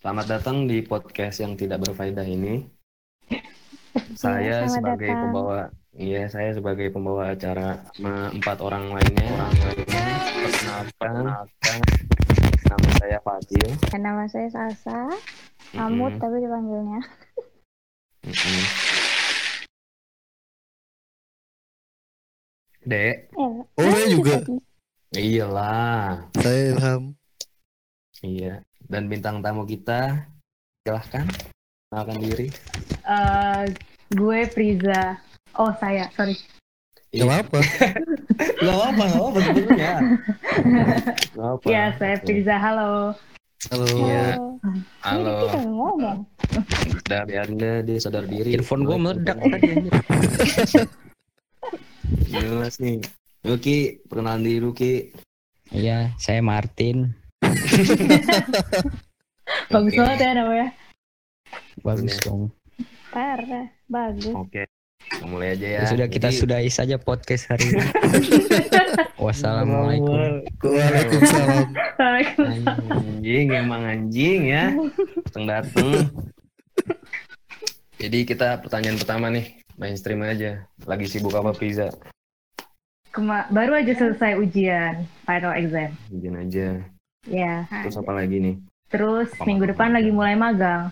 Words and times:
Selamat 0.00 0.26
datang 0.30 0.64
di 0.64 0.80
podcast 0.80 1.44
yang 1.44 1.52
tidak 1.54 1.84
berfaedah 1.84 2.24
ini. 2.24 2.64
Saya 4.16 4.64
selamat 4.64 4.72
sebagai 4.72 5.06
datang. 5.06 5.22
pembawa, 5.22 5.58
iya 5.92 6.22
saya 6.26 6.50
sebagai 6.56 6.88
pembawa 6.88 7.22
acara 7.32 7.68
empat 8.32 8.58
orang 8.60 8.96
lainnya. 8.96 9.28
Orang 9.30 9.52
lainnya 9.60 10.04
perkenalkan, 10.96 11.78
nama 12.64 12.88
saya 12.96 13.18
Fadil. 13.20 13.68
Dan 13.90 14.00
nama 14.00 14.24
saya 14.24 14.48
Sasa. 14.48 14.98
Amut 15.70 16.10
Mm-mm, 16.10 16.18
tapi 16.18 16.36
dipanggilnya. 16.40 17.00
mm-mm. 18.24 18.62
Dek, 22.80 23.16
Eh, 23.30 23.54
Oh, 23.76 23.84
saya 23.86 24.06
juga. 24.08 24.34
iyalah, 25.12 26.24
Saya 26.34 26.60
Ilham. 26.72 27.02
iya. 28.24 28.64
Dan 28.90 29.06
bintang 29.06 29.38
tamu 29.38 29.62
kita, 29.62 30.26
silahkan 30.82 31.22
kenalkan 31.86 32.18
diri. 32.18 32.50
Eh, 33.06 33.62
gue 34.10 34.40
Priza. 34.50 35.14
Oh 35.54 35.70
saya, 35.78 36.10
sorry. 36.18 36.34
Gak 37.14 37.26
apa-apa. 37.26 37.58
Gak 38.38 38.74
apa, 38.74 39.02
gak 39.02 39.22
apa 39.22 39.38
sebetulnya. 39.42 39.94
Gak 41.38 41.50
apa. 41.54 41.66
Ya 41.70 41.84
saya 42.02 42.16
Priza. 42.18 42.58
Halo. 42.58 43.14
Halo. 43.70 43.86
Iya. 43.86 44.26
oh, 44.42 44.58
Halo. 45.06 45.22
Ini 45.22 45.42
kita 45.46 45.60
ngomong. 45.70 46.18
Udah 47.06 47.22
deh 47.30 47.78
dia 47.86 47.96
sadar 48.02 48.26
diri. 48.26 48.58
Earphone 48.58 48.82
gua 48.82 48.98
meledak 48.98 49.38
tadi. 49.38 49.86
Jelas 52.26 52.74
nih. 52.82 52.98
Yuki, 53.46 54.02
perkenalan 54.10 54.42
diri 54.42 54.58
Yuki. 54.62 54.94
Iya, 55.70 56.10
saya 56.18 56.42
Martin. 56.42 57.19
Bagus 59.70 59.92
Oke. 59.92 59.98
banget 59.98 60.18
ya 60.20 60.30
namanya. 60.34 60.68
Bagus 61.80 62.14
Iya. 62.14 62.22
dong. 62.22 62.42
Parah, 63.10 63.66
bagus. 63.86 64.32
Oke. 64.32 64.62
Mulai 65.26 65.58
aja 65.58 65.66
ya. 65.66 65.80
Ya 65.82 65.90
sudah 65.90 66.06
kita 66.06 66.28
Jadi- 66.30 66.38
sudahi 66.38 66.70
saja 66.70 66.96
podcast 66.96 67.50
hari 67.50 67.66
ini. 67.66 67.82
Wassalamualaikum. 69.24 70.46
Waalaikumsalam. 70.62 71.66
Waalaikumsalam. 71.98 72.94
Anjing, 72.94 73.46
emang 73.50 73.82
anjing 73.82 74.40
ya. 74.48 74.64
Dateng 75.26 75.44
dateng. 75.48 75.90
Jadi 78.00 78.18
kita 78.24 78.62
pertanyaan 78.62 78.96
pertama 78.96 79.26
nih, 79.28 79.60
mainstream 79.76 80.22
aja. 80.22 80.64
Lagi 80.86 81.04
sibuk 81.04 81.34
apa 81.34 81.52
pizza? 81.52 81.90
Kema- 83.10 83.50
baru 83.50 83.76
aja 83.76 83.92
selesai 83.92 84.38
ujian 84.38 85.04
final 85.26 85.52
exam. 85.58 85.90
Izin 86.08 86.36
aja. 86.38 86.68
Ya. 87.28 87.68
Terus 87.68 88.00
apa 88.00 88.12
lagi 88.16 88.36
nih? 88.40 88.54
Terus 88.88 89.28
minggu 89.44 89.68
depan 89.68 89.92
lagi 89.92 90.08
mulai 90.08 90.38
magang. 90.38 90.88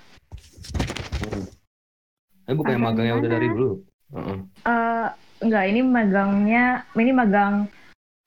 Hmm. 1.24 1.44
Eh 2.48 2.54
bukan 2.56 2.76
yang 2.76 2.84
Magang 2.84 3.04
magangnya 3.08 3.14
udah 3.16 3.30
dari 3.30 3.46
dulu. 3.48 3.70
Heeh. 4.12 4.38
Eh 4.68 5.06
enggak, 5.44 5.64
ini 5.72 5.80
magangnya 5.80 6.64
ini 6.92 7.12
magang 7.16 7.54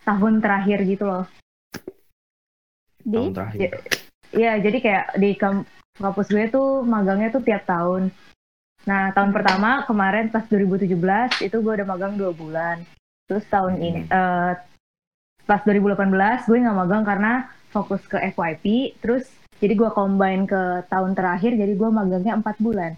tahun 0.02 0.33
terakhir 0.41 0.79
gitu 0.89 1.03
loh. 1.05 1.25
Tahun 3.05 3.29
Di 3.29 3.35
terakhir. 3.38 3.69
Iya, 4.31 4.53
jadi 4.63 4.77
kayak 4.79 5.05
di 5.19 5.29
kam- 5.35 5.67
kampus 5.99 6.31
gue 6.31 6.47
tuh 6.47 6.81
magangnya 6.88 7.29
tuh 7.35 7.44
tiap 7.44 7.67
tahun. 7.67 8.09
Nah, 8.88 9.13
tahun 9.13 9.29
pertama 9.35 9.85
kemarin 9.85 10.33
pas 10.33 10.47
2017 10.49 11.45
itu 11.45 11.57
gue 11.61 11.73
udah 11.77 11.85
magang 11.85 12.17
dua 12.17 12.33
bulan. 12.33 12.81
Terus 13.29 13.45
tahun 13.52 13.77
ini 13.77 14.02
eh, 14.09 14.52
pas 15.45 15.61
2018 15.67 16.47
gue 16.49 16.57
nggak 16.63 16.77
magang 16.79 17.03
karena 17.05 17.52
fokus 17.72 18.03
ke 18.05 18.19
FYP. 18.36 18.95
Terus 19.00 19.25
jadi 19.58 19.73
gue 19.73 19.89
combine 19.95 20.44
ke 20.45 20.86
tahun 20.91 21.16
terakhir, 21.16 21.55
jadi 21.55 21.73
gue 21.73 21.89
magangnya 21.89 22.38
empat 22.38 22.59
bulan. 22.59 22.94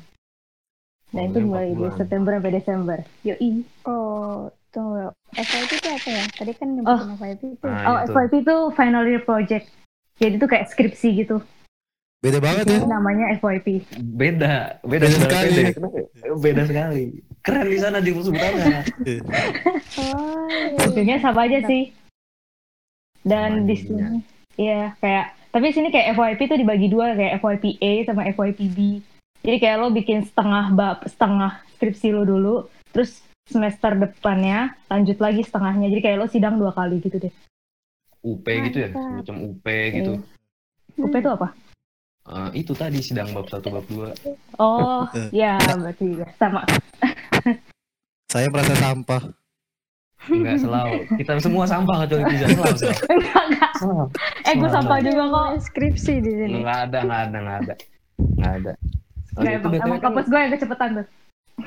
Nah 1.13 1.21
itu 1.29 1.37
mulai 1.45 1.77
dari. 1.77 1.93
September 1.93 2.31
sampai 2.41 2.51
Desember. 2.57 2.97
Yoi. 3.21 3.49
Oh, 3.85 4.49
tunggu. 4.73 5.13
FYP 5.37 5.71
itu 5.77 5.89
apa 5.93 6.09
ya? 6.09 6.23
Tadi 6.33 6.51
kan 6.57 6.67
Oh. 6.81 6.97
nyebutin 6.97 7.13
FYP 7.21 7.41
itu. 7.53 7.65
Nah, 7.69 7.85
oh, 7.85 7.97
itu. 8.01 8.11
FYP 8.11 8.33
itu 8.41 8.55
final 8.73 9.03
year 9.05 9.21
project. 9.21 9.65
Jadi 10.17 10.35
itu 10.41 10.47
kayak 10.49 10.69
skripsi 10.73 11.09
gitu. 11.21 11.37
Beda 12.23 12.39
banget 12.39 12.65
ya. 12.65 12.79
Namanya 12.87 13.35
FYP. 13.37 13.83
Beda, 13.99 14.79
beda, 14.87 15.05
Beda 15.05 15.07
sekali. 15.11 15.63
Kenapa? 15.75 15.99
Beda 16.39 16.61
sekali. 16.63 17.03
Keren 17.43 17.67
di 17.67 17.77
sana 17.83 17.97
di 17.99 18.09
sebutannya. 18.15 18.79
Oh, 19.93 20.49
iya. 20.97 21.21
Sama 21.21 21.45
aja 21.45 21.59
sih. 21.69 21.93
Dan 23.21 23.69
di 23.69 23.75
sini, 23.77 24.19
iya 24.59 24.93
kayak, 25.01 25.33
tapi 25.53 25.73
sini 25.73 25.89
kayak 25.93 26.17
FYP 26.17 26.39
tuh 26.49 26.59
dibagi 26.59 26.87
dua 26.89 27.13
kayak 27.13 27.41
FYP 27.41 27.77
A 27.81 27.91
sama 28.09 28.29
FYP 28.29 28.59
B. 28.73 28.79
Jadi 29.43 29.57
kayak 29.59 29.77
lo 29.83 29.91
bikin 29.91 30.23
setengah 30.23 30.71
bab, 30.71 31.03
setengah 31.03 31.59
skripsi 31.75 32.15
lo 32.15 32.23
dulu, 32.23 32.55
terus 32.95 33.19
semester 33.43 33.91
depannya 33.99 34.71
lanjut 34.87 35.19
lagi 35.19 35.43
setengahnya. 35.43 35.91
Jadi 35.91 36.01
kayak 36.01 36.17
lo 36.23 36.27
sidang 36.31 36.55
dua 36.55 36.71
kali 36.71 37.03
gitu 37.03 37.19
deh. 37.19 37.33
UP 38.23 38.47
gitu 38.47 38.77
ya, 38.79 38.89
macam 38.95 39.35
UP 39.43 39.67
gitu. 39.67 40.23
UP 40.95 41.11
itu 41.11 41.27
apa? 41.27 41.51
Eh, 42.23 42.63
itu 42.63 42.71
tadi 42.71 43.03
sidang 43.03 43.35
bab 43.35 43.51
satu 43.51 43.67
bab 43.67 43.83
dua. 43.91 44.15
Oh, 44.55 45.03
ya 45.35 45.59
berarti 45.59 46.23
sama. 46.39 46.63
Saya 48.31 48.47
merasa 48.47 48.79
sampah. 48.79 49.42
Enggak 50.25 50.57
selalu. 50.57 50.97
Kita 51.15 51.31
semua 51.37 51.65
sampah 51.65 51.95
kecuali 52.01 52.23
pizza 52.27 52.47
selalu. 52.49 52.75
Selalu. 52.77 52.97
Enggak, 53.13 53.43
enggak. 53.43 53.71
Selalu. 53.75 54.05
Eh, 54.43 54.53
gue 54.55 54.69
sampah 54.69 54.97
juga 54.99 55.23
kok. 55.25 55.47
Skripsi 55.61 56.13
di 56.19 56.31
sini. 56.33 56.55
Nggak 56.59 56.79
ada, 56.85 56.99
nggak 57.01 57.21
ada, 57.21 57.37
nggak 57.39 57.57
ada. 57.59 57.73
Nggak 58.33 58.53
ada. 58.53 58.71
Oh, 59.33 59.39
Enggak, 59.39 59.53
emang, 59.57 59.73
emang 59.75 59.89
kan, 59.93 60.05
kampus 60.05 60.25
gue 60.27 60.39
yang 60.39 60.51
kecepatan 60.53 60.89
tuh. 60.93 61.07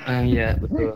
ah, 0.03 0.21
iya 0.21 0.49
betul. 0.57 0.91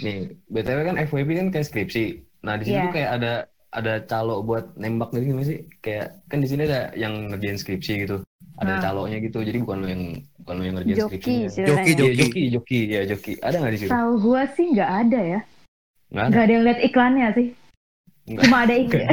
Nih, 0.00 0.16
BTW 0.46 0.78
kan 0.84 0.96
FWB 1.00 1.28
kan 1.36 1.48
kayak 1.50 1.66
skripsi. 1.66 2.04
Nah, 2.40 2.54
di 2.56 2.64
sini 2.64 2.76
Iya. 2.76 2.86
tuh 2.86 2.92
kayak 2.92 3.10
ada 3.12 3.32
ada 3.70 3.94
calo 4.02 4.42
buat 4.42 4.74
nembak 4.74 5.10
gitu 5.12 5.30
gimana 5.30 5.46
sih? 5.46 5.62
Kayak 5.78 6.18
kan 6.26 6.38
di 6.38 6.48
sini 6.48 6.64
ada 6.64 6.90
yang 6.92 7.28
ngerjain 7.28 7.54
skripsi 7.54 7.92
gitu. 8.02 8.16
Ada 8.56 8.72
Nah. 8.72 8.80
calonya 8.80 9.18
gitu. 9.18 9.40
Jadi 9.40 9.58
bukan 9.58 9.76
lo 9.78 9.86
yang 9.86 10.04
bukan 10.40 10.54
lo 10.54 10.62
yang 10.62 10.74
ngerjain 10.76 10.98
Joki 10.98 11.10
skripsinya. 11.12 11.46
istilahnya. 11.46 11.70
Joki, 11.70 11.90
Iya, 11.90 12.14
joki, 12.16 12.42
joki, 12.50 12.80
ya 12.88 13.00
joki. 13.04 13.32
Ada 13.38 13.56
nggak 13.56 13.72
di 13.72 13.78
situ? 13.78 13.90
Tahu 13.90 14.12
gue 14.16 14.42
sih 14.50 14.66
nggak 14.72 14.90
ada 15.00 15.20
ya. 15.22 15.40
Nggak 16.10 16.20
ada. 16.20 16.30
Nggak 16.30 16.42
ada 16.42 16.52
yang 16.52 16.64
lihat 16.64 16.80
iklannya 16.82 17.28
sih. 17.32 17.46
Nggak. 18.26 18.42
Cuma 18.44 18.56
ada 18.62 18.74
ik- 18.74 19.08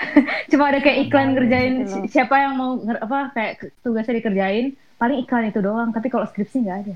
cuma 0.50 0.64
ada 0.68 0.78
kayak 0.78 0.98
iklan 1.00 1.06
Nggak 1.06 1.22
ada 1.22 1.32
ngerjain 1.32 1.72
gitu 1.80 1.96
siapa 2.06 2.34
yang 2.36 2.52
mau 2.54 2.70
apa 2.82 3.18
kayak 3.32 3.50
tugasnya 3.80 4.18
dikerjain 4.18 4.74
paling 4.94 5.18
iklan 5.22 5.46
itu 5.46 5.58
doang 5.58 5.90
tapi 5.90 6.06
kalau 6.06 6.26
skripsi 6.26 6.60
nggak 6.60 6.78
ada 6.84 6.94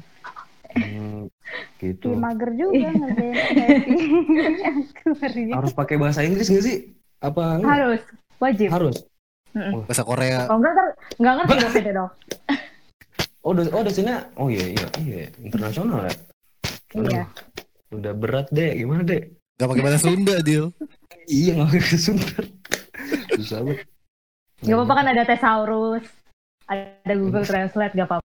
Hmm, 0.74 1.30
gitu. 1.78 2.10
Ih, 2.10 2.18
mager 2.18 2.50
juga 2.50 2.90
ngerjain. 2.90 3.36
Harus 5.54 5.70
pakai 5.70 5.94
bahasa 5.94 6.26
Inggris 6.26 6.50
nggak 6.50 6.64
sih? 6.66 6.90
Apa 7.22 7.62
harus 7.62 8.02
wajib 8.42 8.68
harus? 8.68 9.06
Bahasa 9.54 10.02
Korea. 10.02 10.50
kalau 10.50 10.58
enggak 10.58 10.72
ntar 10.74 10.86
nggak 11.14 11.34
ngerti 11.38 11.54
dosennya 11.62 11.92
dong 11.94 12.10
Oh, 13.44 13.52
dos 13.52 13.68
oh 13.70 13.84
dosennya, 13.84 14.24
oh 14.34 14.50
iya 14.50 14.66
iya 14.66 14.86
iya 14.98 15.24
internasional 15.38 16.02
ya. 16.02 16.14
iya 16.96 17.22
Udah 17.92 18.10
berat 18.10 18.50
deh, 18.50 18.74
gimana 18.74 19.06
deh? 19.06 19.30
Gak 19.54 19.68
pakai 19.68 19.82
bahasa 19.82 19.98
Sunda, 20.00 20.34
Dil. 20.40 20.74
Iya 21.24 21.50
nggak 21.56 21.68
pakai 21.72 21.96
Sunda. 21.96 22.36
Susah 23.34 23.58
banget. 23.62 23.86
nggak 24.60 24.76
apa-apa 24.76 24.94
kan 24.94 25.06
ada 25.06 25.22
thesaurus 25.24 26.04
ada 26.64 27.12
Google 27.12 27.44
Translate 27.44 27.92
nggak 27.92 28.08
apa-apa 28.08 28.24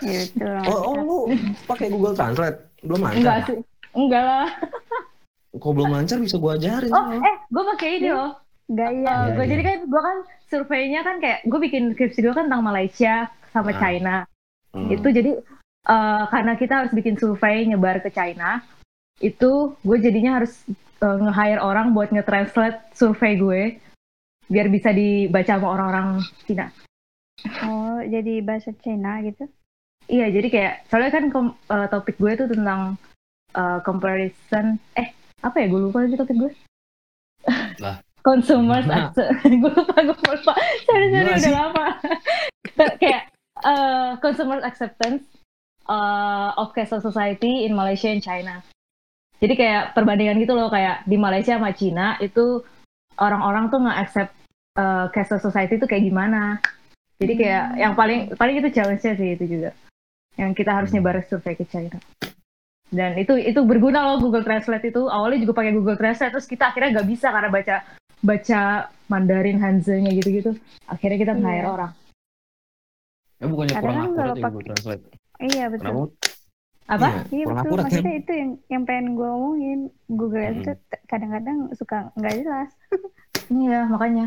Gitu. 0.00 0.48
Oh, 0.64 0.80
oh 0.82 0.94
lu 0.96 1.16
pakai 1.64 1.92
Google 1.92 2.12
Translate? 2.12 2.56
Belum 2.80 3.04
enggak 3.04 3.12
lancar? 3.12 3.44
sih 3.44 3.58
enggak 3.92 4.22
lah 4.22 4.48
Kok 5.52 5.70
belum 5.70 5.92
lancar 5.92 6.16
bisa 6.18 6.36
gua 6.36 6.56
ajarin? 6.56 6.88
oh 6.88 7.04
eh 7.14 7.36
gue 7.46 7.64
pakai 7.76 7.88
ini 7.98 8.10
loh 8.10 8.32
Gaya. 8.64 8.88
Iya, 8.88 9.14
gue 9.30 9.44
iya. 9.44 9.50
jadi 9.50 9.62
kan 9.62 9.76
gue 9.84 10.00
kan 10.00 10.16
surveinya 10.46 11.00
kan 11.00 11.16
kayak 11.20 11.44
gue 11.44 11.58
bikin 11.60 11.92
skripsi 11.92 12.18
gue 12.18 12.32
kan 12.32 12.48
tentang 12.48 12.64
Malaysia 12.64 13.14
sama 13.50 13.70
Ah. 13.70 13.78
China 13.78 14.16
Hmm. 14.72 14.90
itu 14.90 15.06
jadi 15.06 15.30
eh, 15.84 16.22
karena 16.26 16.52
kita 16.56 16.74
harus 16.74 16.90
bikin 16.90 17.14
survei 17.14 17.62
nyebar 17.62 18.00
ke 18.00 18.08
China 18.08 18.58
itu 19.20 19.52
gue 19.78 19.98
jadinya 19.98 20.42
harus 20.42 20.66
eh, 20.98 21.18
nge-hire 21.20 21.60
orang 21.60 21.92
buat 21.92 22.10
nge-translate 22.10 22.90
survei 22.92 23.38
gue 23.38 23.62
biar 24.46 24.68
bisa 24.68 24.90
dibaca 24.90 25.56
sama 25.56 25.68
orang-orang 25.70 26.08
Cina 26.44 26.68
Oh, 27.60 28.00
jadi 28.00 28.40
bahasa 28.40 28.72
Cina 28.80 29.20
gitu. 29.20 29.44
iya 30.06 30.28
jadi 30.28 30.48
kayak 30.48 30.74
soalnya 30.88 31.12
kan 31.12 31.24
kom- 31.28 31.56
eh, 31.68 31.88
topik 31.88 32.16
gue 32.16 32.32
tuh 32.34 32.48
tentang 32.48 32.96
eh, 33.52 33.78
comparison 33.82 34.80
eh 34.94 35.12
apa 35.40 35.56
ya 35.60 35.66
gue 35.68 35.80
lupa 35.82 36.02
lagi 36.02 36.16
topik 36.16 36.36
gue 36.36 36.52
Lah. 37.78 38.00
consumers 38.20 38.88
Nah. 38.88 39.12
gue 39.44 39.70
lupa 39.70 39.96
gue 39.98 40.16
lupa 40.16 40.52
sorry 40.88 41.06
sorry 41.12 41.36
udah 41.36 41.52
lama 41.52 41.86
kayak 43.02 43.22
eh, 43.60 44.10
consumer 44.20 44.58
acceptance 44.60 45.24
uh, 45.84 46.56
of 46.56 46.72
casual 46.72 47.00
society 47.00 47.64
in 47.64 47.76
Malaysia 47.76 48.08
and 48.08 48.20
China. 48.20 48.64
Jadi 49.44 49.60
kayak 49.60 49.92
perbandingan 49.92 50.40
gitu 50.40 50.56
loh 50.56 50.72
kayak 50.72 51.04
di 51.04 51.20
Malaysia 51.20 51.60
sama 51.60 51.76
Cina 51.76 52.16
itu 52.24 52.64
orang-orang 53.20 53.68
tuh 53.68 53.84
nggak 53.84 53.98
accept 54.00 54.32
uh, 54.80 55.12
casual 55.12 55.36
society 55.36 55.76
itu 55.76 55.84
kayak 55.84 56.08
gimana. 56.08 56.64
Jadi 57.20 57.36
kayak 57.36 57.76
yang 57.76 57.92
paling 57.92 58.32
paling 58.40 58.56
itu 58.64 58.72
challenge-nya 58.72 59.12
sih 59.20 59.36
itu 59.36 59.44
juga. 59.44 59.76
Yang 60.40 60.64
kita 60.64 60.72
harus 60.72 60.88
Hmm. 60.88 61.04
nyebar 61.04 61.20
survei 61.28 61.60
ke 61.60 61.68
China. 61.68 62.00
Dan 62.88 63.20
itu 63.20 63.36
itu 63.36 63.60
berguna 63.68 64.08
loh 64.08 64.16
Google 64.16 64.48
Translate 64.48 64.88
itu. 64.88 65.12
Awalnya 65.12 65.44
juga 65.44 65.60
pakai 65.60 65.76
Google 65.76 66.00
Translate 66.00 66.32
terus 66.32 66.48
kita 66.48 66.72
akhirnya 66.72 66.96
nggak 66.96 67.08
bisa 67.12 67.28
karena 67.28 67.50
baca 67.52 67.76
baca 68.24 68.60
Mandarin 69.12 69.60
Hanzi-nya 69.60 70.08
gitu-gitu. 70.16 70.56
Akhirnya 70.88 71.20
kita 71.20 71.32
Iya. 71.36 71.40
nge-hire 71.44 71.68
orang. 71.68 71.92
Ya 73.42 73.46
bukannya 73.52 73.74
kurang 73.76 73.92
kan 73.92 74.04
akurat 74.08 74.16
kalau 74.24 74.34
ya 74.40 74.48
Google 74.48 74.66
Translate. 74.72 75.02
Iya 75.44 75.64
Kenapa? 75.68 76.02
Apa? 76.84 77.08
Iya, 77.08 77.20
Iya 77.32 77.44
kurang 77.44 77.56
betul. 77.56 77.64
akurat 77.64 77.80
kan? 77.80 77.88
Maksudnya 77.88 78.14
itu 78.14 78.32
yang 78.32 78.50
yang 78.68 78.82
pengen 78.84 79.06
gue 79.14 79.24
omongin. 79.26 79.80
Google 80.06 80.44
Hmm. 80.44 80.56
itu 80.60 80.70
kadang-kadang 81.04 81.58
suka 81.72 81.96
nggak 82.14 82.34
jelas. 82.40 82.70
Iya, 83.44 83.84
makanya. 83.86 84.26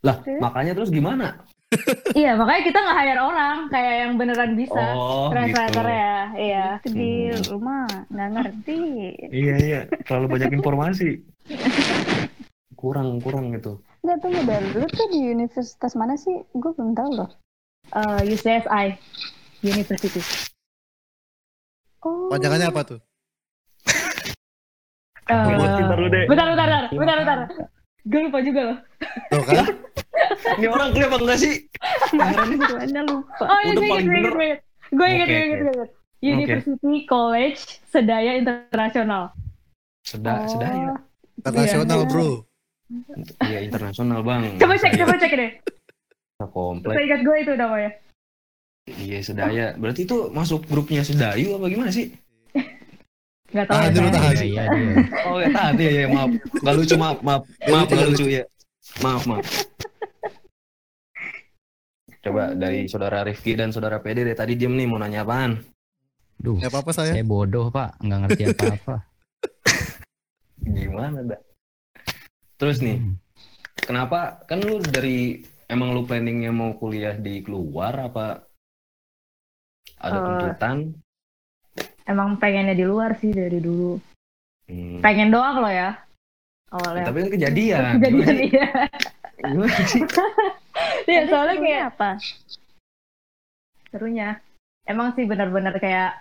Lah, 0.00 0.16
Terus? 0.22 0.40
makanya 0.40 0.72
terus 0.72 0.88
gimana? 0.88 1.26
Iya, 2.16 2.32
makanya 2.32 2.62
kita 2.64 2.78
nge-hire 2.78 3.20
orang 3.20 3.56
kayak 3.68 3.94
yang 4.00 4.12
beneran 4.14 4.52
bisa. 4.54 4.78
Oh, 4.94 5.28
gitu. 5.28 5.34
Translator 5.34 5.84
ya, 5.84 6.16
iya. 6.38 6.64
Itu 6.80 6.88
di 6.94 7.10
Hmm. 7.28 7.42
rumah 7.50 7.82
nggak 8.08 8.30
ngerti. 8.32 8.80
Iya, 9.28 9.54
iya. 9.58 9.80
Terlalu 10.06 10.26
banyak 10.30 10.50
informasi. 10.54 11.08
Kurang, 12.72 13.18
kurang 13.20 13.52
gitu. 13.52 13.82
Nggak 14.00 14.18
tunggu 14.22 14.40
dah. 14.46 14.60
Lu 14.72 14.86
tuh 14.86 15.06
di 15.10 15.20
universitas 15.26 15.92
mana 15.92 16.14
sih? 16.14 16.40
Gue 16.54 16.70
belum 16.72 16.94
tahu 16.94 17.10
loh. 17.18 17.30
Eh, 17.92 18.32
UCSI 18.32 18.86
University. 19.62 20.20
Oh. 22.02 22.28
Panjangannya 22.28 22.68
apa 22.68 22.82
tuh? 22.84 23.00
Eh, 25.26 25.34
Bentar 25.34 25.98
bentar, 25.98 26.46
bentar, 26.54 26.82
bentar, 26.94 27.16
bentar. 27.18 27.38
Gue 28.06 28.20
lupa 28.30 28.38
juga 28.38 28.60
loh. 28.62 28.78
Tuh 29.26 29.42
kan? 29.42 29.66
Ini 30.62 30.66
orang 30.70 30.94
clear 30.94 31.10
apa 31.10 31.18
enggak 31.18 31.38
sih? 31.42 31.54
Tujuannya 32.14 33.02
lupa. 33.10 33.42
Oh, 33.42 33.58
iya, 33.66 33.72
gue 33.74 33.86
inget, 33.90 34.06
gue 34.06 34.14
inget, 34.14 34.30
gue 34.30 34.46
inget. 34.46 34.60
Gue 34.94 35.06
inget, 35.10 35.26
gue 35.26 35.42
inget. 35.74 35.90
University 36.22 36.98
College 37.10 37.60
Sedaya 37.90 38.38
Internasional. 38.38 39.34
Seda, 40.06 40.32
Oh. 40.32 40.46
sedaya. 40.46 40.94
Internasional 41.42 41.98
Iya. 41.98 42.06
bro. 42.06 42.28
Iya, 43.42 43.58
internasional, 43.66 44.20
Bang. 44.22 44.42
Coba 44.62 44.78
cek, 44.78 44.94
coba 44.94 45.14
cek 45.18 45.32
deh. 45.34 45.50
komplek. 46.54 46.94
Saya 46.94 47.02
ingat 47.02 47.20
gue 47.26 47.36
itu 47.42 47.52
namanya. 47.58 47.90
Iya, 48.86 49.18
sedaya. 49.18 49.66
Berarti 49.74 50.06
itu 50.06 50.30
masuk 50.30 50.62
grupnya 50.64 51.02
Sedayu 51.02 51.58
apa 51.58 51.66
gimana 51.66 51.90
sih? 51.90 52.06
Gak 53.54 53.66
tau. 53.66 53.74
Tahan 53.74 53.90
ya, 53.90 53.94
dulu, 53.94 54.08
tahan. 54.10 54.32
Iya, 54.32 54.44
iya, 54.46 54.62
dia. 54.70 54.94
Oh, 55.26 55.38
ya 55.42 55.48
tahan 55.50 55.74
ya, 55.76 55.90
ya, 55.90 56.06
maaf. 56.08 56.30
Gak 56.62 56.74
lucu, 56.74 56.94
maaf, 56.94 57.18
maaf. 57.20 57.42
Maaf, 57.66 57.86
gak 57.88 58.06
lucu 58.10 58.26
ya. 58.30 58.42
Maaf, 59.02 59.22
maaf. 59.26 59.46
Coba 62.22 62.42
dari 62.52 62.86
saudara 62.86 63.22
Rifki 63.22 63.54
dan 63.54 63.70
saudara 63.70 64.02
Pede 64.02 64.22
deh. 64.22 64.34
Tadi 64.34 64.54
diem 64.54 64.74
nih 64.74 64.86
mau 64.86 64.98
nanya 64.98 65.22
apaan? 65.22 65.62
Duh, 66.36 66.58
Ya 66.58 66.68
apa-apa 66.68 66.90
saya. 66.92 67.14
saya 67.14 67.24
bodoh 67.24 67.70
pak, 67.70 67.96
nggak 68.02 68.18
ngerti 68.26 68.42
apa-apa. 68.50 68.96
Gimana, 70.76 71.18
dak? 71.24 71.40
Terus 72.58 72.82
nih, 72.82 72.98
Hmm. 72.98 73.14
kenapa 73.78 74.42
kan 74.44 74.58
lu 74.60 74.82
dari 74.82 75.38
emang 75.66 75.94
lu 75.94 76.02
planningnya 76.02 76.50
mau 76.50 76.74
kuliah 76.74 77.14
di 77.14 77.40
luar 77.46 78.10
apa 78.10 78.42
ada 80.00 80.16
Eh, 80.16 80.24
tuntutan? 80.24 80.76
Emang 82.06 82.38
pengennya 82.38 82.76
di 82.76 82.84
luar 82.86 83.18
sih 83.18 83.34
dari 83.34 83.58
dulu. 83.58 83.98
Hmm. 84.70 85.02
Pengen 85.02 85.30
doang 85.34 85.62
loh 85.62 85.72
ya. 85.72 85.98
Awalnya. 86.70 87.06
Tapi 87.06 87.18
kan 87.22 87.30
kejadian. 87.30 87.82
Kejadian 88.02 88.36
iya. 88.50 88.68
Gimana 89.38 89.78
sih? 89.86 90.02
Iya, 91.08 91.24
soalnya 91.32 91.56
serunya 91.56 91.64
kayak 91.64 91.84
apa? 91.96 92.10
serunya. 93.88 94.28
Emang 94.84 95.16
sih 95.16 95.24
benar-benar 95.24 95.80
kayak 95.80 96.20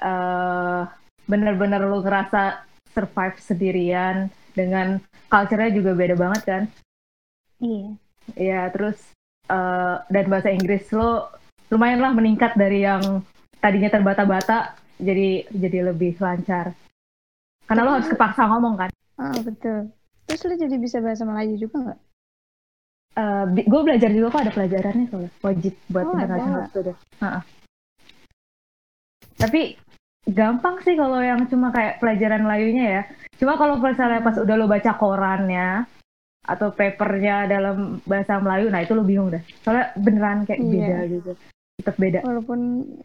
eh 0.00 0.82
benar-benar 1.28 1.84
lu 1.84 2.00
ngerasa 2.00 2.64
survive 2.88 3.36
sendirian 3.38 4.32
dengan 4.56 4.96
culture-nya 5.28 5.70
juga 5.76 5.92
beda 5.92 6.16
banget 6.16 6.42
kan. 6.48 6.62
Iya. 7.60 7.88
Iya, 8.32 8.60
terus 8.72 8.96
eh 9.52 9.96
dan 10.08 10.24
bahasa 10.32 10.48
Inggris 10.48 10.88
lo 10.96 11.28
lumayan 11.72 12.04
lah 12.04 12.12
meningkat 12.12 12.52
dari 12.54 12.84
yang 12.84 13.24
tadinya 13.58 13.88
terbata-bata 13.88 14.76
jadi 15.00 15.48
jadi 15.48 15.88
lebih 15.88 16.20
lancar. 16.20 16.76
Karena 17.64 17.82
lo 17.88 17.96
harus 17.96 18.12
kepaksa 18.12 18.44
ngomong 18.44 18.76
kan. 18.76 18.90
Ah 19.16 19.32
betul. 19.40 19.88
Terus 20.28 20.44
lu 20.44 20.54
jadi 20.60 20.76
bisa 20.76 21.00
bahasa 21.00 21.24
Melayu 21.24 21.56
juga 21.56 21.76
nggak? 21.80 22.00
gue 23.68 23.80
belajar 23.84 24.08
juga 24.08 24.32
kok 24.32 24.42
ada 24.48 24.52
pelajarannya 24.56 25.04
soalnya 25.12 25.32
wajib 25.44 25.76
buat 25.92 26.04
Oh, 26.08 26.16
international 26.16 26.64
student. 26.72 26.98
Ha-ha. 27.20 27.40
Tapi 29.36 29.76
gampang 30.32 30.80
sih 30.80 30.96
kalau 30.96 31.20
yang 31.20 31.44
cuma 31.44 31.68
kayak 31.76 32.00
pelajaran 32.00 32.40
Melayunya 32.40 32.86
ya. 32.88 33.02
Cuma 33.36 33.60
kalau 33.60 33.76
misalnya 33.76 34.24
pas 34.24 34.36
udah 34.40 34.56
lo 34.56 34.64
baca 34.64 34.96
korannya 34.96 35.84
atau 36.42 36.72
papernya 36.72 37.46
dalam 37.52 38.00
bahasa 38.08 38.40
Melayu, 38.40 38.72
nah 38.72 38.80
itu 38.80 38.96
lo 38.96 39.04
bingung 39.04 39.28
dah. 39.28 39.42
Soalnya 39.60 39.92
beneran 40.00 40.48
kayak 40.48 40.60
Iya. 40.64 40.72
beda 40.72 40.98
gitu. 41.12 41.32
Tetap 41.82 41.96
beda. 41.98 42.18
Walaupun 42.22 42.60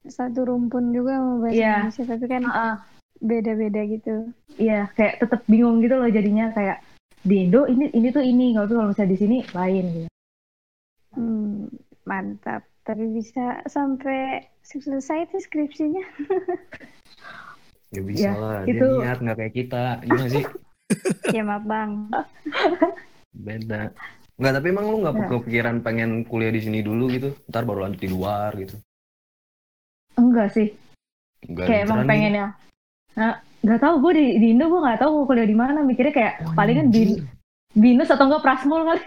satu 0.05 0.45
rumpun 0.45 0.93
juga 0.93 1.17
mau 1.17 1.41
bahasa 1.41 1.57
Iya. 1.57 1.73
Indonesia, 1.83 2.03
tapi 2.05 2.25
kan 2.27 2.43
Ha-ha. 2.45 2.69
beda-beda 3.17 3.81
gitu. 3.83 4.15
Iya, 4.55 4.93
kayak 4.93 5.13
tetap 5.19 5.41
bingung 5.45 5.81
gitu 5.81 5.97
loh 5.97 6.05
jadinya 6.07 6.53
kayak 6.53 6.85
di 7.21 7.43
Indo 7.43 7.65
ini 7.65 7.89
ini 7.89 8.07
tuh 8.07 8.21
ini, 8.21 8.53
kalau 8.53 8.69
kalau 8.69 8.87
misalnya 8.87 9.11
di 9.11 9.19
sini 9.19 9.37
lain 9.49 9.85
gitu. 9.91 10.09
Hmm, 11.11 11.65
mantap. 12.03 12.61
Tapi 12.83 13.03
bisa 13.11 13.65
sampai 13.65 14.45
selesai 14.61 15.27
tuh 15.27 15.41
skripsinya. 15.41 16.05
Ya 17.87 18.03
bisa 18.03 18.19
Ya, 18.21 18.33
lah. 18.35 18.59
Dia 18.67 18.75
itu- 18.75 18.99
niat 18.99 19.17
nggak 19.17 19.37
kayak 19.39 19.53
kita. 19.55 19.83
Gimana 20.03 20.27
sih? 20.27 20.43
ya 21.35 21.41
maaf 21.41 21.63
bang. 21.63 21.91
Beda. 23.33 23.95
Enggak, 24.37 24.53
tapi 24.53 24.67
emang 24.69 24.85
lu 24.85 24.97
nggak 25.01 25.15
Ya. 25.15 25.27
kepikiran 25.31 25.75
pengen 25.81 26.09
kuliah 26.23 26.49
di 26.49 26.61
sini 26.61 26.79
dulu 26.79 27.09
gitu? 27.09 27.29
Ntar 27.45 27.63
baru 27.63 27.83
lanjut 27.83 27.97
di 27.97 28.07
luar 28.07 28.53
gitu? 28.55 28.77
Enggak 30.13 30.49
sih, 30.51 30.73
Enggak 31.43 31.65
kayak 31.67 31.81
emang 31.83 31.99
beneran 31.99 32.09
pengen 32.09 32.33
ya 32.33 32.47
nah, 33.13 33.33
nggak 33.59 33.79
tahu 33.79 33.95
gue 33.99 34.11
di, 34.13 34.25
di 34.37 34.47
Indo 34.51 34.65
gue 34.65 34.77
nggak 34.77 34.99
tahu 34.99 35.09
mau 35.11 35.25
kuliah 35.25 35.45
di 35.45 35.53
mana 35.53 35.81
mikirnya 35.81 36.09
kayak 36.11 36.33
nih. 36.39 36.53
palingan 36.53 36.87
bin, 36.89 37.09
binus 37.71 38.09
atau 38.09 38.25
enggak 38.25 38.41
prasmul 38.41 38.81
kali 38.83 39.05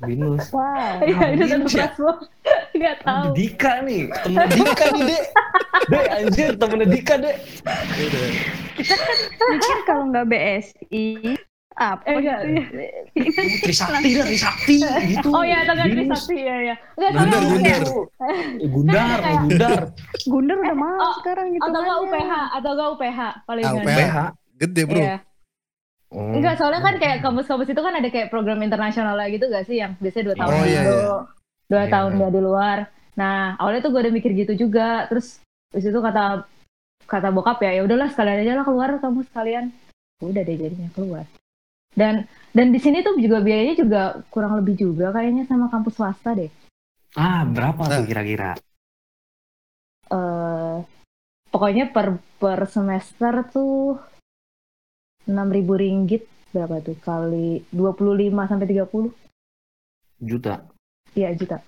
Binus. 0.00 0.46
Wow. 0.56 1.02
Iya, 1.02 1.12
atau 1.12 1.30
binus 1.36 1.50
ya? 1.68 1.86
prasmul 1.86 2.14
nggak 2.78 2.96
Oh, 2.96 3.04
tahu 3.04 3.24
Dika 3.34 3.72
nih, 3.82 4.00
temen 4.16 4.46
Dika 4.48 4.84
nih, 4.88 5.02
Dek. 5.04 5.24
Dek, 5.86 6.06
anjir, 6.08 6.50
temennya 6.54 6.86
Dika, 6.88 7.14
Dek. 7.18 7.36
Mikir 9.44 9.76
kalau 9.84 10.04
nggak 10.08 10.26
BSI 10.26 11.04
apa 11.70 12.02
eh 12.04 12.14
enggak 12.18 12.38
gitu 12.44 12.76
ya? 12.76 12.90
Trisakti 13.62 14.08
dah, 14.12 14.26
Trisakti 14.26 14.74
gitu. 15.08 15.28
oh 15.30 15.42
ya 15.42 15.62
atau 15.62 15.72
enggak. 15.72 15.88
Trisakti 15.90 16.36
ya 16.36 16.56
ya 16.60 16.74
enggak 16.94 17.10
Gundar, 17.14 17.30
soalnya 17.30 17.48
Gundar. 17.48 17.80
kayak- 17.80 18.10
Eh, 18.60 18.68
Gundar, 18.68 19.18
oh, 19.20 19.38
Gundar. 19.40 19.80
Gundar 20.26 20.56
udah 20.58 20.76
mau 20.76 20.96
oh, 20.98 21.14
sekarang 21.18 21.46
gitu 21.50 21.62
atau 21.62 21.78
enggak 21.78 21.86
kan 21.88 22.02
ya. 22.02 22.04
UPH 22.04 22.32
atau 22.52 22.70
enggak 22.70 22.88
UPH 22.90 23.18
paling 23.44 23.64
Ah. 23.64 23.72
UPH. 23.72 23.96
PH. 23.96 24.16
Gede 24.60 24.82
bro. 24.84 25.00
Iya. 25.00 25.16
Oh. 26.10 26.34
Enggak, 26.34 26.54
soalnya 26.58 26.82
kan 26.82 26.94
kayak 26.98 27.16
kampus-kampus 27.20 27.68
itu 27.68 27.80
kan 27.80 27.94
ada 27.94 28.08
kayak 28.08 28.28
program 28.28 28.58
internasional 28.60 29.14
lah 29.14 29.26
gitu 29.26 29.46
gak 29.46 29.62
sih 29.62 29.78
yang 29.78 29.94
biasanya 29.96 30.24
dua 30.26 30.36
tahun 30.36 30.50
Oh, 30.50 30.64
iya, 30.64 30.80
Indo, 30.80 30.90
iya. 30.90 31.16
dua 31.70 31.80
Iya. 31.80 31.92
tahun 31.94 32.10
dia 32.12 32.28
di 32.28 32.40
luar. 32.40 32.78
Nah 33.14 33.34
awalnya 33.56 33.80
tuh 33.80 33.90
gue 33.90 34.00
udah 34.02 34.12
mikir 34.12 34.32
gitu 34.34 34.52
juga, 34.58 35.06
terus 35.06 35.38
di 35.70 35.78
situ 35.78 35.96
kata 35.96 36.42
kata 37.06 37.28
bokap 37.30 37.58
ya, 37.60 37.72
ya 37.72 37.82
udahlah 37.82 38.06
sekalian 38.06 38.42
aja 38.42 38.52
lah 38.54 38.66
keluar 38.66 38.90
kamu 38.96 39.22
sekalian. 39.24 39.64
Udah 40.18 40.42
deh 40.42 40.56
jadinya 40.58 40.90
keluar. 40.90 41.24
Dan 41.90 42.26
dan 42.54 42.66
di 42.70 42.78
sini 42.78 43.02
tuh 43.02 43.18
juga 43.18 43.42
biayanya 43.42 43.74
juga 43.78 44.02
kurang 44.30 44.58
lebih 44.62 44.78
juga 44.78 45.10
kayaknya 45.10 45.46
sama 45.46 45.66
kampus 45.70 45.94
swasta 45.98 46.34
deh. 46.38 46.50
Ah, 47.18 47.42
berapa 47.42 47.82
tuh 47.90 48.02
Nah. 48.02 48.08
kira-kira? 48.08 48.50
eh 50.10 50.76
pokoknya 51.54 51.94
per 51.94 52.18
per 52.42 52.66
semester 52.66 53.46
tuh 53.46 53.98
6.000 55.30 55.78
ringgit 55.78 56.26
berapa 56.50 56.82
tuh 56.82 56.98
kali 56.98 57.62
25 57.70 58.50
sampai 58.50 58.66
30 58.66 59.14
Juta. 60.18 60.66
Iya 61.14 61.30
juta. 61.38 61.62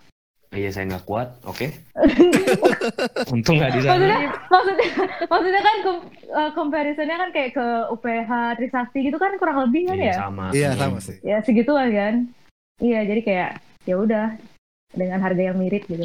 Iya, 0.53 0.69
saya 0.69 0.85
nggak 0.85 1.05
kuat. 1.05 1.29
Oke. 1.43 1.73
Untung 3.33 3.57
nggak 3.57 3.73
di 3.73 3.81
Maksudnya, 3.83 4.19
sana. 4.21 4.49
maksudnya, 4.49 4.89
maksudnya 5.25 5.63
kan 5.63 5.77
kom, 5.81 5.97
eh, 6.29 6.51
comparisonnya 6.53 7.17
kan 7.17 7.31
kayak 7.33 7.51
ke 7.53 7.67
UPH 7.89 8.31
Trisakti 8.61 8.99
gitu 9.03 9.17
kan 9.17 9.33
kurang 9.41 9.65
lebih 9.65 9.89
kan 9.89 9.97
Iya, 9.97 10.05
ya? 10.05 10.15
sama. 10.21 10.45
Iya 10.53 10.69
sama 10.77 10.99
sih. 11.01 11.17
Ya 11.25 11.41
segituan 11.41 11.89
kan. 11.89 12.15
Iya 12.79 13.01
jadi 13.05 13.21
kayak 13.23 13.51
ya 13.83 13.95
udah 13.97 14.37
dengan 14.93 15.19
harga 15.19 15.43
yang 15.43 15.57
mirip 15.57 15.89
gitu. 15.89 16.05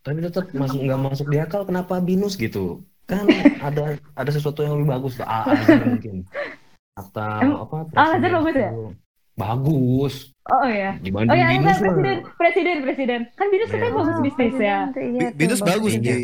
Tapi 0.00 0.18
tetap 0.20 0.50
masuk 0.50 0.80
nggak 0.80 1.00
masuk 1.00 1.26
di 1.28 1.38
akal 1.38 1.62
kenapa 1.62 2.00
binus 2.00 2.34
gitu? 2.34 2.82
Kan 3.06 3.30
ada 3.60 3.94
ada 4.16 4.30
sesuatu 4.30 4.62
yang 4.62 4.78
lebih 4.78 4.90
bagus 4.90 5.14
tuh. 5.14 5.26
Ah, 5.26 5.46
Azhar 5.46 5.78
mungkin. 5.84 6.26
Atau 6.96 7.38
Em- 7.38 7.58
apa? 7.60 7.76
Al-Azhar 7.92 8.18
presiden 8.18 8.32
bagus 8.34 8.54
ya? 8.56 8.70
Bagus 9.40 10.14
Oh 10.46 10.66
iya. 10.66 10.98
dibanding 10.98 11.30
Oh 11.30 11.36
iya, 11.36 11.46
Binus 11.48 11.62
enggak, 11.62 11.76
mah. 11.78 11.94
presiden, 11.94 12.16
presiden, 12.34 12.76
presiden. 12.82 13.20
Kan 13.32 13.46
Binus 13.48 13.68
katanya 13.68 13.86
Iya. 13.86 13.96
bagus 13.96 14.16
bisnisnya. 14.20 14.76
Iya, 14.90 15.26
tuh, 15.26 15.36
Binus 15.36 15.60
bagus 15.62 15.92
Iya. 15.92 16.02
Ji. 16.02 16.16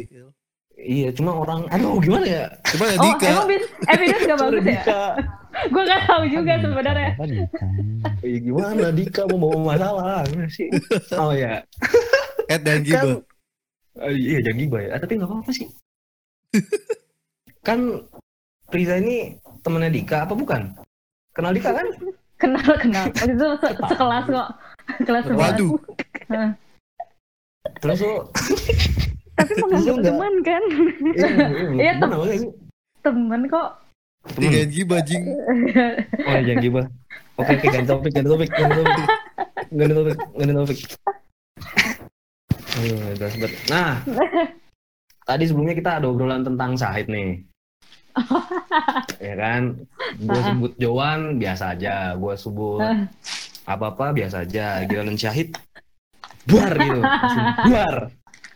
Iya, 0.76 1.08
cuma 1.10 1.32
orang, 1.34 1.60
aduh 1.68 1.96
gimana 1.96 2.26
ya? 2.26 2.44
Coba 2.66 2.84
ya 2.84 2.94
Oh, 2.94 3.04
Dika. 3.06 3.26
emang 3.28 3.46
Bin, 3.46 3.62
eh 3.62 3.96
Binus 3.96 4.22
gak 4.22 4.38
bagus 4.44 4.64
ya? 4.66 4.82
Gue 5.72 5.82
gak 5.84 6.02
tahu 6.04 6.22
juga 6.28 6.52
sebenarnya. 6.58 7.10
Dika? 7.16 7.66
Iya, 8.26 8.38
gimana 8.42 8.86
Dika 8.90 9.20
mau 9.24 9.38
bawa 9.38 9.58
masalah 9.68 10.20
gimana 10.26 10.50
sih? 10.50 10.68
Oh 11.14 11.30
ya, 11.30 11.62
Ed 12.46 12.60
dan 12.60 12.82
Giba. 12.82 13.22
Eh, 13.96 14.12
iya 14.12 14.38
jangan 14.42 14.58
gibah 14.58 14.80
ya. 14.82 14.90
Ah, 14.90 14.98
tapi 14.98 15.12
nggak 15.14 15.28
apa-apa 15.28 15.50
sih. 15.50 15.66
kan 17.62 17.78
Riza 18.66 18.98
ini 18.98 19.34
temennya 19.60 19.88
Dika 19.88 20.26
apa 20.26 20.34
bukan? 20.34 20.74
Kenal 21.30 21.52
Dika 21.52 21.70
kan? 21.72 21.86
Kenal, 22.36 22.72
kenal. 22.76 23.04
Waktu 23.16 23.32
itu 23.32 23.48
se- 23.58 23.78
sekelas 23.88 24.24
kok. 24.26 24.48
Kelas 25.02 25.22
sebelas. 25.24 25.40
Waduh. 25.56 25.72
Terus 27.80 27.98
lo, 27.98 28.14
Tapi 29.36 29.52
menganggap 29.58 29.96
teman 30.00 30.34
kan? 30.40 30.62
iya, 31.12 31.28
Iya, 31.74 31.92
namanya 31.98 32.36
sih? 32.38 32.50
Temen 33.02 33.40
kok. 33.46 33.68
Dika 34.34 34.58
dan 34.58 34.70
Giba 34.70 34.96
jing. 35.00 35.22
Oh 36.26 36.34
jangan 36.42 36.58
gibah. 36.58 36.86
Oke, 37.36 37.52
oke, 37.52 37.66
ganti 37.68 37.86
topik, 37.86 38.10
ganti 38.10 38.28
topik, 38.28 38.50
ganti 38.50 38.74
topik. 38.74 39.06
Ganti 39.70 39.92
topik, 39.94 40.16
ganti 40.34 40.52
topik. 40.52 40.78
Aduh, 42.76 42.98
udah 43.14 43.28
sempet. 43.30 43.50
Nah, 43.68 43.92
tadi 45.28 45.44
sebelumnya 45.46 45.74
kita 45.74 45.90
ada 46.00 46.06
obrolan 46.08 46.42
tentang 46.42 46.74
Syahid 46.74 47.06
nih. 47.06 47.44
Ya 49.18 49.34
kan, 49.34 49.62
gue 50.16 50.40
sebut 50.42 50.72
Jowan 50.76 51.36
biasa 51.36 51.72
aja, 51.72 51.94
gue 52.12 52.34
sebut 52.34 52.80
apa-apa 53.64 54.12
biasa 54.12 54.42
aja. 54.42 54.80
Giliran 54.82 55.14
Syahid, 55.14 55.52
buar 56.44 56.72
gitu, 56.72 56.98
langsung 56.98 57.46
buar, 57.66 57.94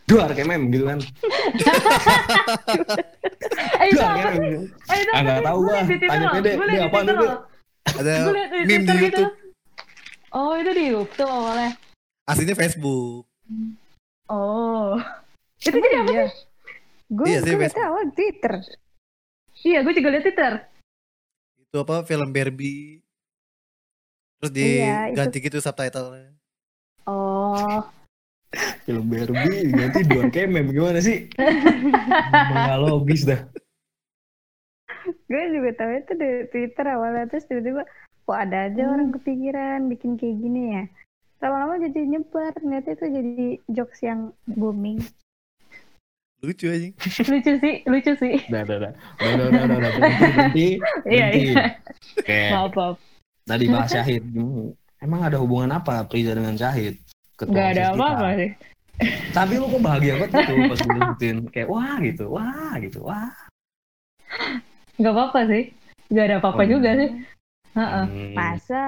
duar 0.05 0.29
kayak 0.31 0.47
mem 0.47 0.63
gitu 0.69 0.85
kan. 0.85 0.99
Eh 3.81 3.89
Duar 3.91 4.07
apa 4.07 4.19
kayak 4.23 4.39
mem. 4.39 4.53
Eh 4.87 5.01
Ah, 5.11 5.19
apa 5.19 5.21
nggak 5.21 5.41
tahu 5.43 5.59
Twitter 5.83 6.07
Tanya 6.07 6.21
loh. 6.21 6.33
Dede, 6.33 6.51
Gua 6.51 6.65
Dede, 6.65 6.71
liat 6.71 6.71
di 6.71 6.81
apaan, 6.81 7.03
Twitter 7.03 7.15
Dede? 7.15 7.25
loh. 7.25 7.37
Ada 7.91 8.13
Gua 8.15 8.31
liat 8.31 8.49
di 8.49 8.57
meme 8.57 8.61
di 8.61 8.71
Twitter 8.71 8.95
gitu. 8.95 9.21
YouTube. 9.21 9.33
Oh 10.31 10.51
itu 10.55 10.71
di 10.71 10.83
YouTube 10.87 11.31
awalnya. 11.31 11.71
Aslinya 12.23 12.55
Facebook. 12.55 13.23
Oh. 14.31 14.91
Itu 15.59 15.75
jadi 15.75 15.97
apa 15.97 16.09
Iya. 16.09 16.25
sih? 16.25 16.39
Gue 17.11 17.25
Iya 17.27 17.39
sih, 17.43 17.51
gue 17.51 17.67
tahu 17.67 17.95
Twitter. 18.15 18.53
Iya, 19.61 19.85
gue 19.85 19.93
juga 19.93 20.09
liat 20.09 20.23
Twitter. 20.25 20.53
Itu 21.61 21.77
apa 21.79 22.01
film 22.03 22.29
Barbie. 22.29 22.99
Terus 24.41 24.51
Iya, 24.51 24.65
itu- 25.07 25.09
diganti 25.13 25.37
gitu 25.39 25.57
subtitlenya. 25.61 26.33
Oh. 27.05 27.81
Film 28.83 29.05
Barbie 29.07 29.69
ganti 29.71 30.01
duar 30.03 30.27
kayak 30.27 30.49
mem 30.49 30.67
gimana 30.69 30.99
sih? 30.99 31.29
Nggak 32.51 32.79
logis 32.81 33.23
dah. 33.23 33.41
Gue 35.25 35.43
juga 35.49 35.71
tahu 35.77 35.91
itu 35.95 36.13
di 36.13 36.29
Twitter 36.51 36.85
awalnya 36.89 37.25
terus 37.25 37.47
tiba-tiba 37.47 37.87
kok 38.21 38.37
ada 38.37 38.67
aja 38.67 38.81
Hmm. 38.83 38.93
orang 38.93 39.09
kepikiran 39.15 39.79
bikin 39.87 40.19
kayak 40.19 40.35
gini 40.37 40.61
ya. 40.75 40.83
Lama-lama 41.41 41.81
jadi 41.81 42.05
nyebar, 42.05 42.53
ternyata 42.53 42.93
itu 42.93 43.05
jadi 43.07 43.45
jokes 43.71 44.03
yang 44.03 44.29
booming. 44.45 45.01
Lucu 46.41 46.65
aja. 46.67 46.89
lucu 47.29 47.51
sih, 47.61 47.75
lucu 47.85 48.11
sih. 48.17 48.33
Udah, 48.49 48.61
udah, 48.65 48.77
udah. 48.81 48.91
Udah, 49.21 49.31
udah, 49.31 49.45
udah, 49.45 49.61
udah, 49.61 49.77
udah. 49.77 49.91
Berhenti, 50.01 50.25
berhenti. 50.25 50.67
Iya, 51.05 51.25
iya. 51.31 51.53
Oke, 52.17 52.39
Maaf, 52.49 52.71
maaf. 52.73 52.95
tadi 53.45 53.65
bahas 53.69 53.89
Syahid. 53.89 54.23
Emang 54.97 55.21
ada 55.21 55.37
hubungan 55.37 55.69
apa 55.71 56.01
Priza 56.03 56.33
dengan 56.33 56.57
Syahid? 56.57 56.97
Ketua 57.37 57.53
Gak 57.53 57.67
ada 57.77 57.83
apa-apa 57.93 58.27
sih. 58.37 58.49
Tapi 59.31 59.53
lu 59.57 59.65
kok 59.65 59.81
bahagia 59.81 60.13
banget 60.17 60.29
gitu 60.35 60.53
pas 60.65 60.77
gue 60.77 60.93
sebutin. 60.97 61.35
Kayak 61.49 61.69
wah 61.69 61.95
gitu, 62.01 62.25
wah 62.29 62.73
gitu, 62.77 62.99
wah. 63.01 63.33
Gak 64.97 65.13
apa-apa 65.13 65.39
sih. 65.45 65.63
Gak 66.09 66.25
ada 66.25 66.35
apa-apa 66.37 66.61
Oh, 66.61 66.69
juga 66.69 66.89
sih. 66.97 67.09
Heeh. 67.71 68.05
Hmm, 68.05 68.33
Masa? 68.35 68.85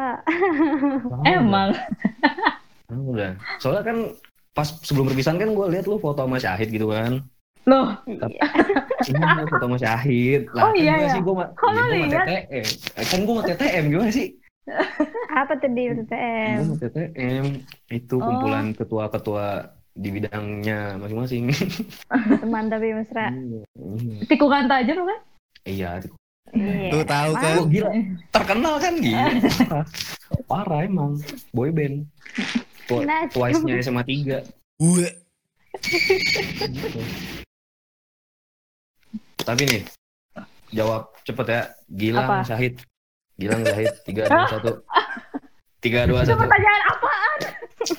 oh, 1.08 1.24
Emang. 1.24 1.70
Udah. 2.90 2.98
Udah. 3.14 3.32
Soalnya 3.58 3.84
kan 3.86 3.98
pas 4.54 4.70
sebelum 4.82 5.10
perpisahan 5.10 5.38
kan 5.38 5.50
gue 5.50 5.66
lihat 5.70 5.86
lu 5.86 5.98
foto 5.98 6.26
sama 6.26 6.38
Syahid 6.38 6.70
gitu 6.70 6.90
kan. 6.90 7.22
Loh, 7.64 7.88
Iya, 8.04 9.48
foto 9.48 9.66
sama 9.66 9.78
Syahid. 9.78 10.42
Lah, 10.52 10.64
Oh, 10.64 10.72
kan 10.72 10.76
iya, 10.76 10.94
gua 10.94 11.00
iya. 11.02 11.12
sih 11.12 11.22
gue 11.22 11.34
Kok 11.34 11.70
lu 11.70 11.80
gue 11.80 11.88
lihat? 11.94 12.26
TTM. 12.28 12.68
Eh, 12.94 13.06
Kan 13.08 13.20
gue 13.24 13.34
TTM 13.46 13.84
gimana 13.88 14.12
sih? 14.12 14.28
Apa 15.40 15.54
tadi 15.56 15.82
Gue 15.86 15.96
TTM? 16.04 16.58
TTM 16.78 17.46
itu 17.90 18.16
Oh. 18.16 18.24
kumpulan 18.24 18.66
ketua-ketua 18.72 19.48
di 19.94 20.10
bidangnya 20.10 20.98
masing-masing. 20.98 21.44
Teman 22.42 22.66
tapi 22.68 22.92
mesra. 22.92 23.30
Iya. 23.30 23.64
tikungan 24.26 24.66
tajam 24.66 25.04
kan? 25.04 25.20
Iya, 25.64 25.90
Iya. 26.52 26.90
Tuh 26.92 27.04
tahu 27.04 27.32
kan. 27.34 27.54
Oh, 27.58 27.66
gila. 27.66 27.90
Terkenal 28.30 28.76
kan 28.78 28.94
gila. 29.00 29.26
Parah. 29.32 29.86
Parah 30.52 30.80
emang. 30.84 31.16
Boy 31.50 31.72
band. 31.72 32.06
Nah, 33.02 33.26
Twice-nya 33.32 33.80
SMA 33.80 34.04
3. 34.04 34.44
Gue. 34.78 35.08
Tapi 39.38 39.62
nih, 39.66 39.82
jawab 40.72 41.10
cepet 41.22 41.46
ya. 41.48 41.62
Gilang 41.90 42.28
Apa? 42.28 42.46
Syahid. 42.46 42.74
Gilang 43.36 43.62
Syahid. 43.62 43.94
3, 44.04 44.26
2, 44.26 44.46
1. 44.54 44.84
3, 45.80 46.06
2, 46.06 46.22
Itu 46.22 46.32
1. 46.32 46.40
pertanyaan 46.40 46.82
apa? 46.88 47.12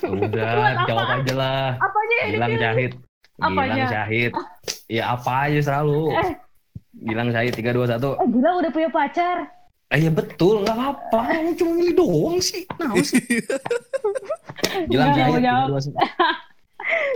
Udah, 0.07 0.49
Buat 0.49 0.75
jawab 0.85 1.05
apaan? 1.05 1.19
aja 1.19 1.33
lah. 1.35 1.65
Apanya 1.77 2.15
yang 2.17 2.29
Gilang? 2.31 2.53
Syahid. 2.55 2.91
Gilang 3.35 3.51
Apanya? 3.51 3.85
Syahid. 3.85 4.31
Ya 4.87 5.03
apa 5.11 5.31
aja 5.45 5.59
selalu. 5.61 6.01
Eh. 6.15 6.31
Gilang 7.03 7.29
Syahid. 7.29 7.53
3, 7.53 7.69
2, 7.69 7.85
1. 7.85 8.15
Eh, 8.15 8.27
gila 8.31 8.49
udah 8.57 8.71
punya 8.71 8.89
pacar. 8.89 9.37
Eh 9.85 10.01
ya 10.01 10.09
betul, 10.09 10.65
nggak 10.65 10.73
apa-apa. 10.73 11.19
Lu 11.37 11.51
cuma 11.53 11.71
milih 11.75 11.93
doang 11.93 12.37
sih. 12.41 12.65
Nah, 12.75 12.89
sih. 12.99 13.21
Gilang 14.89 15.09
mau 15.09 15.15
Syahid. 15.15 15.41
3, 15.43 15.69
2, 15.69 15.77
1. 15.85 15.93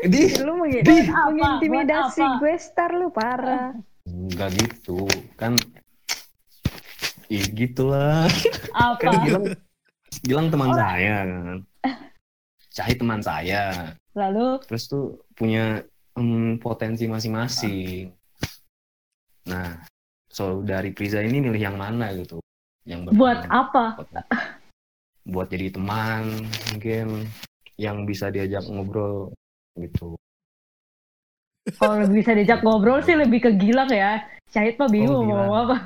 Di, 0.06 0.22
Lu 0.42 0.54
mengi- 0.56 0.82
Di. 0.82 0.98
Apa? 1.06 1.30
mengintimidasi 1.30 2.22
gue 2.38 2.54
star 2.58 2.90
lu 2.92 3.10
parah. 3.10 3.74
Enggak 4.10 4.50
gitu. 4.58 5.06
Kan 5.38 5.54
Ih, 7.30 7.46
gitulah. 7.54 8.26
Apa? 8.74 8.98
Kan 8.98 9.14
Gilang 9.22 9.46
Gilang 10.26 10.48
teman 10.50 10.74
saya 10.74 11.10
kan. 11.22 11.30
Syahid 12.74 12.98
teman 12.98 13.22
saya. 13.22 13.94
Lalu, 14.18 14.66
Terus 14.66 14.84
tuh 14.90 15.22
punya 15.38 15.86
em, 16.18 16.58
potensi 16.58 17.06
masing-masing. 17.06 18.10
Nah, 19.46 19.78
so 20.30 20.66
dari 20.66 20.90
Priza 20.92 21.22
ini 21.22 21.38
milih 21.42 21.62
yang 21.62 21.78
mana 21.78 22.10
gitu? 22.18 22.42
Yang 22.86 23.14
buat 23.14 23.46
apa? 23.50 24.02
buat 25.30 25.46
jadi 25.46 25.70
teman 25.70 26.50
mungkin 26.74 27.30
yang 27.78 28.04
bisa 28.10 28.34
diajak 28.34 28.66
ngobrol 28.66 29.30
gitu. 29.78 30.18
Kalau 31.76 31.94
bisa 32.08 32.32
diajak 32.32 32.60
ngobrol 32.60 33.00
sih 33.00 33.14
lebih 33.14 33.40
ke 33.40 33.52
Gilang 33.54 33.88
ya. 33.88 34.24
Syahid 34.48 34.76
mah 34.76 34.88
bingung 34.88 35.12
Oh, 35.12 35.20
mau 35.20 35.26
Gilang. 35.26 35.38
ngomong 35.44 35.60
apa. 35.62 35.78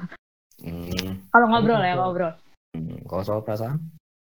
Hmm, 0.63 1.09
Kalau 1.27 1.45
ngobrol 1.49 1.81
ya, 1.81 1.93
ngobrol. 1.93 2.31
hmm, 2.71 2.97
Kalau 3.03 3.23
soal 3.23 3.41
perasaan, 3.41 3.77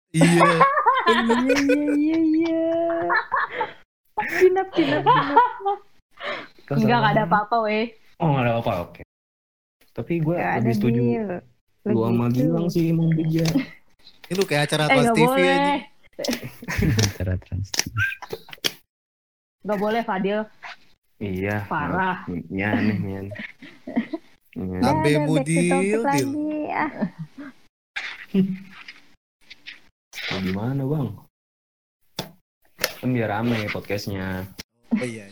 Iya. 0.09 0.61
Iya 1.03 1.57
iya 1.91 2.17
iya. 2.21 2.65
Pinap 4.15 4.67
pinap 4.71 5.03
Enggak, 6.71 6.95
nggak 6.95 7.13
ada 7.13 7.23
apa-apa 7.25 7.55
weh. 7.61 7.91
Oh 8.17 8.31
nggak 8.31 8.43
ada 8.45 8.53
apa, 8.55 8.71
oke. 8.83 9.01
Tapi 9.91 10.13
gue 10.17 10.35
Gak 10.35 10.53
lebih 10.61 10.73
setuju 10.73 11.01
lu 11.83 11.99
sama. 11.99 12.25
Gilang 12.31 12.67
sih 12.69 12.89
emang 12.89 13.11
dia. 13.11 13.43
Ini 14.23 14.33
lu 14.33 14.45
kayak 14.47 14.71
acara 14.71 14.85
Eh, 14.85 14.95
Trans 14.95 15.11
TV 15.11 15.27
boleh. 15.27 15.49
aja. 15.49 15.73
Acara 17.03 17.33
trans. 17.35 17.67
Nggak 19.61 19.79
boleh, 19.81 20.01
Fadil. 20.01 20.39
Iya. 21.23 21.63
Parah. 21.71 22.27
Iya 22.27 22.69
nih, 22.83 22.97
iya. 22.99 23.21
Sampai 24.83 25.17
mudil, 25.23 26.03
lagi. 26.03 26.27
Mau 30.29 30.39
gimana 30.43 30.81
bang? 30.83 31.07
Kan 32.99 33.09
biar 33.15 33.29
rame 33.31 33.67
podcastnya. 33.71 34.43
Oh 34.93 35.05
iya. 35.07 35.25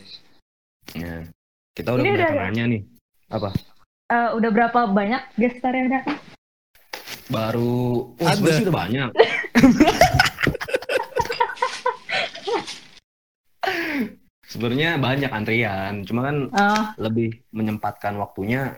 Ya. 0.96 1.28
Kita 1.76 1.92
udah 1.96 2.04
Ini 2.04 2.10
udah- 2.16 2.32
nanya 2.48 2.64
nih. 2.72 2.82
Apa? 3.28 3.52
Eh, 4.12 4.30
udah 4.36 4.50
berapa 4.52 4.80
banyak 4.92 5.22
gestar 5.36 5.72
yang 5.76 5.88
datang? 5.92 6.18
Baru. 7.32 8.12
Oh, 8.16 8.28
Ada. 8.28 8.64
udah 8.64 8.74
banyak. 8.74 9.10
Sebenarnya 14.52 14.90
banyak 14.96 15.30
antrian, 15.30 16.04
cuma 16.04 16.20
kan 16.22 16.36
Oh, 16.50 16.84
lebih 16.98 17.40
menyempatkan 17.50 18.14
waktunya 18.14 18.76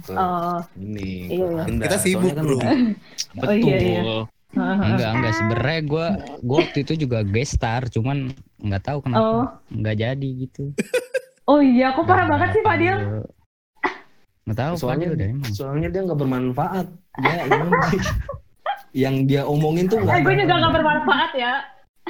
ke 0.00 0.14
oh. 0.14 0.62
ini. 0.76 1.26
Iya, 1.28 1.46
ke 1.46 1.50
iya. 1.50 1.62
Anda. 1.66 1.82
Kita 1.84 1.96
sibuk, 1.98 2.22
Soalnya 2.22 2.34
kan 2.36 2.44
bro. 2.44 2.54
lebih- 2.54 2.94
Oh, 3.40 3.42
Betul. 3.42 3.56
iya, 3.60 3.76
iya. 3.76 4.02
Enggak, 4.86 5.10
enggak 5.12 5.32
sebenarnya 5.32 5.80
gue 5.84 6.06
gue 6.40 6.58
waktu 6.58 6.78
itu 6.80 6.92
juga 7.00 7.18
guest 7.22 7.54
star, 7.54 7.86
cuman 7.86 8.30
nggak 8.60 8.82
tahu 8.84 8.98
Oh, 8.98 9.02
kenapa 9.02 9.34
nggak 9.68 9.96
jadi 9.96 10.28
gitu. 10.40 10.64
oh 11.50 11.58
iya, 11.60 11.90
kok 11.90 12.02
parah 12.02 12.22
Nggak 12.22 12.30
banget 12.32 12.48
sih 12.50 12.62
Fadil. 12.62 12.96
Nggak 14.42 14.58
tahu 14.58 14.74
soalnya 14.76 15.06
Fadil 15.06 15.12
deh 15.16 15.28
emang. 15.28 15.52
soalnya 15.52 15.88
dia 15.88 16.00
nggak 16.02 16.18
bermanfaat 16.18 16.86
dia 17.16 17.34
yang 18.92 19.22
dia 19.22 19.42
omongin 19.44 19.86
tuh 19.86 19.98
Eh, 19.98 20.02
nggak 20.02 20.18
gue 20.20 20.34
juga 20.36 20.50
ada- 20.50 20.62
gak 20.64 20.74
bermanfaat 20.74 21.30
ya. 21.36 21.52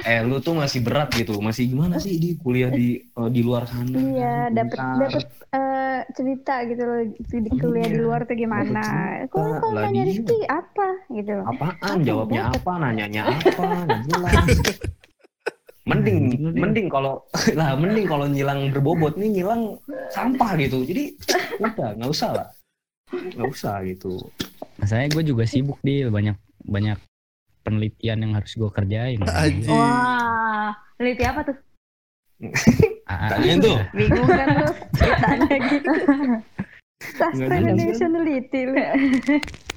Eh 0.01 0.23
lu 0.23 0.39
tuh 0.39 0.55
masih 0.55 0.79
berat 0.81 1.11
gitu. 1.13 1.37
Masih 1.37 1.67
gimana 1.67 1.99
sih 1.99 2.17
di 2.17 2.33
kuliah 2.39 2.71
di 2.71 2.97
eh, 2.97 3.29
di 3.29 3.41
luar 3.43 3.67
sana? 3.67 3.91
Iya, 3.93 4.35
dapat 4.49 4.79
dapat 4.79 5.23
eh, 5.51 5.99
cerita 6.15 6.55
gitu 6.65 6.83
loh 6.87 7.01
di 7.11 7.49
kuliah 7.53 7.89
di 7.91 7.99
Iya, 7.99 8.03
luar 8.03 8.21
tuh 8.25 8.35
gimana. 8.35 8.81
dapet 8.81 9.29
Kok 9.29 9.45
kok 9.61 9.71
Lah, 9.75 9.83
nanya. 9.87 10.03
Rizky 10.07 10.39
apa? 10.47 10.87
gitu. 11.11 11.35
apaan? 11.45 11.95
Jawabnya 12.01 12.43
apa? 12.49 12.71
Nanyanya 12.79 13.21
apa? 13.29 13.65
Nggak 13.85 14.01
jelas 14.09 14.47
mending 15.89 16.37
mending 16.53 16.87
kalau 16.93 17.25
lah 17.59 17.73
mending 17.73 18.05
kalau 18.05 18.29
nyilang 18.29 18.69
berbobot 18.69 19.17
nih 19.17 19.41
nyilang 19.41 19.75
sampah 20.09 20.53
gitu. 20.57 20.85
Jadi 20.85 21.17
udah 21.59 21.97
nggak 21.97 22.09
usah 22.09 22.31
lah. 22.37 22.47
Nggak 23.11 23.47
usah 23.49 23.75
gitu. 23.85 24.17
Masalahnya 24.77 25.09
gue 25.13 25.23
juga 25.29 25.43
sibuk 25.45 25.77
di 25.83 26.05
banyak 26.05 26.37
banyak 26.65 26.97
penelitian 27.61 28.17
yang 28.19 28.33
harus 28.33 28.51
gue 28.53 28.69
kerjain. 28.69 29.19
Anjing. 29.23 29.71
Wah, 29.71 30.73
teliti 30.97 31.23
apa 31.23 31.41
tuh? 31.45 31.57
Ah, 33.05 33.13
ah, 33.13 33.29
Tanyain 33.37 33.61
tuh. 33.61 33.77
Bingung 33.93 34.25
kan 34.25 34.47
lu 34.49 34.65
ceritanya 34.97 35.55
gitu. 35.69 35.91
Sastra 37.17 37.55
Indonesia 37.55 38.07
neliti 38.07 38.61
lu. 38.65 38.73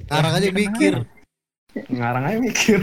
Sekarang 0.01 0.33
aja 0.33 0.49
mikir. 0.49 0.93
ngarang 1.75 2.23
aja 2.23 2.39
mikir 2.39 2.79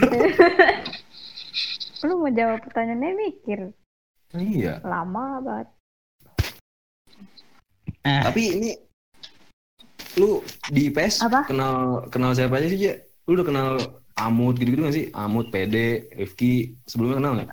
Lu 2.04 2.12
mau 2.20 2.28
jawab 2.28 2.60
pertanyaannya 2.60 3.16
mikir. 3.16 3.72
iya 4.36 4.84
Lama 4.84 5.40
banget. 5.40 5.68
Ah. 8.02 8.26
tapi 8.26 8.42
ini 8.52 8.70
lu 10.18 10.42
di 10.68 10.90
IPS 10.90 11.22
Apa? 11.22 11.46
kenal 11.46 12.02
kenal 12.10 12.34
siapa 12.34 12.58
aja 12.58 12.66
sih 12.66 12.78
Ja? 12.82 12.94
lu 13.24 13.38
udah 13.38 13.46
kenal 13.46 13.70
Amut 14.22 14.54
gitu-gitu 14.54 14.82
gak 14.82 14.92
sih 14.92 15.06
Amut 15.12 15.48
PD 15.48 15.74
Rifki 16.12 16.76
sebelumnya 16.84 17.16
kenal 17.18 17.32
nggak 17.36 17.50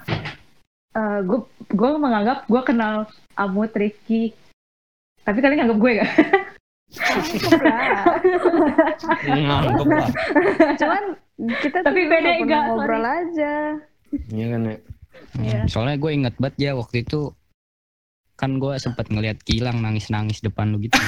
Eh, 0.89 1.19
gue 1.21 1.39
gue 1.69 1.89
menganggap 1.95 2.43
gue 2.45 2.61
kenal 2.61 3.05
Amut, 3.35 3.69
Rifki. 3.71 4.33
Tapi 5.21 5.37
kalian 5.37 5.57
nganggap 5.61 5.77
gue 5.77 5.91
gak? 5.95 6.09
Anggap 9.29 9.85
lah. 9.85 10.07
Cuman 10.75 11.03
kita 11.61 11.77
Tapi 11.85 11.99
tuh 11.99 12.09
beda 12.09 12.29
enggak, 12.35 12.61
ngobrol 12.67 13.05
aja. 13.05 13.53
iya 14.27 14.45
kan 14.49 14.61
ya 14.65 14.75
Iya. 15.37 15.59
Hmm, 15.61 15.67
Soalnya 15.69 15.95
gue 15.95 16.11
inget 16.11 16.33
banget 16.37 16.55
ya 16.57 16.71
waktu 16.73 17.03
itu 17.03 17.31
kan 18.33 18.57
gue 18.57 18.73
sempat 18.75 19.07
ngeliat 19.07 19.37
Gilang 19.43 19.79
nangis-nangis 19.79 20.41
depan 20.41 20.73
lu 20.73 20.81
gitu. 20.81 20.95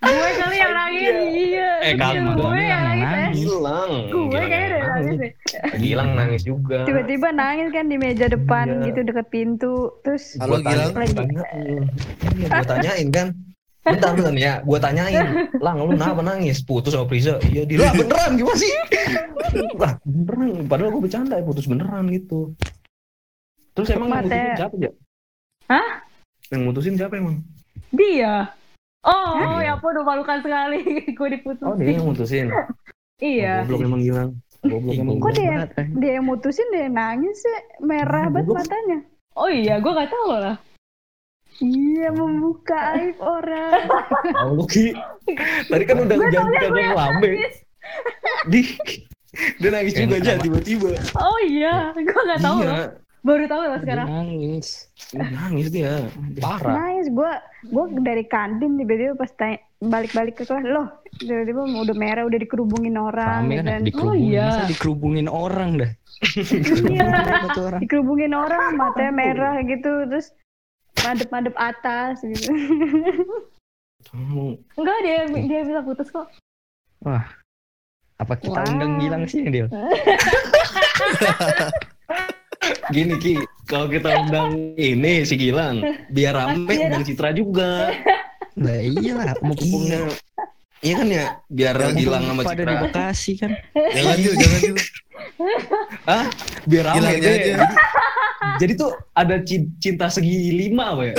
gue 0.00 0.30
kali 0.34 0.56
yang 0.56 0.72
nangis. 0.72 1.14
Iya. 1.30 1.70
Eh, 1.80 1.94
kamu 1.94 2.28
gue 2.34 2.56
yang 2.58 2.82
nangis. 2.82 3.04
nangis. 3.04 3.36
Gilang 3.36 3.92
Gue 4.08 4.24
kayaknya 4.42 4.66
udah 4.66 4.80
nangis 4.82 5.14
deh. 5.16 5.32
Gilang 5.76 6.10
nangis 6.12 6.42
juga 6.42 6.78
Tiba-tiba 6.82 7.28
nangis 7.30 7.68
kan 7.70 7.84
di 7.86 7.96
meja 7.96 8.26
depan 8.26 8.66
Iya. 8.70 8.84
gitu 8.86 9.00
deket 9.04 9.26
pintu. 9.28 9.74
Terus 10.00 10.24
Halo, 10.36 10.56
Gilang. 10.58 10.90
gua 10.92 12.62
tanyain 12.64 13.08
Iya, 13.08 13.14
kan 13.14 13.28
bentar 13.80 14.12
bentar 14.12 14.36
ya 14.36 14.60
gua 14.60 14.76
tanyain 14.76 15.24
lang 15.56 15.80
lu 15.80 15.88
kenapa 15.90 16.20
nangis 16.20 16.60
putus 16.60 16.92
sama 16.92 17.08
Priza 17.08 17.40
iya 17.48 17.64
di 17.64 17.80
lah 17.80 17.88
beneran 17.96 18.36
gimana 18.36 18.60
sih 18.60 18.68
lah 19.80 19.96
beneran 20.04 20.68
padahal 20.68 20.92
gua 20.92 21.00
bercanda 21.00 21.40
ya 21.40 21.44
putus 21.48 21.64
beneran 21.64 22.04
gitu 22.12 22.52
terus 23.72 23.88
emang 23.88 24.12
yang 24.12 24.20
Mate. 24.20 24.36
mutusin 24.36 24.52
siapa 24.60 24.74
ya 24.76 24.90
Hah? 25.64 25.88
yang 26.52 26.60
mutusin 26.68 26.94
siapa 27.00 27.14
emang 27.16 27.36
Dia. 27.90 28.34
Oh, 29.00 29.32
Hah? 29.32 29.64
ya 29.64 29.72
ampun 29.74 29.96
memalukan 29.96 30.38
sekali. 30.40 30.80
gue 31.16 31.28
diputusin. 31.30 31.64
oh 31.64 31.74
dia 31.74 31.90
yang 31.90 32.04
mutusin 32.04 32.46
Iya. 33.16 33.64
emang 33.64 34.00
Gilang 34.00 34.30
goblok 34.60 34.92
emang 34.94 35.16
Kok 35.18 35.30
Gilang. 35.30 35.68
dia- 35.68 35.88
dia 35.96 36.12
yang 36.16 36.26
mutusin 36.26 36.66
dia 36.68 36.82
yang 36.84 36.94
nangis 36.94 37.36
sih 37.38 37.56
merah 37.80 38.28
Hmm, 38.28 38.34
banget 38.34 38.52
matanya. 38.54 38.98
Oh 39.32 39.48
iya, 39.48 39.76
gue 39.76 39.88
gak 39.90 40.10
tahu 40.10 40.28
lah. 40.34 40.56
Iya 41.56 42.08
membuka 42.10 42.76
aib 42.94 43.16
orang. 43.18 43.72
Oh, 44.40 44.52
lu 44.54 44.64
Ki. 44.64 44.92
Tadi 45.64 45.84
kan 45.86 45.96
udah 45.98 46.16
jangan 46.26 46.52
kagak 46.54 46.84
ngelambe. 46.86 47.30
Di 48.48 48.60
dia 49.56 49.68
nangis 49.70 49.94
juga 49.94 50.16
aja 50.18 50.36
tiba-tiba. 50.36 50.92
Oh 51.14 51.38
iya, 51.40 51.92
gue 51.94 52.04
gak 52.26 52.40
tahu 52.40 52.58
loh. 52.62 52.84
Baru 53.20 53.44
tahu 53.44 53.60
loh 53.60 53.70
Dia 53.70 53.82
sekarang. 53.82 54.06
nangis. 54.08 54.68
nangis 55.12 55.68
dia. 55.68 56.08
Parah. 56.38 56.72
nangis 56.74 57.06
gue 57.08 57.32
gue 57.62 57.84
dari 58.00 58.24
kantin 58.24 58.74
tiba-tiba 58.74 59.12
pas 59.14 59.28
tanya 59.30 59.58
balik-balik 59.78 60.34
ke 60.34 60.44
kelas 60.44 60.64
loh 60.66 60.88
tiba-tiba 61.14 61.60
udah 61.64 61.92
merah 61.94 62.24
udah 62.24 62.38
dikerubungin 62.38 62.94
orang 62.94 63.44
Rame 63.44 63.54
kan 63.56 63.66
kan. 63.66 63.80
dikerubungin, 63.82 64.24
Oh, 64.24 64.32
iya. 64.32 64.46
masa 64.46 64.64
dikerubungin 64.66 65.26
orang 65.26 65.70
dah. 65.76 65.90
Iya. 66.90 67.04
Tuh 67.50 67.64
orang? 67.66 67.80
dikerubungin 67.80 68.32
orang 68.32 68.62
matanya 68.74 69.12
merah 69.12 69.54
gitu 69.60 69.92
terus 70.06 70.32
madep-madep 70.98 71.54
atas 71.54 72.20
gitu 72.20 72.52
Kamu 74.02 74.56
Enggak, 74.76 74.98
dia 75.02 75.18
dia 75.40 75.60
bisa 75.62 75.80
putus 75.80 76.08
kok. 76.08 76.24
Apa 78.16 78.34
kita 78.36 78.52
Wah. 78.54 78.68
undang 78.68 78.96
Gilang 78.96 79.24
sih 79.24 79.44
Dil? 79.44 79.68
gini 82.90 83.14
Ki, 83.16 83.34
kalau 83.64 83.86
kita 83.86 84.20
undang 84.20 84.50
ini 84.74 85.22
si 85.22 85.34
Gilang, 85.34 85.80
biar 86.06 86.34
rame 86.34 86.64
undang 86.68 87.02
Citra 87.02 87.30
juga. 87.30 87.88
Nah 88.54 88.78
iyalah, 88.78 89.36
mumpung 89.40 89.86
Iya. 89.86 90.02
Iya 90.80 90.94
kan 90.96 91.08
ya, 91.08 91.24
biar 91.46 91.74
Gilang 91.92 92.24
sama 92.24 92.42
pada 92.42 92.56
di 92.56 92.64
Citra. 92.64 92.80
Bekasi 92.82 93.32
kan. 93.36 93.50
Jangan 93.74 94.16
Jul, 94.18 94.34
jangan 94.34 94.60
Jul. 94.62 94.76
Hah? 96.04 96.24
Biar 96.64 96.84
rame 96.86 96.96
Gilangnya 96.96 97.20
deh. 97.22 97.32
aja. 97.32 97.52
Jadi, 97.54 97.74
jadi 98.58 98.72
tuh 98.74 98.90
ada 99.12 99.36
ci- 99.40 99.70
cinta 99.78 100.06
segi 100.08 100.32
lima 100.50 100.84
apa 100.90 101.02
ya? 101.10 101.14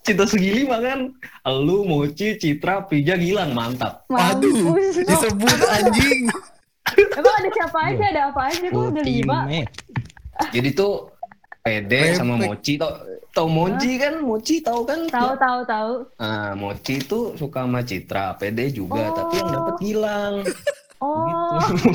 cinta 0.00 0.22
segi 0.24 0.50
lima 0.54 0.78
kan? 0.78 1.10
Lu, 1.56 1.82
Mochi, 1.82 2.34
Citra, 2.36 2.82
Pija, 2.82 3.14
Gilang, 3.14 3.50
mantap. 3.50 4.06
Aduh, 4.08 4.70
mampus 4.70 5.02
disebut 5.02 5.58
anjing. 5.68 6.30
Emang 7.12 7.34
ada 7.34 7.48
siapa 7.50 7.78
aja, 7.84 8.04
ada 8.06 8.22
apa 8.30 8.40
aja 8.46 8.66
kok 8.66 8.84
udah 8.88 9.04
lima. 9.04 9.38
Jadi 10.50 10.68
tuh 10.70 11.10
Pede 11.58 12.14
sama. 12.14 12.38
Mochi 12.38 12.76
tau 12.76 12.94
tau 13.28 13.46
Mochi 13.46 13.96
kan 13.96 14.20
Mochi 14.20 14.60
tahu 14.60 14.80
kan 14.82 15.02
Tahu 15.06 15.34
tahu 15.34 15.60
tahu. 15.64 15.92
nah 16.16 16.54
Mochi 16.54 17.00
tuh 17.00 17.34
suka 17.34 17.62
sama 17.62 17.82
Citra 17.82 18.32
Pede 18.34 18.70
juga 18.70 19.02
Oh. 19.02 19.12
tapi 19.12 19.34
yang 19.36 19.48
dapat 19.50 19.74
Gilang 19.76 20.34
Oh, 20.96 21.58
gitu 21.66 21.90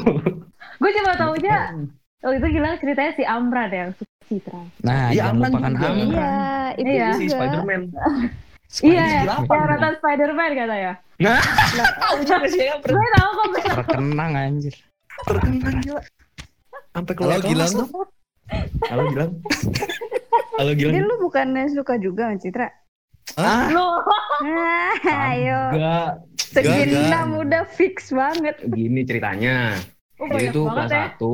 gue 0.78 0.90
cuma 0.94 1.12
tahu 1.16 1.34
aja. 1.36 1.72
Oh 2.22 2.30
itu 2.30 2.46
gila 2.46 2.78
ceritanya 2.78 3.12
si 3.16 3.24
Amran 3.24 3.72
yang 3.72 3.90
suka 3.92 4.14
Citra. 4.28 4.62
Nah, 4.80 5.10
Iya, 5.10 5.26
jangan 5.26 5.34
Amran 5.34 5.50
lupakan 5.50 5.72
juga. 5.72 5.88
Amran. 5.88 6.12
iya 6.14 6.30
itu 6.76 6.92
Iya. 6.92 7.08
si 7.10 7.24
juga 7.24 7.34
Spiderman 7.34 7.82
Iya, 8.74 9.28
yang 9.28 9.44
kan? 9.44 9.68
nonton 9.70 9.94
Spider-Man 9.98 10.50
katanya. 10.56 10.94
nah 11.18 11.38
tahu 12.00 12.16
juga 12.24 12.48
sih 12.48 12.64
yang 12.64 12.80
Gue 12.80 13.08
tahu 13.12 13.30
kok. 13.30 13.46
gue- 13.48 13.76
Terkenang 13.76 14.32
anjir. 14.34 14.76
terkenal 15.22 15.74
gila 15.78 16.02
sampai 16.90 17.14
keluar 17.14 17.32
Halo, 17.34 17.46
Gilang. 17.46 17.74
halo 18.86 19.04
Gilang 19.06 19.32
halo 20.58 20.72
Gilang 20.74 21.04
lu 21.04 21.16
bukannya 21.22 21.64
suka 21.70 21.94
juga 21.96 22.24
sama 22.26 22.38
Citra? 22.38 22.68
ah 23.34 23.70
Nah, 24.42 24.92
ayo. 25.30 25.60
enggak 25.72 26.10
Segenam 26.42 27.38
udah 27.38 27.64
fix 27.66 28.10
banget. 28.10 28.56
gini 28.66 29.04
ceritanya 29.04 29.78
oh, 30.18 30.26
jadi 30.28 30.50
tuh 30.50 30.66
banget 30.66 30.74
kelas 30.74 30.90
ya. 30.90 31.04
satu 31.06 31.34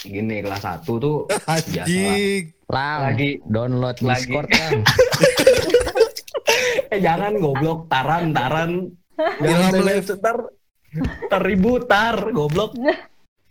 gini 0.00 0.36
kelas 0.40 0.62
satu 0.64 0.92
tuh 0.96 1.16
Anjing. 1.52 2.42
Lang, 2.66 2.98
lagi 3.04 3.30
download 3.44 3.96
lagi. 4.00 4.26
Discord 4.26 4.48
Lang. 4.56 4.80
Eh 6.88 7.00
jangan 7.00 7.36
goblok. 7.36 7.86
Taran 7.86 8.30
taran. 8.30 8.70
Jangan 9.40 9.80
live. 9.80 10.04
ntar 10.20 10.36
tar 11.28 11.40
ribut 11.40 11.88
tar 11.88 12.16
goblok. 12.30 12.76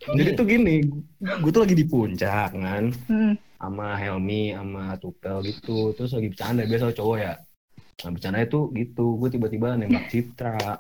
Jadi 0.06 0.30
tuh 0.34 0.46
gini 0.46 0.86
gue 1.18 1.50
tuh 1.50 1.62
lagi 1.62 1.74
di 1.74 1.86
puncak 1.86 2.54
kan. 2.54 2.94
Hmm. 3.10 3.34
sama 3.56 3.98
Helmi 3.98 4.54
sama 4.54 4.94
Tupel 4.96 5.42
gitu. 5.44 5.90
Terus 5.94 6.14
lagi 6.14 6.30
bercanda 6.30 6.64
biasa 6.64 6.94
cowok 6.94 7.18
ya. 7.18 7.34
Nah 8.06 8.12
bercanda 8.14 8.40
itu 8.40 8.70
gitu 8.72 9.18
gue 9.18 9.30
tiba-tiba 9.32 9.74
nembak 9.74 10.06
Citra. 10.12 10.78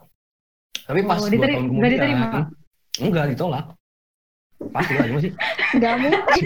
Tapi 0.85 0.99
pas 1.01 1.17
Oh, 1.17 1.25
dua 1.25 1.49
tahun 1.49 1.49
nggak 1.49 1.65
kemudian 1.65 1.91
diterima? 1.91 2.27
enggak 3.01 3.25
ditolak. 3.33 3.65
Pasti 4.69 4.93
lah 4.93 5.05
sih? 5.19 5.31
Gak 5.81 5.95
mungkin. 5.97 6.45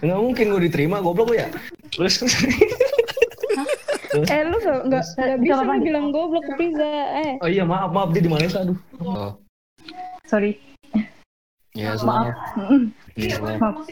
nggak 0.00 0.16
mungkin 0.16 0.44
gue 0.48 0.62
diterima 0.64 0.96
goblok 0.98 1.28
lu 1.28 1.36
ya. 1.36 1.48
terus 1.90 2.22
Eh 4.14 4.42
lu 4.46 4.56
gak, 4.62 4.78
gak, 4.86 5.04
gak 5.18 5.38
bisa 5.42 5.62
lu 5.66 5.74
bilang 5.82 6.06
goblok 6.14 6.44
ke 6.46 6.52
Pizza. 6.54 6.86
Eh. 7.18 7.32
oh 7.42 7.48
iya 7.50 7.66
maaf 7.66 7.90
maaf 7.90 8.14
dia 8.14 8.22
di 8.22 8.30
Malaysia 8.30 8.62
aduh 8.62 8.78
oh. 9.02 9.30
sorry. 10.24 10.56
Ya, 11.74 11.98
Maaf. 12.06 12.30
Iya, 13.18 13.42
sudah. 13.42 13.58
Maaf. 13.58 13.90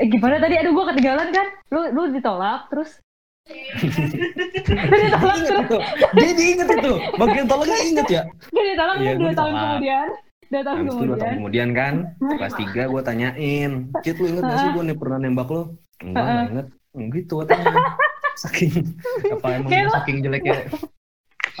Eh, 0.00 0.06
gimana 0.08 0.40
tadi? 0.40 0.56
Aduh, 0.56 0.72
gue 0.72 0.84
ketinggalan 0.96 1.28
kan? 1.28 1.46
Lu 1.68 1.80
lu 1.92 2.02
ditolak 2.08 2.72
terus 2.72 3.04
lu 3.50 4.96
ditolak 4.96 5.36
terus 5.44 5.68
Dia 6.16 6.32
diinget 6.32 6.68
itu. 6.72 6.92
Bagian 7.20 7.46
tolongnya 7.48 7.78
inget 7.84 8.08
ya. 8.08 8.22
gue 8.48 8.64
ditolak 8.72 8.96
Iya, 8.96 9.12
gua 9.12 9.20
dua 9.20 9.32
tahun 9.36 9.52
kemudian. 9.52 10.08
Dua 10.50 10.62
tahun 10.64 10.76
Habis 10.80 10.88
itu 10.88 10.90
dua 10.90 11.04
kemudian. 11.04 11.20
tahun 11.20 11.36
kemudian 11.36 11.68
kan, 11.76 11.94
kelas 12.18 12.54
3 12.56 12.90
gue 12.90 13.02
tanyain, 13.04 13.70
Cit 14.02 14.16
lu 14.18 14.26
inget 14.32 14.44
gak 14.48 14.58
sih 14.58 14.70
gue 14.72 14.84
nih 14.88 14.96
pernah 14.98 15.18
nembak 15.20 15.48
lo? 15.52 15.62
Enggak, 16.00 16.24
Heeh. 16.24 16.34
gak 16.34 16.50
inget. 16.50 16.66
Gitu 17.14 17.34
katanya. 17.44 17.70
Saking, 18.40 18.72
apa 19.36 19.46
emang 19.52 19.68
gue 19.68 19.92
saking 20.00 20.18
jeleknya, 20.24 20.58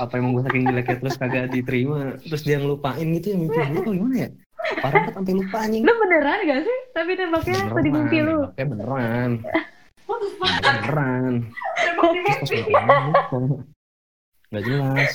apa 0.00 0.12
emang 0.16 0.30
gue 0.32 0.44
saking 0.48 0.64
jeleknya 0.64 0.96
terus 0.96 1.14
kagak 1.20 1.52
diterima, 1.52 2.16
terus 2.24 2.40
dia 2.40 2.56
ngelupain 2.56 3.04
gitu 3.20 3.26
ya 3.32 3.36
mimpi 3.36 3.58
gue 3.60 3.80
apa 3.84 3.90
gimana 3.92 4.16
ya? 4.16 4.28
Parah 4.80 4.92
banget 5.02 5.14
sampai 5.16 5.32
lupa 5.36 5.56
anjing. 5.60 5.82
Lu 5.84 5.92
beneran 6.00 6.38
gak 6.44 6.60
sih? 6.64 6.78
Tapi 6.92 7.10
nembaknya 7.16 7.58
apa 7.68 7.80
di 7.80 7.90
mimpi 7.90 8.18
lu? 8.20 8.36
nembaknya 8.44 8.66
beneran. 8.68 9.30
Beneran. 10.60 11.32
Terus 11.78 11.96
pas 12.26 12.50
mimpinya 12.50 12.98
lupa. 13.08 13.36
Gak 14.50 14.62
jelas. 14.66 15.10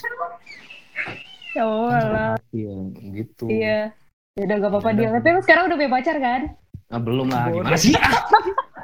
Ya 1.55 1.63
Allah. 1.63 2.33
Iya, 2.51 2.75
gitu. 3.15 3.45
Iya. 3.47 3.79
Ya 4.35 4.41
udah 4.43 4.55
gak 4.59 4.71
apa-apa 4.73 4.89
dia. 4.97 5.07
Tapi 5.13 5.27
lu 5.29 5.41
sekarang 5.45 5.63
udah 5.71 5.77
punya 5.77 5.91
pacar 5.93 6.17
kan? 6.19 6.41
Ah, 6.93 7.01
belum 7.01 7.27
lah, 7.33 7.49
gimana 7.49 7.77
sih? 7.79 7.95
Ah, 7.97 8.21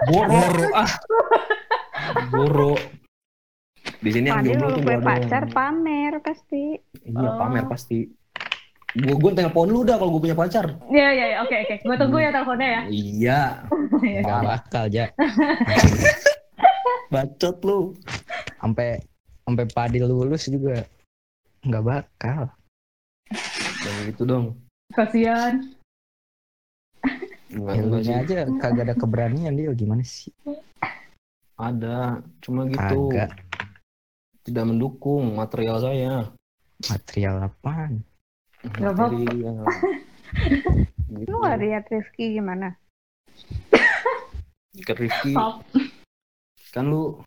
Boro. 0.10 0.30
Boro. 0.34 0.68
Ah. 0.74 0.90
Boro. 2.30 2.74
Di 4.02 4.10
sini 4.10 4.30
yang 4.30 4.42
jomblo 4.42 4.68
tuh 4.74 4.84
doang. 4.86 5.02
pacar 5.02 5.44
pamer 5.50 6.14
pasti. 6.22 6.78
Iya, 7.06 7.18
Oh. 7.22 7.38
pamer 7.38 7.66
pasti. 7.66 8.06
Gue 8.92 9.16
gue 9.16 9.32
telepon 9.32 9.72
lu 9.72 9.88
dah 9.88 9.96
kalau 9.96 10.12
gue 10.18 10.28
punya 10.28 10.36
pacar. 10.36 10.68
Iya 10.92 11.08
iya 11.16 11.26
iya. 11.32 11.38
oke 11.42 11.56
oke. 11.56 11.76
Gue 11.86 11.96
tunggu 11.96 12.18
ya 12.20 12.30
teleponnya 12.30 12.68
ya. 12.68 12.82
Iya, 12.92 13.42
Iya. 14.04 14.22
Gak 14.26 14.42
bakal 14.44 14.84
aja. 14.90 15.06
bacot 17.14 17.58
lu. 17.64 17.80
Sampai 18.60 19.00
sampai 19.44 19.66
Padil 19.70 20.06
lulus 20.08 20.48
juga 20.48 20.84
nggak 21.64 21.84
bakal. 21.84 22.44
Jangan 23.82 24.02
gitu 24.12 24.24
dong. 24.28 24.46
Kasian. 24.92 25.72
Ilmunya 27.52 28.24
sih. 28.24 28.32
aja 28.32 28.48
kagak 28.64 28.92
ada 28.92 28.96
keberanian 28.96 29.52
dia 29.56 29.72
gimana 29.76 30.04
sih? 30.04 30.32
Ada, 31.58 32.20
cuma 32.40 32.66
gitu. 32.68 33.12
Kagak. 33.12 33.32
Tidak 34.42 34.66
mendukung 34.66 35.38
material 35.38 35.78
saya. 35.80 36.14
Material 36.90 37.46
apaan? 37.46 38.02
Nggak 38.66 38.94
apa-apa. 38.94 39.04
Material. 39.10 39.64
Gitu. 41.12 41.28
Lu 41.28 41.44
gak 41.44 41.60
lihat 41.60 41.84
Rifki 41.92 42.40
gimana? 42.40 42.72
Ke 44.80 44.96
Rifki, 44.96 45.36
Stop. 45.36 45.68
kan 46.72 46.88
lu 46.88 47.20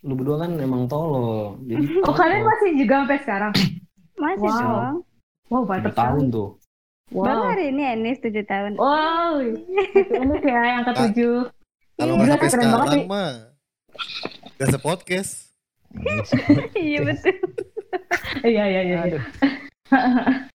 lu 0.00 0.12
berdua 0.16 0.48
kan 0.48 0.56
emang 0.56 0.88
tolo. 0.88 1.60
Jadi 1.68 1.84
Oh 2.08 2.16
kalian 2.16 2.48
masih 2.48 2.70
juga 2.80 3.04
sampai 3.04 3.18
sekarang? 3.20 3.52
Masih 4.24 4.40
Wow. 4.48 4.56
dong. 4.56 4.96
Wow, 5.52 5.62
mantap 5.68 5.92
tahun 5.92 6.32
tuh. 6.32 6.56
Baru 7.12 7.44
Wow. 7.44 7.50
hari 7.52 7.64
ini 7.76 7.82
Enis 7.92 8.18
7 8.24 8.40
tahun. 8.48 8.72
Wow. 8.80 9.36
Ini 10.24 10.36
ya 10.40 10.60
yang 10.64 10.84
ketujuh. 10.88 11.52
Kalau 11.94 12.14
Iya, 12.18 12.22
nggak 12.26 12.30
sampai 12.34 12.50
sekarang 12.50 13.06
mah 13.06 13.30
gak 14.58 14.68
se-podcast. 14.74 15.32
iya 16.78 16.98
betul. 17.06 17.36
Iya 18.42 18.64
iya 18.66 18.82
iya. 18.82 19.00
iya. 19.06 19.20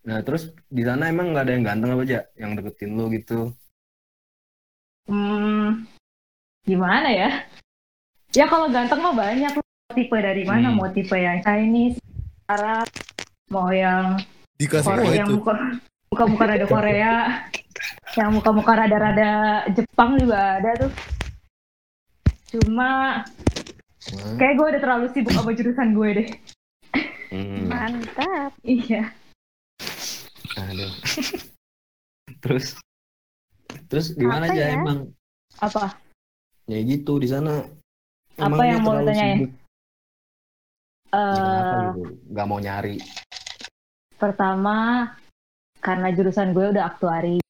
Nah 0.00 0.16
terus 0.24 0.54
di 0.72 0.80
sana 0.86 1.10
emang 1.12 1.34
nggak 1.34 1.44
ada 1.44 1.52
yang 1.52 1.64
ganteng 1.66 1.92
apa 1.92 2.02
aja 2.08 2.20
yang 2.38 2.56
deketin 2.56 2.96
lu 2.96 3.10
gitu? 3.12 3.52
Hmm, 5.10 5.84
gimana 6.64 7.10
ya? 7.10 7.30
Ya 8.32 8.46
kalau 8.48 8.70
ganteng 8.70 9.02
mah 9.02 9.12
banyak. 9.12 9.52
Mau 9.58 9.92
Tipe 9.92 10.16
dari 10.16 10.46
mana? 10.46 10.70
Hmm. 10.70 10.78
Mau 10.78 10.88
tipe 10.94 11.18
yang 11.18 11.42
Chinese, 11.42 11.98
Arab, 12.46 12.86
mau 13.50 13.68
yang 13.74 14.16
Dikasih 14.56 14.88
Korea, 14.88 15.12
yang 15.20 15.28
itu. 15.28 15.36
muka 15.42 15.54
muka 16.10 16.26
muka 16.26 16.44
rada 16.50 16.66
Korea, 16.66 17.14
yang 18.18 18.34
muka 18.34 18.50
muka 18.50 18.72
rada 18.74 18.98
rada 18.98 19.30
Jepang 19.70 20.18
juga 20.18 20.58
ada 20.58 20.70
tuh. 20.74 20.92
Cuma 22.50 23.22
kayak 24.34 24.54
gue 24.58 24.66
udah 24.74 24.80
terlalu 24.82 25.06
sibuk 25.14 25.30
sama 25.30 25.54
jurusan 25.54 25.94
gue 25.94 26.08
deh. 26.18 26.28
Hmm, 27.30 27.70
Mantap. 27.70 28.50
Iya. 28.66 29.14
aduh. 30.58 30.90
terus 32.42 32.74
terus 33.86 34.10
gimana 34.18 34.50
Apa 34.50 34.54
aja 34.58 34.62
ya? 34.66 34.74
emang? 34.74 34.98
Apa? 35.62 35.94
Ya 36.66 36.78
gitu 36.82 37.22
di 37.22 37.30
sana. 37.30 37.62
Apa 38.34 38.58
dia 38.58 38.74
yang 38.74 38.82
mau 38.82 38.98
tanyain? 38.98 39.46
sibuk? 39.46 39.52
Ya, 41.10 41.22
kenapa 41.38 41.70
Eh, 41.70 41.86
gitu? 41.86 42.02
Gak 42.34 42.46
mau 42.50 42.58
nyari. 42.58 42.96
pertama 44.18 45.06
karena 45.80 46.12
jurusan 46.14 46.52
gue 46.52 46.76
udah 46.76 46.84
aktuari. 46.86 47.40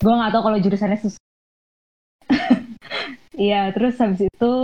Gue 0.00 0.12
nggak 0.14 0.32
tahu 0.32 0.42
kalau 0.46 0.58
jurusannya 0.62 0.98
sus. 1.02 1.16
Iya, 3.36 3.68
terus 3.76 4.00
habis 4.00 4.24
itu 4.24 4.54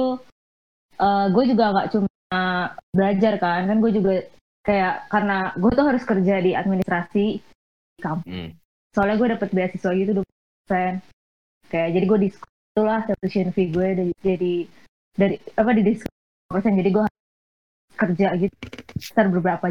eh, 0.97 1.27
gue 1.29 1.45
juga 1.45 1.77
nggak 1.77 1.89
cuma 1.93 2.09
belajar 2.89 3.37
kan, 3.37 3.69
kan 3.69 3.77
gue 3.85 3.93
juga 3.93 4.13
kayak 4.65 5.13
karena 5.13 5.53
gue 5.61 5.71
tuh 5.77 5.85
harus 5.85 6.03
kerja 6.09 6.41
di 6.41 6.57
administrasi 6.57 7.45
Hmm. 8.03 8.51
soalnya 8.91 9.15
gue 9.15 9.29
dapet 9.39 9.49
beasiswa 9.55 9.91
gitu 9.95 10.11
20% 10.67 10.99
kayak 11.71 11.89
jadi 11.95 12.05
gue 12.11 12.19
diskon 12.27 12.51
itulah 12.75 13.01
tuition 13.23 13.49
fee 13.55 13.71
gue 13.71 13.89
dari 13.95 14.13
jadi 14.27 14.55
dari 15.15 15.37
apa 15.55 15.71
di 15.71 15.83
diskon 15.87 16.11
persen 16.51 16.75
jadi 16.75 16.91
gue 16.91 17.05
kerja 17.95 18.29
gitu 18.35 18.57
sekitar 18.99 19.31
beberapa. 19.31 19.71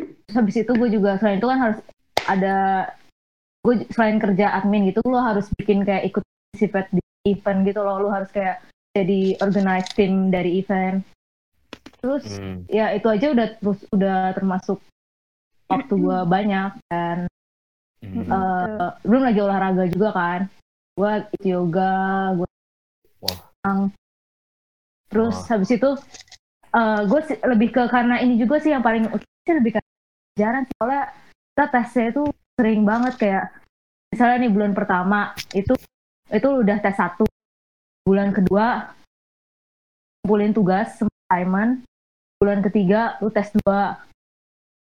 Terus 0.00 0.34
habis 0.34 0.56
itu 0.58 0.72
gue 0.74 0.88
juga 0.90 1.20
selain 1.22 1.38
itu 1.38 1.46
kan 1.46 1.58
harus 1.60 1.78
ada 2.30 2.56
gue 3.60 3.84
selain 3.92 4.16
kerja 4.16 4.56
admin 4.56 4.88
gitu 4.88 5.02
lo 5.04 5.20
harus 5.20 5.50
bikin 5.58 5.84
kayak 5.84 6.08
ikut 6.08 6.22
participate 6.24 6.88
di 6.94 7.02
event 7.28 7.66
gitu 7.68 7.80
loh 7.84 8.00
lo 8.00 8.08
harus 8.08 8.30
kayak 8.32 8.64
jadi 8.96 9.36
organize 9.44 9.90
tim 9.92 10.32
dari 10.32 10.62
event 10.62 11.04
terus 12.00 12.24
Hmm. 12.40 12.64
ya 12.66 12.96
itu 12.96 13.04
aja 13.12 13.30
udah 13.30 13.46
terus 13.60 13.80
udah 13.92 14.32
termasuk 14.32 14.80
waktu 15.68 15.92
gue 15.92 16.18
banyak 16.24 16.72
dan 16.88 17.28
Hmm. 18.00 18.24
eh, 18.24 18.88
belum 19.04 19.22
lagi 19.28 19.40
olahraga 19.44 19.84
juga 19.92 20.08
kan 20.16 20.40
gue 20.96 21.12
ikut 21.28 21.44
yoga 21.44 21.92
gue 22.40 22.48
Wah. 23.20 23.38
terus 25.12 25.36
Wah. 25.36 25.48
habis 25.52 25.70
itu 25.70 25.90
gue 27.04 27.20
lebih 27.44 27.68
ke 27.76 27.82
karena 27.92 28.16
ini 28.24 28.40
juga 28.40 28.56
sih 28.56 28.72
yang 28.72 28.80
paling 28.80 29.04
utama 29.12 29.38
sih 29.44 29.52
lebih 29.52 29.72
ke 29.76 29.80
pelajaran 30.32 30.62
sih. 30.64 30.74
soalnya 30.80 31.04
kita 31.60 31.76
tesnya 31.76 32.08
itu 32.08 32.24
sering 32.56 32.88
banget 32.88 33.20
kayak 33.20 33.52
misalnya 34.08 34.48
nih 34.48 34.52
bulan 34.56 34.72
pertama 34.72 35.36
itu 35.52 35.76
itu 36.32 36.48
udah 36.48 36.80
tes 36.80 36.96
satu 36.96 37.28
bulan 38.00 38.32
kedua 38.32 38.96
kumpulin 40.24 40.56
tugas 40.56 41.04
assignment 41.04 41.84
bulan 42.40 42.64
ketiga 42.64 43.20
lu 43.20 43.28
tes 43.28 43.52
dua 43.60 44.00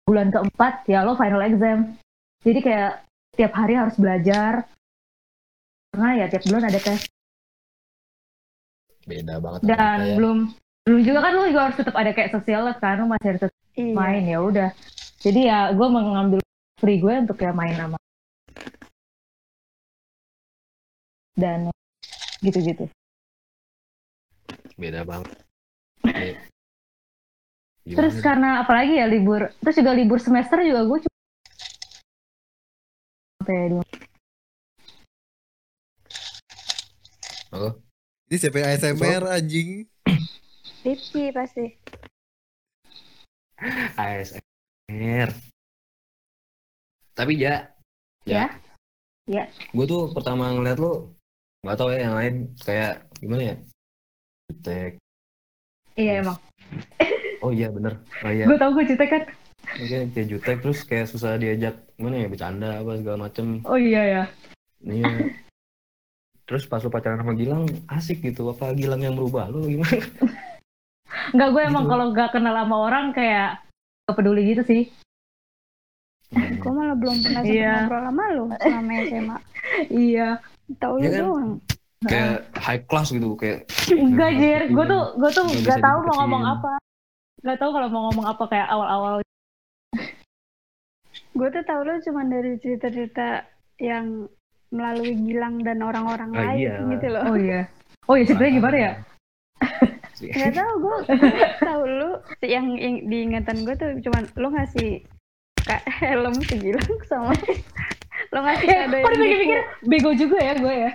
bulan 0.04 0.28
keempat 0.28 0.84
ya 0.84 1.00
lo 1.00 1.16
final 1.16 1.40
exam 1.48 1.96
jadi 2.44 2.60
kayak 2.60 2.92
tiap 3.40 3.56
hari 3.56 3.80
harus 3.80 3.96
belajar 3.96 4.68
karena 5.96 6.08
ya 6.20 6.26
tiap 6.28 6.44
bulan 6.44 6.68
ada 6.68 6.76
tes 6.76 7.08
Beda 9.08 9.40
banget. 9.40 9.64
sama 9.64 9.68
dan 9.72 9.96
kita 9.96 10.04
ya. 10.12 10.16
belum 10.20 10.38
belum 10.84 11.00
juga 11.08 11.18
kan 11.24 11.32
lo 11.32 11.42
juga 11.48 11.62
harus 11.72 11.78
tetap 11.80 11.96
ada 11.96 12.12
kayak 12.12 12.36
sosial 12.36 12.68
life 12.68 12.76
kan 12.84 13.00
lo 13.00 13.08
masih 13.08 13.28
harus 13.32 13.48
tetap 13.48 13.56
Iya. 13.80 13.96
main 13.96 14.24
ya 14.28 14.38
udah 14.44 14.68
jadi 15.24 15.40
ya 15.46 15.58
gue 15.72 15.88
mengambil 15.88 16.40
free 16.80 16.98
gue 16.98 17.14
untuk 17.28 17.36
ya 17.36 17.52
main 17.52 17.76
sama 17.76 17.98
dan 21.36 21.68
gitu-gitu 22.40 22.88
Beda 24.80 25.04
banget. 25.04 25.28
Gimana 27.84 27.96
terus 27.96 28.16
karena 28.24 28.48
apalagi 28.64 28.96
ya 28.96 29.04
libur 29.08 29.52
terus 29.60 29.76
juga 29.76 29.92
libur 29.92 30.20
semester 30.20 30.60
juga 30.64 30.84
gue 30.88 30.98
cuma 31.04 31.18
sampai 33.40 33.68
dua 33.72 33.84
Ini 38.30 38.36
siapa 38.38 38.62
yang 38.62 38.68
ASMR 38.78 39.22
anjing? 39.26 39.90
Rifki 40.86 41.34
pasti. 41.34 41.66
ASMR. 43.98 45.34
Tapi 47.20 47.36
ya, 47.36 47.68
Ya. 48.24 48.48
Ya. 49.28 49.44
Gue 49.70 49.84
tuh 49.84 50.08
pertama 50.10 50.48
ngeliat 50.50 50.76
lu, 50.76 51.12
nggak 51.60 51.76
tahu 51.76 51.92
ya 51.92 51.98
yang 52.00 52.16
lain 52.16 52.34
kayak 52.58 52.92
gimana 53.16 53.42
ya? 53.44 53.56
Jutek. 54.48 54.92
iya 55.94 56.12
emang 56.18 56.38
Oh 57.44 57.52
iya 57.52 57.68
bener. 57.68 58.00
Oh 58.20 58.30
iya. 58.30 58.48
gue 58.48 58.56
tau 58.56 58.72
gue 58.72 58.84
cerita 58.84 59.04
kan 59.04 59.22
kayak 59.70 60.10
kayak 60.10 60.26
jutek 60.26 60.56
terus 60.58 60.80
kayak 60.82 61.06
susah 61.06 61.36
diajak 61.36 61.76
gimana 61.94 62.16
ya 62.18 62.26
bercanda 62.26 62.80
apa 62.80 62.96
segala 62.96 63.28
macem 63.28 63.60
Oh 63.62 63.76
iya 63.76 64.02
ya. 64.02 64.22
iya 64.80 65.28
terus 66.42 66.64
pas 66.64 66.80
lu 66.80 66.88
pacaran 66.88 67.20
sama 67.20 67.36
Gilang 67.36 67.68
asik 67.86 68.24
gitu 68.24 68.48
apa 68.48 68.72
Gilang 68.72 68.98
yang 68.98 69.14
berubah 69.14 69.46
lu 69.46 69.68
gimana 69.68 70.00
Enggak 71.32 71.48
gue 71.52 71.62
emang 71.62 71.84
Gitu. 71.84 71.92
kalau 71.92 72.04
nggak 72.10 72.30
kenal 72.32 72.54
sama 72.56 72.76
orang 72.80 73.06
kayak 73.12 73.60
gak 74.02 74.16
peduli 74.16 74.42
gitu 74.48 74.62
sih. 74.64 74.82
Gue 76.30 76.70
malah 76.70 76.94
belum 76.94 77.16
pernah 77.20 77.42
sempet 77.42 77.58
Iya. 77.58 77.72
ngobrol 77.80 78.02
sama 78.04 78.24
lu 78.30 78.44
selama 78.56 78.92
SMA. 79.04 79.36
Iya. 79.88 80.28
Tahu 80.76 80.94
lu 80.94 81.02
Iya 81.02 81.10
kan? 81.10 81.22
doang. 81.24 81.50
kayak 82.00 82.32
high 82.56 82.82
class 82.82 83.08
gitu 83.10 83.36
kayak 83.36 83.68
Enggak 83.92 84.32
Jir, 84.34 84.62
gue 84.66 84.84
tuh 84.86 85.02
gue 85.14 85.30
tuh 85.30 85.44
Nggak 85.44 85.80
tahu 85.80 85.98
mau 86.02 86.14
ngomong 86.18 86.44
apa. 86.48 86.72
Nggak 87.40 87.58
tahu 87.58 87.70
kalau 87.70 87.88
mau 87.88 88.02
ngomong 88.08 88.26
apa 88.26 88.44
kayak 88.46 88.68
awal-awal. 88.68 89.14
Gue 91.30 91.48
tuh 91.48 91.62
tahu 91.62 91.80
lu 91.82 91.94
cuma 92.00 92.22
dari 92.24 92.56
cerita-cerita 92.56 93.44
yang 93.78 94.26
melalui 94.70 95.12
Gilang 95.14 95.60
dan 95.60 95.78
orang-orang 95.80 96.30
Ah, 96.32 96.40
lain 96.48 96.58
iya. 96.58 96.74
gitu 96.88 97.06
loh. 97.10 97.22
Oh 97.24 97.36
iya. 97.36 97.60
Oh 98.06 98.14
iya 98.14 98.24
ceritanya 98.24 98.52
gimana 98.54 98.76
ya? 98.78 98.92
Gak 100.20 100.52
tau 100.52 100.72
gue 100.76 100.96
tahu 101.60 101.82
lu 101.86 102.10
yang, 102.40 102.66
yang 102.76 102.94
diingatan 103.04 103.56
gue 103.60 103.74
tuh 103.74 103.90
cuman 104.00 104.22
lu 104.36 104.48
ngasih 104.50 105.00
ka- 105.62 105.84
helm 106.00 106.34
ke 106.38 106.54
Gilang 106.56 106.92
sama 107.04 107.32
lu 108.32 108.38
ngasih 108.38 108.62
Eh, 108.62 108.76
kado 108.76 108.92
kok 108.92 109.00
yang 109.00 109.12
dipikir-pikir 109.12 109.58
buku. 109.58 109.88
bego 109.88 110.10
juga 110.14 110.38
ya 110.38 110.52
gue 110.54 110.74
ya. 110.78 110.90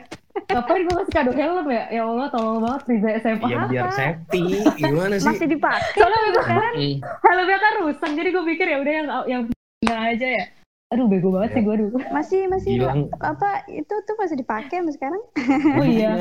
Ngapain 0.46 0.82
gue 0.82 0.96
kasih 0.96 1.14
kado 1.14 1.32
helm 1.34 1.68
ya? 1.68 1.84
Ya 1.90 2.02
Allah 2.04 2.28
tolong 2.30 2.60
banget 2.62 2.82
Riza 2.86 3.10
SMA. 3.20 3.46
ya 3.46 3.60
biar 3.66 3.84
apa? 3.84 3.94
safety 3.94 4.42
gimana 4.76 5.16
sih 5.16 5.26
masih 5.26 5.48
dipakai 5.50 5.96
Soalnya 5.98 6.20
itu 6.24 6.42
Ih, 6.78 6.96
helmnya 7.02 7.58
kan 7.58 7.74
rusak 7.82 8.12
jadi 8.14 8.30
gue 8.30 8.44
pikir 8.46 8.68
ya 8.68 8.78
udah 8.78 8.94
yang 8.94 9.08
yang 9.26 9.42
nggak 9.82 10.00
aja 10.12 10.28
ya. 10.34 10.46
Aduh 10.88 11.06
bego 11.06 11.28
banget 11.30 11.50
sih 11.52 11.62
gue 11.62 11.76
dulu. 11.78 11.98
masih 12.10 12.42
masih 12.46 12.72
Gilang 12.78 13.10
apa 13.18 13.50
itu 13.68 13.94
tuh 13.98 14.16
masih 14.16 14.36
dipakai 14.36 14.76
sampai 14.78 14.94
sekarang 14.94 15.22
Oh 15.74 15.84
iya. 15.84 16.14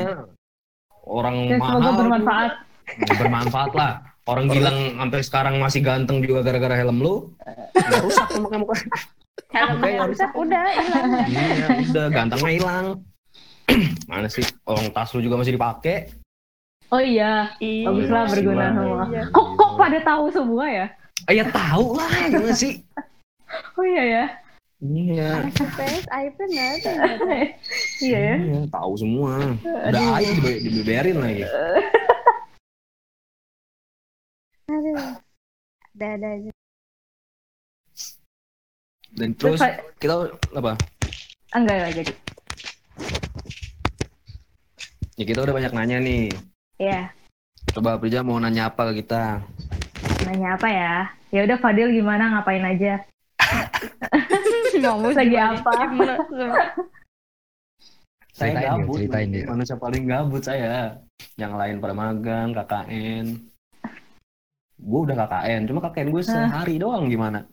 orang 1.01 1.35
Dan 1.47 1.59
mahal 1.59 1.79
semoga 1.79 1.91
bermanfaat. 1.95 2.51
juga. 2.87 3.13
bermanfaat 3.15 3.71
lah 3.73 3.91
orang 4.25 4.45
Gilang 4.49 4.77
sampai 4.97 5.19
sekarang 5.21 5.55
masih 5.57 5.81
ganteng 5.81 6.17
juga 6.19 6.41
gara-gara 6.41 6.75
helm 6.75 6.97
lu 6.97 7.15
nggak 7.73 8.01
rusak 8.01 8.27
muka 8.37 8.57
muka 8.57 8.75
helmnya 9.49 10.05
rusak 10.05 10.31
udah 10.33 10.65
hilang 10.73 11.11
iya 11.29 11.67
udah 11.85 12.05
gantengnya 12.09 12.51
hilang 12.51 12.85
mana 14.09 14.25
sih 14.25 14.45
orang 14.65 14.89
tas 14.89 15.13
lu 15.13 15.21
juga 15.21 15.37
masih 15.37 15.55
dipakai 15.55 16.09
Oh 16.93 17.01
iya. 17.01 17.49
Iya. 17.57 17.89
Bagus 17.89 18.07
lah 18.13 18.23
berguna 18.29 18.61
Iya. 18.61 18.69
semua. 18.77 19.03
Iya. 19.09 19.23
Kok 19.33 19.47
kok 19.57 19.71
pada 19.73 19.99
tahu 20.05 20.25
semua 20.29 20.65
ya? 20.69 20.85
ah, 21.25 21.33
ya 21.33 21.43
tahu 21.49 21.97
lah 21.97 22.09
gimana 22.29 22.53
sih 22.53 22.73
Oh 23.81 23.81
iya 23.81 24.03
ya. 24.05 24.25
iya 24.85 25.29
nggak 25.49 25.57
ada 25.65 27.35
iya 28.05 28.19
ya. 28.21 28.35
Iya, 28.37 28.59
tahu 28.69 28.91
semua. 29.01 29.33
Udah 29.65 30.03
aja 30.13 30.29
dibe- 30.29 30.61
dibeberin 30.61 31.17
lagi. 31.17 31.43
aduh 34.65 34.97
ada 35.95 36.07
ada 36.17 36.27
aja 36.35 36.51
Dan 39.15 39.31
Terus, 39.39 39.63
terus 39.63 39.95
kita 39.95 40.13
apa? 40.59 40.75
enggak 41.55 41.75
enggak 41.79 41.93
jadi. 42.03 42.13
Ya 45.15 45.23
kita 45.23 45.39
udah 45.47 45.55
banyak 45.55 45.71
nanya 45.71 45.97
nih. 46.03 46.27
Iya. 46.75 47.15
Coba 47.71 47.95
Prija 47.95 48.27
mau 48.27 48.35
nanya 48.43 48.67
apa 48.67 48.91
ke 48.91 48.99
kita? 48.99 49.39
Nanya 50.27 50.59
apa 50.59 50.67
ya? 50.67 50.93
Ya 51.31 51.47
udah 51.47 51.57
Fadil 51.63 51.95
gimana 51.95 52.27
ngapain 52.35 52.59
aja? 52.67 52.99
ngomong 54.83 55.15
Lagi 55.15 55.37
apa? 55.39 55.71
Saya 58.35 58.51
Ceritain 58.51 58.67
gabut. 58.83 58.95
ceritain 58.99 59.29
dia. 59.31 59.45
Manusia 59.47 59.75
paling 59.79 60.03
gabut 60.11 60.43
saya. 60.43 60.99
Yang 61.39 61.53
lain 61.55 61.75
pada 61.79 61.95
magang, 61.95 62.51
KKN. 62.51 63.25
Gue 64.75 64.99
udah 65.07 65.15
KKN, 65.17 65.61
cuma 65.65 65.79
KKN 65.81 66.09
gue 66.11 66.21
sehari 66.21 66.75
doang 66.75 67.07
gimana? 67.07 67.47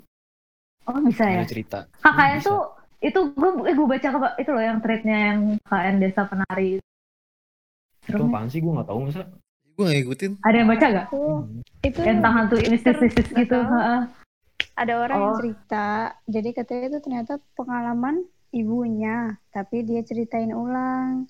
Oh 0.84 0.98
bisa 0.98 1.22
ya. 1.24 1.42
Ada 1.42 1.48
cerita. 1.48 1.78
KKN 2.02 2.38
Bisa. 2.38 2.48
tuh 2.50 2.60
itu 2.98 3.18
gue 3.30 3.50
eh, 3.66 3.74
gue 3.74 3.86
baca 3.86 4.08
ke 4.10 4.18
itu 4.42 4.50
loh 4.50 4.62
yang 4.62 4.78
threadnya 4.82 5.16
yang 5.30 5.38
KKN 5.62 5.96
Desa 5.98 6.22
Penari. 6.26 6.70
Itu 8.02 8.18
ya. 8.18 8.26
apaan 8.26 8.50
sih? 8.50 8.58
Gue 8.58 8.74
gak 8.74 8.88
tahu 8.90 8.98
masa. 9.06 9.22
Gue 9.72 9.82
gak 9.86 9.96
ngikutin. 10.02 10.32
Ada 10.42 10.56
yang 10.58 10.68
baca 10.68 10.86
gak? 10.90 11.06
Tuh, 11.08 11.38
itu 11.80 11.98
Tentang 12.02 12.32
hantu 12.34 12.54
mistis-mistis 12.58 13.26
Nggak 13.30 13.38
gitu. 13.46 13.58
ada 14.72 14.92
orang 14.96 15.18
yang 15.18 15.34
Oh. 15.34 15.38
cerita 15.38 15.86
jadi 16.24 16.48
katanya 16.54 16.84
itu 16.88 16.98
ternyata 17.02 17.32
pengalaman 17.52 18.24
ibunya 18.52 19.36
tapi 19.50 19.84
dia 19.84 20.00
ceritain 20.00 20.54
ulang 20.54 21.26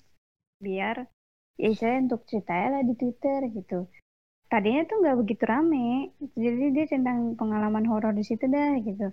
biar 0.59 1.09
ya 1.57 1.67
istilahnya 1.67 2.07
untuk 2.07 2.23
ceritanya 2.23 2.79
lah 2.79 2.83
di 2.87 2.93
Twitter 2.95 3.39
gitu 3.51 3.89
tadinya 4.53 4.85
tuh 4.85 5.01
nggak 5.01 5.17
begitu 5.17 5.43
rame 5.49 6.13
jadi 6.37 6.65
dia 6.69 6.85
tentang 6.85 7.33
pengalaman 7.33 7.89
horor 7.89 8.13
di 8.13 8.21
situ 8.21 8.45
dah 8.45 8.77
gitu 8.77 9.09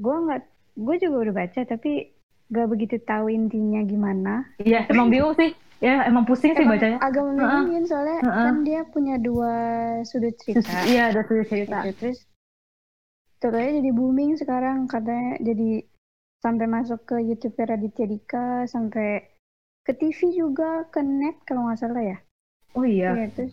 gue 0.00 0.16
nggak 0.24 0.40
gue 0.80 0.96
juga 0.98 1.16
udah 1.28 1.34
baca 1.36 1.60
tapi 1.68 2.08
nggak 2.48 2.68
begitu 2.72 2.96
tahu 3.04 3.28
intinya 3.28 3.84
gimana 3.84 4.34
Iya, 4.56 4.88
emang 4.88 5.12
bingung 5.12 5.36
sih. 5.36 5.52
Ya 5.82 6.00
emang 6.08 6.24
pusing 6.24 6.56
sih 6.56 6.64
Emang 6.64 6.80
bacanya. 6.80 6.96
agak 7.04 7.20
membingungin 7.28 7.84
soalnya 7.84 8.24
Heeh. 8.24 8.44
kan 8.48 8.56
dia 8.64 8.80
punya 8.88 9.20
dua 9.20 9.52
sudut 10.08 10.32
cerita 10.40 10.80
iya 10.88 11.12
ada 11.12 11.20
tuh 11.28 11.44
cerita. 11.44 11.84
gitu. 11.84 11.98
terus 12.00 12.18
terus 13.42 13.68
jadi 13.68 13.90
booming 13.92 14.40
sekarang 14.40 14.88
katanya 14.88 15.36
jadi 15.44 15.84
sampai 16.40 16.66
masuk 16.68 17.04
ke 17.04 17.16
YouTube 17.20 17.56
Raditya 17.58 18.06
Dika 18.08 18.64
sampai 18.64 19.28
ke 19.84 19.92
TV 19.92 20.32
juga 20.32 20.88
ke 20.88 21.04
net 21.04 21.36
kalau 21.44 21.68
nggak 21.68 21.80
salah 21.80 22.00
ya 22.00 22.18
Oh 22.74 22.82
iya. 22.82 23.12
Iya, 23.14 23.26
terus 23.36 23.52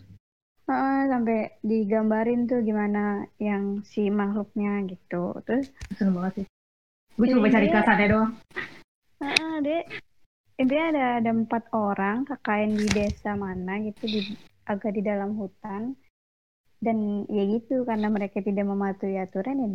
Heeh, 0.72 1.04
sampai 1.12 1.38
digambarin 1.60 2.48
tuh 2.48 2.64
gimana 2.64 3.28
yang 3.36 3.84
si 3.84 4.08
makhluknya 4.08 4.88
gitu 4.88 5.36
terus 5.44 5.68
Seneng 6.00 6.16
banget 6.16 6.32
sih. 6.40 6.46
Gue 7.20 7.26
cuma 7.28 7.44
baca 7.44 7.60
Iya. 7.60 7.64
ringkasannya 7.68 8.06
doang. 8.08 8.30
heeh, 9.20 9.54
dia 9.60 9.78
intinya 10.56 10.86
ada 10.96 11.04
ada 11.20 11.30
empat 11.36 11.62
orang 11.76 12.24
KKN 12.24 12.72
di 12.80 12.88
desa 12.88 13.36
mana 13.36 13.84
gitu 13.84 14.04
di 14.08 14.20
agak 14.64 14.96
di 14.96 15.04
dalam 15.04 15.36
hutan 15.36 15.92
dan 16.80 17.28
ya 17.28 17.44
gitu 17.52 17.84
karena 17.84 18.08
mereka 18.08 18.40
tidak 18.40 18.64
mematuhi 18.64 19.20
aturan 19.20 19.60
ya 19.60 19.68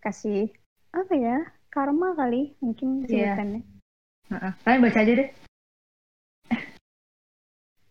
dikasih 0.00 0.48
apa 0.96 1.12
ya 1.12 1.44
karma 1.68 2.16
kali 2.16 2.56
mungkin 2.64 3.04
Iya. 3.04 3.36
sebutannya 3.36 3.60
Heeh. 4.32 4.52
Kalian 4.64 4.80
baca 4.80 4.98
aja 5.04 5.12
deh. 5.12 5.28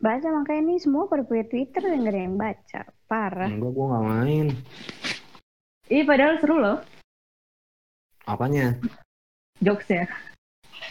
Baca 0.03 0.27
makanya 0.29 0.61
ini 0.61 0.75
semua 0.77 1.07
pada 1.07 1.23
punya 1.23 1.47
Twitter 1.47 1.79
dan 1.79 2.03
gak 2.03 2.11
ada 2.11 2.21
yang 2.21 2.35
baca 2.35 2.81
parah 3.07 3.47
Enggak, 3.47 3.71
gue 3.71 3.85
gak 3.87 4.03
main. 4.05 4.47
Ih 5.87 6.03
padahal 6.03 6.35
seru 6.37 6.55
loh 6.59 6.77
Apanya? 8.23 8.75
jokesnya. 9.59 10.07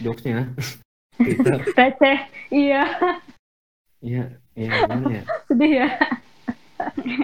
Jokesnya? 0.01 0.49
Twitter. 1.17 1.57
Receh. 1.73 2.17
Iya. 2.49 2.83
Iya, 4.01 4.23
iya 4.53 4.69
gimana 4.83 5.05
ya? 5.13 5.23
Sedih 5.45 5.71
ya. 5.77 5.87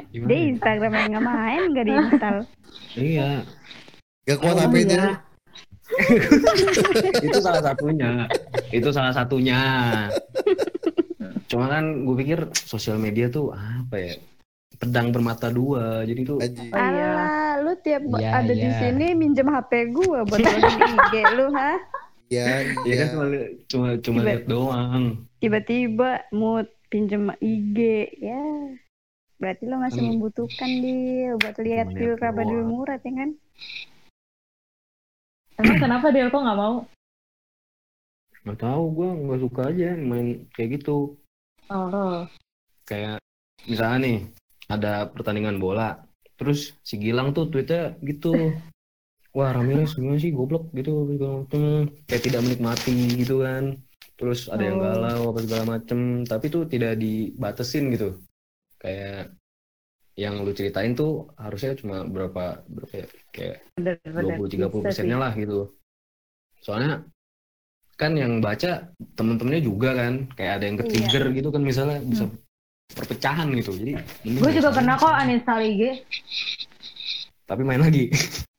Gimana 0.09 0.29
dia 0.29 0.37
ya? 0.37 0.45
Instagram 0.53 0.91
yang 0.93 1.07
nggak 1.11 1.25
main 1.25 1.61
gak 1.73 1.85
diinstal 1.85 2.37
Iya, 2.93 3.29
Gak 4.25 4.37
kuat 4.39 4.55
Oh, 4.55 4.61
HP-nya. 4.61 5.03
iya. 5.03 5.13
itu 7.25 7.37
salah 7.41 7.61
satunya. 7.65 8.11
Itu 8.69 8.89
salah 8.93 9.09
satunya. 9.09 9.61
Cuma 11.49 11.65
kan 11.67 12.05
gue 12.05 12.15
pikir 12.15 12.39
sosial 12.53 12.95
media 12.95 13.25
tuh 13.27 13.49
apa 13.51 13.97
ya? 13.97 14.13
Pedang 14.77 15.09
bermata 15.09 15.49
dua. 15.49 16.05
Jadi 16.05 16.21
tuh 16.23 16.37
Anjing. 16.37 16.69
Oh, 16.69 16.77
iya. 16.77 17.09
Alah, 17.09 17.51
lu 17.59 17.73
tiap 17.75 18.01
Iya, 18.15 18.29
ada 18.31 18.53
di 18.53 18.63
iya. 18.63 18.77
sini 18.79 19.07
minjem 19.11 19.49
HP 19.49 19.71
gua 19.91 20.23
buat 20.23 20.39
login 20.45 20.77
IG 20.87 21.13
lu, 21.35 21.45
ha? 21.51 21.73
Iya, 22.29 22.45
ya 22.85 22.85
iya. 22.85 22.95
kan 22.95 23.07
cuma 23.11 23.25
cuma 23.65 23.87
cuma 23.99 24.19
Tiba- 24.21 24.29
lihat 24.29 24.45
doang. 24.45 25.03
Tiba-tiba 25.39 26.09
mood 26.31 26.69
pinjem 26.87 27.33
IG, 27.37 27.77
ya. 28.15 28.43
Berarti 29.35 29.63
lo 29.65 29.79
masih 29.79 29.99
Hmm. 29.99 30.09
membutuhkan 30.13 30.69
dia 30.79 31.31
buat 31.33 31.55
lihat 31.57 31.87
Cuma 31.89 31.97
Dil 31.97 32.11
lihat 32.13 32.21
Rabadul 32.21 32.59
doang. 32.59 32.69
Murad 32.69 33.01
ya 33.01 33.13
kan? 33.15 33.29
Emang 35.57 35.77
kenapa 35.77 36.07
dia 36.09 36.27
kok 36.27 36.39
nggak 36.39 36.59
mau? 36.59 36.75
Gak 38.39 38.59
tahu 38.59 38.83
gue 38.93 39.09
nggak 39.27 39.41
suka 39.41 39.61
aja 39.67 39.89
main 39.97 40.27
kayak 40.53 40.79
gitu. 40.79 41.18
Oh. 41.69 42.25
Kayak 42.85 43.21
misalnya 43.69 43.97
nih 44.01 44.17
ada 44.69 45.09
pertandingan 45.09 45.61
bola, 45.61 46.01
terus 46.37 46.73
si 46.81 46.97
Gilang 46.97 47.33
tuh 47.33 47.49
tweetnya 47.49 47.97
gitu. 48.01 48.33
Wah 49.29 49.53
Ramirez 49.53 49.93
gimana 49.93 50.17
sih 50.17 50.33
goblok 50.33 50.73
gitu. 50.73 51.05
Kayak 52.09 52.23
tidak 52.25 52.41
menikmati 52.41 53.21
gitu 53.21 53.45
kan. 53.45 53.77
Terus 54.17 54.49
ada 54.49 54.65
yang 54.65 54.81
Oh. 54.81 54.83
galau 54.83 55.21
apa 55.31 55.39
segala 55.45 55.63
macem. 55.77 56.25
Tapi 56.25 56.45
tuh 56.49 56.65
tidak 56.65 56.97
dibatesin 56.97 57.93
gitu. 57.93 58.17
Kayak 58.81 59.37
yang 60.19 60.43
lu 60.43 60.51
ceritain 60.51 60.91
tuh 60.97 61.31
harusnya 61.39 61.77
cuma 61.79 62.03
berapa 62.03 62.59
berapa 62.67 62.91
ya 62.91 63.07
kayak 63.31 63.57
bener 63.79 63.95
20 64.03 64.51
30 64.51 64.67
Bisa 64.67 64.83
persennya 64.83 65.17
lah 65.21 65.31
gitu. 65.37 65.71
Soalnya 66.59 67.07
kan 67.99 68.15
yang 68.15 68.39
baca 68.39 68.87
temen-temennya 69.13 69.61
juga 69.61 69.91
kan 69.91 70.23
kayak 70.33 70.53
ada 70.55 70.63
yang 70.63 70.77
ke 70.79 70.85
Iya. 70.87 71.35
gitu 71.35 71.49
kan 71.51 71.59
misalnya 71.61 71.99
bisa 72.01 72.31
perpecahan 72.89 73.51
gitu. 73.53 73.75
Jadi 73.75 73.99
gue 74.25 74.51
juga 74.55 74.71
pernah 74.71 74.95
kok 74.95 75.11
uninstall 75.13 75.61
IG 75.61 75.81
Tapi 77.43 77.61
main 77.61 77.81
lagi. 77.81 78.07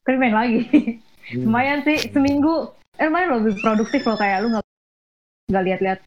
tapi 0.01 0.17
main 0.17 0.33
lagi 0.33 0.61
lumayan 1.41 1.79
sih 1.81 2.09
seminggu 2.09 2.69
eh 2.95 3.05
lumayan 3.05 3.39
lebih 3.39 3.57
produktif 3.57 4.01
loh 4.03 4.15
kayak 4.15 4.41
lu 4.41 4.51
nggak 4.51 4.65
nggak 5.47 5.63
lihat-lihat 5.65 5.99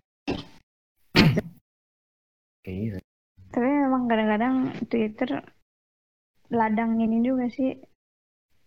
Iya. 2.65 2.97
Tapi 3.51 3.67
memang 3.69 4.09
kadang-kadang 4.09 4.55
Twitter 4.89 5.31
ladang 6.49 6.97
ini 6.97 7.21
juga 7.21 7.47
sih 7.49 7.77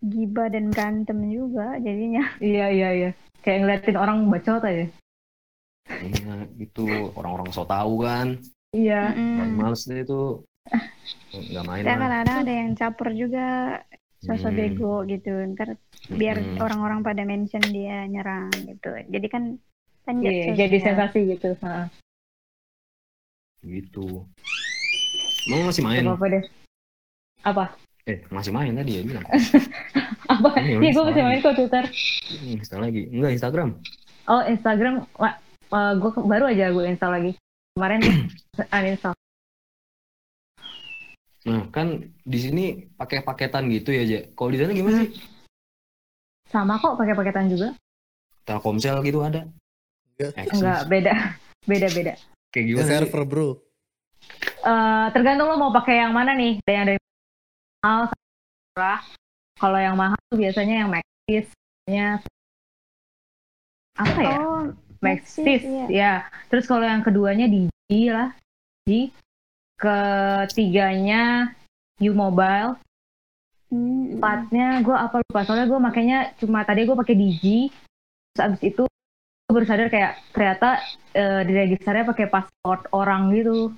gibah 0.01 0.47
dan 0.49 0.69
berantem 0.71 1.17
juga 1.27 1.75
jadinya. 1.81 2.23
iya 2.43 2.69
iya 2.69 2.89
iya 2.93 3.09
kayak 3.41 3.59
ngeliatin 3.63 3.97
orang 3.97 4.17
bacot 4.27 4.63
aja 4.63 4.85
Iya, 5.87 6.43
itu 6.59 6.83
orang-orang 7.15 7.47
so 7.55 7.63
tahu 7.63 8.03
kan. 8.03 8.35
iya 8.75 9.15
Mm. 9.15 9.55
males 9.55 9.87
deh 9.87 10.03
itu. 10.03 10.43
Nggak 11.31 11.63
main 11.63 11.83
Dan 11.87 11.87
lah. 11.87 11.95
kadang-kadang 12.03 12.37
ada 12.43 12.53
yang 12.53 12.69
caper 12.75 13.09
juga 13.15 13.45
sosok 14.19 14.51
Hmm. 14.51 14.59
bego 14.59 14.95
gitu. 15.07 15.31
Ntar 15.55 15.79
biar 16.11 16.37
Mm-mm. 16.37 16.59
orang-orang 16.59 16.99
pada 17.01 17.23
mention 17.23 17.63
dia 17.71 18.03
nyerang 18.03 18.51
gitu. 18.67 18.91
Jadi 19.07 19.27
kan 19.31 19.43
panjat 20.03 20.27
iya 20.29 20.43
sosial. 20.51 20.59
jadi 20.59 20.77
sensasi 20.83 21.19
gitu 21.31 21.49
Heeh. 21.63 21.87
gitu. 23.63 24.27
Mau 25.47 25.61
masih 25.63 25.83
main? 25.87 26.03
apa 26.03 26.13
apa 26.13 26.25
deh 26.27 26.43
apa 27.47 27.63
Eh, 28.07 28.23
masih 28.29 28.49
main 28.49 28.71
tadi 28.71 28.91
ya 28.93 29.01
bilang. 29.03 29.25
apa 30.31 30.49
Ini 30.57 30.79
iya 30.79 30.89
gue 30.89 30.95
udah 30.97 31.11
masih 31.11 31.23
main 31.23 31.39
kok 31.39 31.55
Twitter 31.55 31.83
Hmm, 32.27 32.55
install 32.55 32.81
lagi. 32.81 33.01
Enggak, 33.07 33.31
Instagram. 33.33 33.69
oh 34.25 34.41
Instagram 34.43 34.93
wah, 35.15 35.35
gue 35.93 36.11
baru 36.21 36.45
aja 36.47 36.65
gue 36.69 36.83
install 36.85 37.13
lagi 37.13 37.31
kemarin 37.73 37.99
uninstall 38.75 39.15
Nah, 41.43 41.63
kan 41.71 41.87
di 42.21 42.39
sini 42.41 42.63
pakai 42.91 43.23
paketan 43.23 43.71
gitu 43.71 43.91
ya, 43.91 44.03
Je. 44.03 44.19
Kalau 44.35 44.51
di 44.51 44.59
sana 44.59 44.71
gimana 44.71 44.99
sih? 45.01 45.11
sama 46.47 46.75
kok 46.75 46.95
pakai 46.95 47.11
paketan 47.11 47.47
juga 47.47 47.75
Telkomsel 48.43 49.03
gitu 49.03 49.19
ada? 49.19 49.43
Enggak. 50.15 50.31
Enggak 50.49 50.81
beda 50.87 51.13
beda 51.71 51.87
beda 51.91 52.13
Kayak 52.49 52.55
Ya, 52.57 52.69
gimana? 52.69 52.83
sih? 52.83 52.91
server 52.97 53.23
bro. 53.23 53.49
Eh, 54.57 55.07
tergantung 55.11 55.47
lo 55.47 55.55
mau 55.55 55.71
pakai 55.71 55.99
yang 56.01 56.11
mana 56.11 56.31
nih 56.31 56.59
ada 56.61 56.71
yang 56.71 56.85
dari 56.85 56.99
mahal 57.87 58.11
murah. 58.75 59.01
Kalau 59.57 59.79
yang 59.79 59.95
mahal 59.95 60.19
tuh 60.27 60.37
biasanya 60.37 60.75
yang 60.83 60.89
Maxis 60.91 61.47
nya 61.87 62.19
apa 63.95 64.19
ya? 64.21 64.37
Oh, 64.43 64.61
Maxis 64.99 65.41
Maxis, 65.41 65.63
iya. 65.63 65.85
ya. 65.87 66.13
Terus 66.51 66.67
kalau 66.67 66.83
yang 66.83 67.01
keduanya 67.01 67.47
Digi 67.47 68.11
lah. 68.11 68.35
Digi. 68.83 69.15
Ketiganya 69.79 71.55
U-Mobile. 72.03 72.77
Hmm, 73.71 74.19
empatnya 74.19 74.83
gue 74.83 74.93
apa 74.95 75.23
lupa. 75.23 75.41
Soalnya 75.47 75.67
gue 75.71 75.79
makanya 75.79 76.17
cuma 76.37 76.67
tadi 76.67 76.83
gue 76.83 76.97
pakai 76.97 77.15
Digi. 77.15 77.71
Terus 78.35 78.41
abis 78.43 78.61
itu 78.67 78.83
gue 79.47 79.53
baru 79.55 79.65
sadar 79.65 79.87
kayak 79.87 80.11
ternyata 80.35 80.83
eh, 81.15 81.41
di 81.47 81.53
registernya 81.55 82.05
pakai 82.05 82.27
paspor 82.29 82.83
orang 82.91 83.31
gitu. 83.31 83.71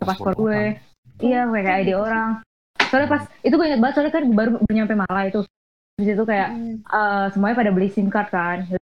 Paspor 0.00 0.34
gue. 0.34 0.80
Iya 1.20 1.46
pakai 1.46 1.84
ID 1.84 1.94
orang 1.94 2.40
soalnya 2.90 3.08
pas 3.08 3.22
itu 3.46 3.54
gue 3.54 3.66
inget 3.66 3.80
banget 3.80 3.94
soalnya 3.96 4.14
kan 4.14 4.24
baru 4.34 4.50
baru 4.58 4.74
nyampe 4.74 4.94
Malah 4.98 5.24
itu 5.30 5.40
di 5.96 6.04
situ 6.04 6.22
kayak 6.26 6.48
Hmm. 6.50 6.74
eh, 6.82 7.26
semuanya 7.32 7.56
pada 7.56 7.70
beli 7.70 7.88
SIM 7.88 8.08
card 8.10 8.28
kan 8.28 8.58
SIM 8.66 8.82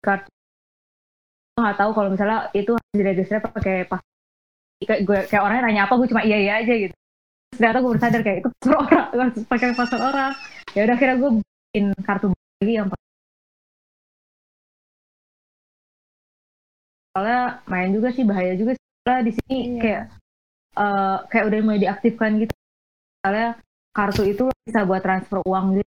card 0.00 0.22
gue 1.54 1.60
nggak 1.66 1.78
tahu 1.78 1.90
kalau 1.90 2.08
misalnya 2.14 2.38
itu 2.54 2.70
harus 2.70 2.94
diregistrnya 2.94 3.42
pakai 3.42 3.76
pas 3.90 4.00
kayak 4.78 5.00
gue 5.02 5.18
kayak 5.26 5.42
orangnya 5.42 5.62
nanya 5.66 5.82
apa 5.90 5.94
gue 5.98 6.06
cuma 6.06 6.22
iya 6.22 6.38
iya 6.38 6.52
aja 6.62 6.74
gitu 6.86 6.94
Terus 6.94 7.58
ternyata 7.58 7.78
gue 7.82 7.90
baru 7.90 8.00
sadar 8.04 8.20
kayak 8.22 8.38
itu 8.44 8.48
paspor 8.54 8.76
orang 8.78 9.06
harus 9.18 9.44
pakai 9.50 9.68
paspor 9.74 10.00
orang 10.00 10.32
ya 10.76 10.80
udah 10.86 10.94
akhirnya 10.94 11.16
gue 11.18 11.30
bikin 11.42 11.84
kartu 12.06 12.26
lagi 12.62 12.74
yang 12.78 12.86
soalnya 17.12 17.40
main 17.66 17.90
juga 17.90 18.08
sih 18.14 18.22
bahaya 18.22 18.54
juga 18.54 18.72
sih. 18.76 18.86
di 19.26 19.32
sini 19.34 19.56
Iya. 19.58 19.80
kayak 19.82 20.02
eh, 20.78 21.16
kayak 21.32 21.44
udah 21.48 21.58
mulai 21.64 21.80
diaktifkan 21.82 22.30
gitu 22.44 22.54
soalnya 23.28 23.48
kartu 23.92 24.24
itu 24.24 24.48
bisa 24.64 24.88
buat 24.88 25.04
transfer 25.04 25.44
uang 25.44 25.76
gitu 25.76 25.90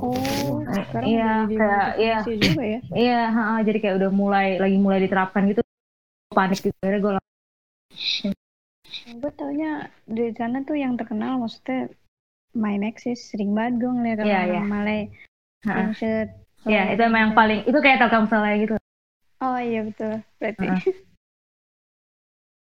Oh, 0.00 0.62
sekarang 0.64 1.04
Iya, 1.04 1.30
kayak- 1.50 1.92
iya. 2.00 2.18
juga 2.24 2.62
ya. 2.64 2.80
Iya, 2.96 3.20
jadi 3.60 3.78
kayak 3.82 3.96
udah 4.00 4.10
mulai 4.14 4.56
lagi 4.56 4.78
mulai 4.78 5.04
diterapkan 5.04 5.50
gitu. 5.50 5.60
Panik 6.32 6.62
gitu, 6.62 6.72
akhirnya 6.80 7.00
gue 7.02 7.12
Gue 9.20 9.30
taunya 9.36 9.90
di 10.06 10.32
sana 10.32 10.62
tuh 10.64 10.78
yang 10.78 10.96
terkenal 10.96 11.36
maksudnya 11.36 11.90
My 12.56 12.80
Maxis 12.80 13.28
sering 13.28 13.52
banget 13.52 13.84
gue 13.84 13.90
ngeliat 13.92 14.18
Iya, 14.22 14.24
orang 14.24 14.48
iya. 14.48 14.62
Malay 14.64 15.00
Ha-ha. 15.66 15.92
screenshot. 15.92 16.28
Ya, 16.64 16.82
itu 16.96 17.02
emang 17.04 17.20
yang 17.28 17.34
paling 17.36 17.60
itu 17.68 17.78
kayak 17.84 18.00
Telkomsel 18.00 18.40
aja 18.40 18.56
gitu. 18.56 18.74
Oh 19.44 19.58
iya 19.60 19.80
betul. 19.84 20.24
Berarti. 20.40 20.66
Ha-ha. 20.72 20.92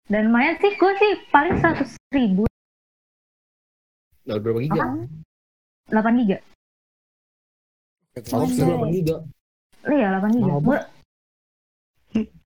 Dan 0.08 0.32
lumayan 0.32 0.56
sih, 0.62 0.72
gue 0.72 0.92
sih 0.96 1.12
paling 1.28 1.60
seratus 1.60 1.92
ribu, 2.08 2.45
Dapat 4.26 4.40
berapa 4.42 4.60
giga? 4.60 4.82
8 5.88 6.20
giga. 6.20 6.38
Anjay. 8.16 8.58
berapa 8.58 8.86
giga? 8.90 9.16
Iya, 9.86 10.06
8 10.18 10.34
giga. 10.34 10.52
Mahal. 10.58 10.82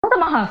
Masa 0.00 0.16
mahal? 0.18 0.46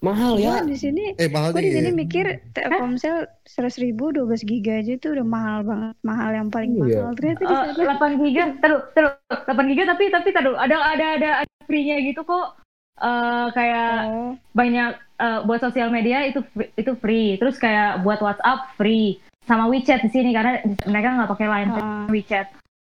Mahal 0.00 0.32
Gue 0.40 0.48
ya. 0.48 0.64
di 0.64 0.78
sini 0.80 1.12
Eh 1.14 1.28
mahal 1.28 1.52
gue 1.52 1.60
di 1.60 1.76
sini 1.76 1.92
mikir 1.92 2.24
Telkomsel 2.56 3.28
seratus 3.44 3.76
ribu 3.76 4.08
12 4.08 4.48
giga 4.48 4.80
aja 4.80 4.96
tuh 4.96 5.12
udah 5.12 5.26
mahal 5.28 5.60
banget 5.60 5.92
mahal 6.00 6.30
yang 6.32 6.48
paling 6.48 6.72
Iya. 6.72 7.04
mahal 7.04 7.12
ternyata 7.12 7.42
di 7.42 7.52
Eh, 7.52 7.60
sana 7.76 7.94
8 8.00 8.24
giga, 8.24 8.44
terus 8.56 8.82
terus 8.96 9.12
8 9.28 9.68
giga 9.68 9.84
tapi 9.92 10.08
tapi 10.08 10.28
taruh 10.32 10.56
ada 10.56 10.76
ada 10.88 11.06
ada 11.20 11.28
ada 11.44 11.52
free-nya 11.68 12.00
gitu 12.00 12.24
kok. 12.24 12.56
Eh 12.96 13.46
kayak 13.52 13.92
oh, 14.08 14.32
banyak 14.56 14.90
eh, 15.20 15.40
buat 15.44 15.60
sosial 15.60 15.92
media 15.92 16.24
itu 16.24 16.40
itu 16.56 16.92
free. 16.96 17.36
Terus 17.36 17.60
kayak 17.60 18.00
buat 18.00 18.24
WhatsApp 18.24 18.72
free. 18.80 19.20
Sama 19.44 19.66
WeChat 19.66 20.04
di 20.04 20.10
sini 20.10 20.30
karena 20.30 20.60
mereka 20.86 21.08
nggak 21.16 21.30
pakai 21.30 21.46
line 21.48 21.70
ah, 21.74 22.06
WeChat. 22.06 22.46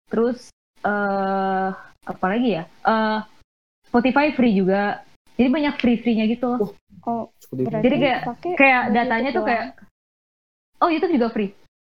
Terus 0.09 0.49
eh 0.81 1.69
apa 2.01 2.25
lagi 2.25 2.59
ya? 2.59 2.63
Eh 2.65 3.19
Spotify 3.87 4.31
free 4.31 4.55
juga. 4.55 5.03
Jadi 5.35 5.47
banyak 5.47 5.75
free-free-nya 5.79 6.25
gitu. 6.29 6.75
oh 7.01 7.25
Jadi 7.55 7.95
kayak 7.97 8.19
pakai 8.29 8.51
kayak 8.53 8.83
datanya 8.93 9.31
YouTube 9.31 9.41
tuh 9.41 9.45
kayak 9.49 9.65
oh 10.79 10.89
YouTube 10.91 11.13
juga 11.17 11.27
free. 11.33 11.51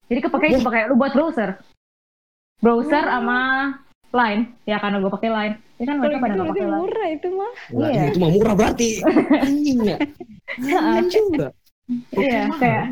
Jadi 0.07 0.19
kepake 0.21 0.47
cuma 0.61 0.71
kayak 0.71 0.87
lu 0.91 0.95
buat 0.95 1.11
browser. 1.11 1.59
Browser 2.61 3.03
Oh. 3.03 3.11
sama 3.11 3.39
Line. 4.13 4.53
Ya 4.63 4.77
karena 4.77 5.01
gue 5.01 5.11
pakai 5.11 5.29
Line. 5.29 5.55
Ini 5.75 5.83
kan 5.83 5.95
Kalau 5.97 6.03
mereka 6.05 6.13
gitu 6.13 6.23
pada 6.23 6.33
nggak 6.33 6.47
pakai 6.47 6.63
Line. 6.63 6.77
murah 6.77 7.07
itu 7.09 7.27
mah 7.33 7.51
Iya. 7.73 8.03
itu 8.07 8.17
mah 8.21 8.31
murah 8.31 8.53
berarti. 8.53 8.89
Anjing 9.43 9.79
ya. 9.83 9.97
Anjing 10.79 11.25
juga. 11.33 11.49
Iya, 12.15 12.41
kayak 12.61 12.85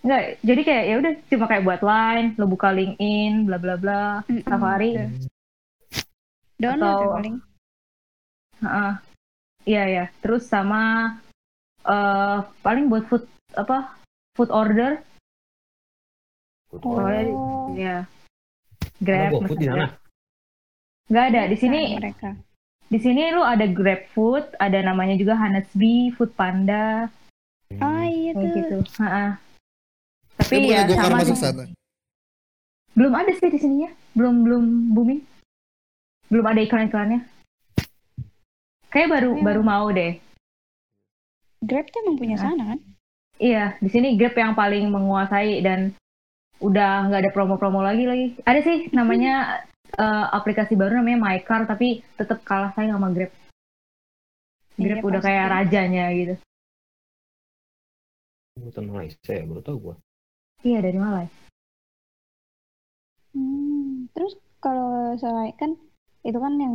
Enggak, 0.00 0.22
jadi 0.40 0.60
kayak 0.64 0.84
ya 0.88 0.94
udah 0.96 1.12
cuma 1.28 1.44
kayak 1.44 1.64
buat 1.68 1.80
Line, 1.84 2.26
lo 2.40 2.44
buka 2.48 2.72
LinkedIn, 2.72 3.44
bla 3.44 3.58
bla 3.60 3.76
bla, 3.76 4.04
Mm-mm. 4.24 4.44
Safari. 4.48 4.96
download 6.60 6.92
Atau- 6.92 7.00
ya 7.04 7.16
paling 7.16 7.36
Heeh. 8.60 8.92
Iya 9.64 9.84
ya. 9.88 10.04
Terus 10.20 10.44
sama 10.48 11.16
eh 11.84 12.38
paling 12.60 12.88
buat 12.92 13.08
food 13.08 13.24
apa? 13.56 13.96
Food 14.36 14.52
order. 14.52 15.00
Di- 16.70 16.84
oh 16.84 17.72
Ya. 17.76 18.04
Ada 19.00 19.00
Grab. 19.00 19.30
GoFood 19.32 19.58
di 19.60 19.66
sana. 19.68 19.86
Enggak 21.08 21.24
ada. 21.32 21.42
Di 21.48 21.56
sini 21.56 21.80
mereka 21.96 22.30
di 22.90 22.98
sini 22.98 23.22
lu 23.30 23.40
ada 23.46 23.64
Grab 23.70 24.02
Food, 24.12 24.44
ada 24.58 24.82
namanya 24.82 25.14
juga 25.14 25.38
Hanesby, 25.38 26.10
Food 26.18 26.34
Panda, 26.34 27.06
ah 27.78 28.02
iya 28.10 28.34
kayak 28.34 28.42
tuh 28.42 28.50
gitu. 28.58 28.76
Heeh. 28.98 29.30
Eh, 29.30 29.32
boleh 30.58 30.72
ya 30.72 30.82
Gokar 30.84 31.04
sama 31.04 31.18
masuk 31.18 31.36
sih. 31.36 31.42
sana. 31.42 31.64
Belum 32.90 33.12
ada 33.14 33.30
sih 33.30 33.46
di 33.46 33.58
sininya. 33.58 33.90
Belum 34.12 34.34
belum 34.42 34.64
booming. 34.90 35.20
Belum 36.26 36.44
ada 36.44 36.58
iklan-iklannya. 36.58 37.20
Kayak 38.88 39.08
baru 39.08 39.30
Iya. 39.32 39.42
baru 39.44 39.62
mau 39.62 39.86
deh. 39.88 40.18
Grab 41.60 41.86
tuh 41.86 42.00
emang 42.02 42.16
punya 42.16 42.34
sana 42.34 42.64
kan 42.66 42.80
Iya, 43.36 43.76
di 43.78 43.88
sini 43.88 44.16
Grab 44.16 44.32
yang 44.34 44.52
paling 44.52 44.88
menguasai 44.88 45.60
dan 45.60 45.92
udah 46.58 47.06
nggak 47.06 47.20
ada 47.20 47.30
promo-promo 47.30 47.80
lagi 47.80 48.04
lagi. 48.04 48.26
Ada 48.42 48.60
sih 48.60 48.78
namanya 48.90 49.64
eh, 49.90 50.26
aplikasi 50.30 50.74
baru 50.74 50.98
namanya 50.98 51.18
MyCar 51.20 51.64
tapi 51.64 52.02
tetap 52.14 52.42
kalah 52.42 52.72
saing 52.72 52.90
sama 52.90 53.08
Grab. 53.10 53.30
Grab 54.74 54.98
Iya, 54.98 55.04
udah 55.04 55.20
pasti. 55.20 55.28
kayak 55.28 55.46
rajanya 55.48 56.04
gitu. 56.12 56.34
Buatan 58.56 58.84
Malaysia 58.86 59.30
ya, 59.30 59.44
baru 59.44 59.60
tau 59.60 59.76
gue. 59.78 59.94
Iya 60.60 60.78
dari 60.84 60.98
Malai. 61.00 61.26
Hmm, 63.32 64.10
terus 64.12 64.34
kalau 64.58 65.14
selain 65.16 65.54
kan 65.56 65.72
itu 66.20 66.36
kan 66.36 66.54
yang 66.60 66.74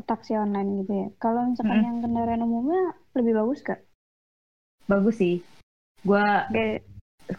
taksi 0.00 0.36
online 0.36 0.84
gitu 0.84 0.92
ya. 0.94 1.08
Kalau 1.18 1.50
misalkan 1.50 1.80
Mm-mm. 1.80 1.88
yang 1.88 1.98
kendaraan 2.00 2.44
umumnya 2.44 2.82
lebih 3.16 3.36
bagus 3.36 3.60
gak? 3.60 3.80
Bagus 4.86 5.16
sih. 5.18 5.42
Gua 6.02 6.46
Beda, 6.48 6.80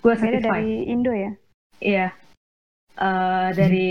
gua 0.02 0.14
satisfied. 0.18 0.62
dari 0.62 0.76
Indo 0.90 1.14
ya? 1.16 1.32
Iya. 1.80 2.08
Eh 3.00 3.48
dari 3.56 3.88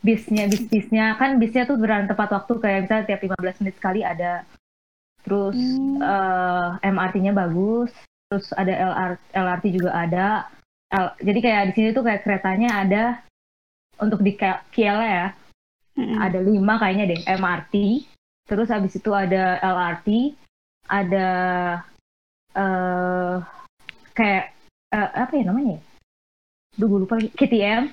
bisnya 0.00 0.48
bis 0.48 0.64
bisnya 0.64 1.12
kan 1.20 1.36
bisnya 1.36 1.68
tuh 1.68 1.76
berjalan 1.76 2.08
tepat 2.08 2.32
waktu 2.32 2.52
kayak 2.56 2.78
misalnya 2.88 3.04
tiap 3.04 3.20
15 3.20 3.60
menit 3.60 3.74
sekali 3.76 4.00
ada. 4.00 4.48
Terus 5.22 5.54
Hmm. 5.54 6.00
eh, 6.00 6.68
MRT-nya 6.88 7.36
bagus. 7.36 7.92
Terus 8.30 8.54
ada 8.54 8.70
LR, 8.70 9.12
LRT 9.34 9.64
juga 9.74 9.90
ada. 9.90 10.46
L- 10.88 11.14
jadi 11.18 11.38
kayak 11.42 11.62
di 11.66 11.72
sini 11.74 11.88
tuh 11.90 12.02
kayak 12.02 12.22
keretanya 12.22 12.86
ada 12.86 13.04
untuk 13.98 14.22
di 14.22 14.34
K- 14.34 14.62
Kiel 14.70 14.98
ya 14.98 15.34
Mm-mm. 15.94 16.18
ada 16.18 16.38
lima 16.38 16.78
kayaknya 16.78 17.14
deh 17.14 17.20
MRT 17.26 17.74
terus 18.46 18.70
habis 18.70 18.94
itu 18.94 19.10
ada 19.10 19.58
LRT 19.60 20.34
ada 20.86 21.28
eh 22.50 23.34
kayak 24.10 24.44
eh, 24.90 25.10
apa 25.14 25.32
ya 25.34 25.44
namanya 25.46 25.78
ya? 25.78 25.80
Duh, 26.74 26.86
gue 26.86 27.00
lupa 27.02 27.18
lagi. 27.18 27.30
KTM 27.34 27.90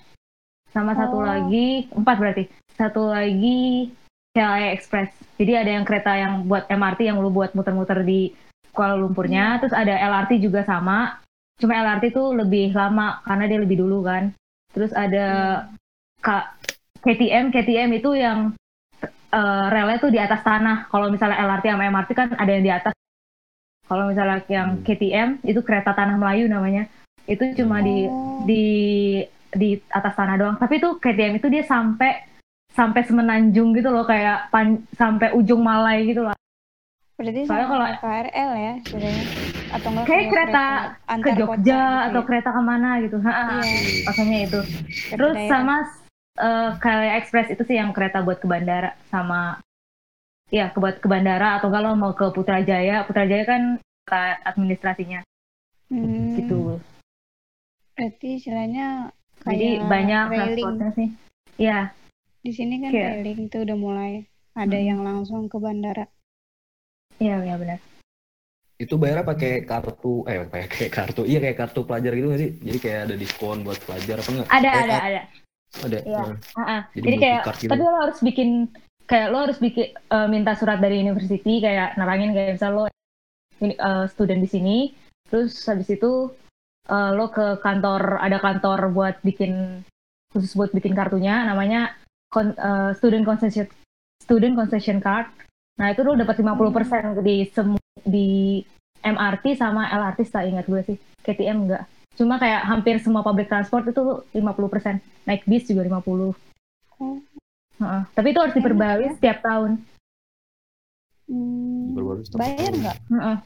sama 0.70 0.94
satu 0.94 1.22
Oh. 1.22 1.26
lagi 1.26 1.86
empat 1.94 2.16
berarti 2.18 2.44
satu 2.74 3.10
lagi 3.10 3.90
KLIA 4.34 4.74
Express 4.74 5.10
jadi 5.38 5.62
ada 5.62 5.72
yang 5.78 5.86
kereta 5.86 6.14
yang 6.14 6.46
buat 6.46 6.66
MRT 6.66 7.10
yang 7.10 7.22
lu 7.22 7.30
buat 7.30 7.54
muter-muter 7.54 8.02
di 8.02 8.34
Kuala 8.78 8.94
Lumpurnya. 8.94 9.58
Terus 9.58 9.74
ada 9.74 9.90
LRT 9.92 10.38
juga 10.40 10.62
sama. 10.62 11.18
Cuma 11.58 11.74
LRT 11.74 12.14
tuh 12.14 12.38
lebih 12.38 12.70
lama 12.72 13.18
karena 13.26 13.50
dia 13.50 13.58
lebih 13.58 13.82
dulu 13.82 14.06
kan. 14.06 14.30
Terus 14.70 14.94
ada 14.94 15.26
K- 16.18 16.50
KTM 17.02 17.50
KTM 17.50 17.90
itu 17.92 18.14
yang 18.14 18.54
eh, 19.28 19.66
relnya 19.68 19.98
tuh 19.98 20.14
di 20.14 20.22
atas 20.22 20.40
tanah. 20.40 20.86
Kalau 20.88 21.10
misalnya 21.10 21.42
LRT 21.42 21.66
sama 21.68 21.90
MRT 21.90 22.10
kan 22.14 22.30
ada 22.32 22.48
yang 22.48 22.62
di 22.62 22.70
atas. 22.70 22.94
Kalau 23.88 24.06
misalnya 24.06 24.44
yang 24.48 24.78
Hmm. 24.78 24.84
KTM 24.84 25.30
itu 25.42 25.60
kereta 25.60 25.92
tanah 25.92 26.16
Melayu 26.16 26.46
namanya. 26.46 26.86
Itu 27.26 27.44
cuma 27.56 27.82
di 27.82 28.06
Oh. 28.06 28.46
di 28.46 28.64
di 29.50 29.70
atas 29.90 30.14
tanah 30.14 30.36
doang. 30.38 30.58
Tapi 30.58 30.78
tuh 30.78 30.96
KTM 30.96 31.40
itu 31.40 31.48
dia 31.48 31.64
sampai 31.64 32.22
sampai 32.70 33.02
semenanjung 33.02 33.74
gitu 33.74 33.90
loh. 33.90 34.06
Kayak 34.06 34.48
pan- 34.48 34.86
sampai 34.94 35.34
ujung 35.34 35.60
Malai 35.60 36.06
gitu 36.06 36.22
loh 36.22 36.38
Berarti 37.18 37.50
Soalnya 37.50 37.66
sama 37.66 37.74
kalau- 37.74 37.98
KRL 37.98 38.52
ya 38.56 38.74
sebenarnya? 38.86 39.26
Atau 39.68 39.88
enggak 39.90 40.06
Kayak 40.06 40.26
kereta 40.30 40.64
ke 40.64 41.10
antar 41.10 41.26
kota 41.26 41.40
Jogja 41.40 41.82
gitu 41.82 42.06
atau 42.08 42.22
ya? 42.22 42.28
kereta 42.30 42.50
ke 42.50 42.62
mana 42.62 42.90
gitu. 43.02 43.18
Ha-ha. 43.20 43.46
Iya, 43.58 43.78
maksudnya 44.06 44.40
itu. 44.46 44.60
Kereta 44.62 45.16
terus 45.18 45.36
sama 45.50 45.76
eh 46.38 46.70
KLIA 46.78 47.14
Express 47.18 47.48
itu 47.50 47.64
sih 47.66 47.76
yang 47.76 47.90
kereta 47.90 48.22
buat 48.22 48.38
ke 48.38 48.46
bandara 48.46 48.94
sama 49.10 49.58
ya 50.48 50.70
ke 50.70 50.78
buat 50.78 51.02
ke 51.02 51.08
bandara 51.10 51.58
atau 51.58 51.68
kalau 51.68 51.98
mau 51.98 52.14
ke 52.14 52.30
Putrajaya. 52.30 53.02
Putrajaya 53.04 53.44
kan 53.44 53.62
kota 54.06 54.38
administrasinya. 54.46 55.26
Hmm, 55.90 56.38
gitu. 56.38 56.78
Berarti 57.98 58.38
istilahnya 58.38 59.10
jadi 59.42 59.82
banyak 59.82 60.24
transportnya 60.30 60.90
sih. 60.94 61.10
Ya 61.58 61.90
Di 62.38 62.54
sini 62.54 62.78
kan 62.78 62.94
Kayak- 62.94 63.26
railing 63.26 63.40
itu 63.50 63.58
udah 63.60 63.76
mulai 63.76 64.12
ada 64.54 64.78
Hmm. 64.78 64.86
yang 64.86 65.00
langsung 65.02 65.50
ke 65.50 65.58
bandara. 65.58 66.06
Iya 67.18 67.38
iya 67.44 67.56
benar 67.58 67.80
Itu 68.78 69.02
bayarnya 69.02 69.26
pakai 69.26 69.66
kartu, 69.66 70.22
eh 70.30 70.46
pakai 70.46 70.94
kartu, 70.94 71.26
iya 71.26 71.42
kayak 71.42 71.58
kartu 71.58 71.82
pelajar 71.82 72.14
gitu 72.14 72.30
nggak 72.30 72.42
sih? 72.46 72.52
Jadi 72.62 72.78
kayak 72.78 73.00
ada 73.10 73.16
diskon 73.18 73.66
buat 73.66 73.82
pelajar 73.82 74.22
apa 74.22 74.30
enggak? 74.30 74.48
ada 74.54 74.70
Kayak 74.70 74.86
ada 74.86 74.98
ada 75.02 75.22
Ada. 75.78 76.00
Iya. 76.06 76.22
Nah, 76.22 76.38
Ha-ha. 76.62 76.78
Jadi 76.94 77.02
Jadi 77.02 77.16
kayak, 77.18 77.42
gitu. 77.58 77.70
tapi 77.74 77.82
lo 77.82 77.98
harus 78.06 78.20
bikin 78.22 78.50
kayak 79.10 79.28
lo 79.34 79.38
harus 79.50 79.58
bikin 79.58 79.88
eh, 79.98 80.28
minta 80.30 80.54
surat 80.54 80.78
dari 80.78 81.02
university 81.02 81.58
kayak 81.58 81.98
nerangin 81.98 82.38
kayak 82.38 82.62
misal 82.62 82.72
lo 82.78 82.84
ini 83.58 83.74
eh, 83.74 84.06
student 84.14 84.46
di 84.46 84.50
sini, 84.54 84.78
terus 85.26 85.58
habis 85.66 85.90
itu 85.90 86.30
eh, 86.86 87.12
lo 87.18 87.34
ke 87.34 87.58
kantor 87.66 88.22
ada 88.22 88.38
kantor 88.38 88.94
buat 88.94 89.18
bikin 89.26 89.82
khusus 90.38 90.54
buat 90.54 90.70
bikin 90.70 90.94
kartunya, 90.94 91.50
namanya 91.50 91.98
kon- 92.30 92.54
eh, 92.54 92.94
student 92.94 93.26
concession 93.26 93.66
student 94.22 94.54
concession 94.54 95.02
card. 95.02 95.26
Nah 95.78 95.94
itu 95.94 96.02
lo 96.02 96.18
dapat 96.18 96.42
50% 96.42 97.22
di 97.22 97.46
semu 97.54 97.78
di 98.02 98.60
MRT 99.02 99.62
sama 99.62 99.88
LRT 99.94 100.20
tak 100.28 100.50
ingat 100.50 100.66
gue 100.66 100.82
sih, 100.84 100.98
KTM 101.22 101.70
enggak. 101.70 101.84
Cuma 102.18 102.42
kayak 102.42 102.66
hampir 102.66 102.98
semua 102.98 103.22
public 103.22 103.46
transport 103.46 103.86
itu 103.86 104.26
50%. 104.34 104.98
Naik 105.30 105.46
bis 105.46 105.70
juga 105.70 105.86
50. 105.86 106.34
Oh. 106.98 107.22
Heeh. 107.78 108.04
Tapi 108.10 108.28
itu 108.34 108.40
harus 108.42 108.58
diperbarui 108.58 109.06
ya. 109.06 109.14
setiap 109.22 109.38
tahun. 109.46 109.78
Hmm, 111.30 111.94
bayar 112.34 112.72
nggak? 112.74 112.98
Heeh. 113.14 113.38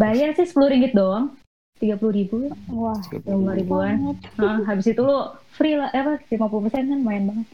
Bayar 0.00 0.28
sih 0.32 0.48
10 0.48 0.72
ringgit 0.72 0.96
doang. 0.96 1.36
30 1.80 2.12
ribu. 2.12 2.48
Wah, 2.72 2.96
Lima 3.24 3.52
ribuan. 3.56 3.94
banget. 4.00 4.16
Heeh, 4.36 4.58
habis 4.68 4.86
itu 4.88 5.00
lo 5.00 5.36
free 5.56 5.76
lah. 5.76 5.88
Eh, 5.92 6.00
apa, 6.00 6.20
50% 6.28 6.88
kan 6.88 6.98
lumayan 7.00 7.24
banget. 7.32 7.46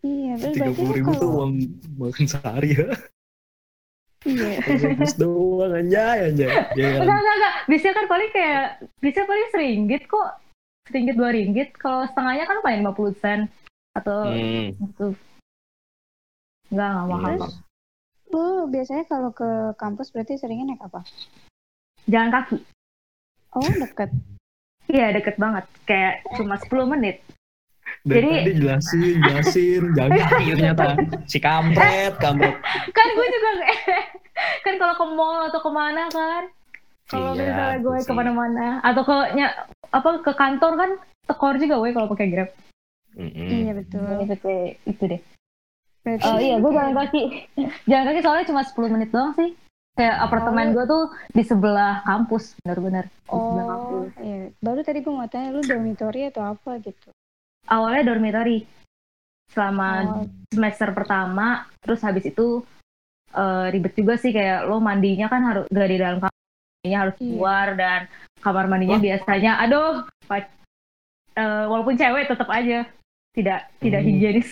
Iya, 0.00 0.32
terus 0.40 0.54
Tiga 0.56 0.64
berarti 0.64 0.78
puluh 0.80 0.94
ribu 0.96 1.10
tuh 1.12 1.18
kalau 1.20 1.36
uang 1.44 1.52
makan 2.00 2.24
sehari 2.24 2.70
ya. 2.72 2.88
iya, 4.24 4.50
Bus 5.00 5.14
doang 5.16 5.72
anjay 5.76 6.18
anjay. 6.32 6.48
Ya 6.76 6.88
kan? 6.96 7.00
Enggak, 7.04 7.18
enggak, 7.20 7.34
enggak. 7.36 7.54
Biasanya 7.68 7.94
kan 7.94 8.06
paling 8.08 8.30
kayak, 8.32 8.64
biasanya 9.00 9.26
paling 9.28 9.46
seringgit 9.52 10.02
kok. 10.08 10.28
Seringgit, 10.88 11.16
dua 11.20 11.30
ringgit. 11.30 11.68
Kalau 11.76 12.02
setengahnya 12.08 12.44
kan 12.48 12.58
paling 12.64 12.80
50 12.82 13.20
sen. 13.20 13.40
Atau 13.92 14.18
Hmm. 14.24 14.72
gitu. 14.72 15.06
Enggak, 16.72 16.88
enggak 16.88 17.06
mahal. 17.08 17.30
Iya. 17.30 17.40
kok. 17.40 17.52
lo 18.30 18.70
biasanya 18.70 19.04
kalau 19.10 19.34
ke 19.34 19.50
kampus 19.74 20.14
berarti 20.14 20.38
seringnya 20.38 20.70
naik 20.70 20.86
apa? 20.86 21.02
Jalan 22.06 22.30
kaki. 22.30 22.62
Oh, 23.50 23.66
deket. 23.74 24.10
Iya, 24.86 25.10
deket 25.10 25.34
banget. 25.34 25.66
Kayak 25.82 26.22
cuma 26.38 26.54
10 26.56 26.86
menit. 26.86 27.26
Dari 28.00 28.20
Jadi- 28.22 28.36
tadi 28.40 28.52
jelasin, 28.56 29.16
jelasin, 29.20 29.82
jalan 29.96 30.10
kaki 30.14 30.44
ternyata. 30.50 30.84
Si 31.24 31.38
kampret, 31.38 32.14
kampret. 32.16 32.56
kan 32.90 33.06
gue 33.08 33.26
juga 33.28 33.50
kan 34.64 34.74
kalau 34.74 34.94
ke 34.94 35.06
mall 35.10 35.40
atau 35.46 35.60
ke 35.60 35.70
mana 35.70 36.08
kan 36.08 36.42
kalau 37.04 37.32
Iya, 37.32 37.42
misalnya 37.44 37.76
gue 37.78 37.96
ke 38.00 38.12
mana-mana 38.12 38.66
atau 38.80 39.02
ke 39.02 39.16
nya, 39.34 39.46
apa 39.90 40.08
ke 40.20 40.32
kantor 40.32 40.72
kan 40.76 40.90
tekor 41.26 41.54
juga 41.56 41.74
gue 41.76 41.90
kalau 41.90 42.08
pakai 42.08 42.28
grab 42.28 42.50
Mm-mm. 43.12 43.46
Iya 43.46 43.72
betul. 43.74 44.06
itu 44.22 44.34
kayak 44.38 44.70
itu 44.84 45.02
deh 45.04 45.20
Berarti 46.00 46.24
oh 46.24 46.38
iya 46.38 46.56
gue 46.56 46.70
jalan 46.70 46.94
kaki 46.94 47.22
jalan 47.90 48.04
kaki 48.06 48.20
soalnya 48.20 48.46
cuma 48.46 48.62
10 48.62 48.72
menit 48.88 49.10
doang 49.10 49.34
sih 49.34 49.50
kayak 49.92 50.16
apartemen 50.16 50.70
gue 50.70 50.84
tuh 50.86 51.04
di 51.28 51.42
sebelah 51.42 52.00
kampus 52.00 52.54
bener-bener 52.56 53.04
di 53.04 53.28
sebelah 53.28 53.66
Oh, 53.66 53.68
kampus 53.68 54.10
iya. 54.20 54.42
Baru 54.56 54.80
tadi 54.80 54.98
gue 55.00 55.12
mau 55.12 55.26
tanya 55.26 55.50
lu 55.50 55.60
dormitory 55.60 56.20
atau 56.24 56.46
apa 56.46 56.78
gitu. 56.78 57.10
Awalnya 57.66 58.02
dormitory 58.06 58.64
selama 59.50 59.88
Oh, 60.06 60.24
semester 60.48 60.94
pertama 60.94 61.66
terus 61.82 62.00
habis 62.00 62.22
itu 62.24 62.62
eh, 63.30 63.66
ribet 63.70 63.94
juga 63.94 64.14
sih 64.14 64.30
kayak 64.30 64.66
lo 64.66 64.78
mandinya 64.78 65.26
kan 65.26 65.42
harus 65.42 65.64
gak 65.68 65.88
di 65.88 65.98
dalam 65.98 66.18
kamar 66.18 66.34
mandinya 66.34 66.98
harus 67.02 67.14
Iya. 67.18 67.26
keluar 67.26 67.68
dan 67.74 68.00
kamar 68.40 68.64
mandinya 68.66 68.98
Wah. 68.98 69.04
biasanya 69.04 69.52
aduh 69.58 70.06
eh, 71.34 71.64
walaupun 71.66 71.94
cewek 71.94 72.26
tetap 72.26 72.48
aja 72.50 72.86
tidak 73.30 73.60
tidak 73.78 74.00
Hmm. 74.02 74.08
higienis 74.10 74.50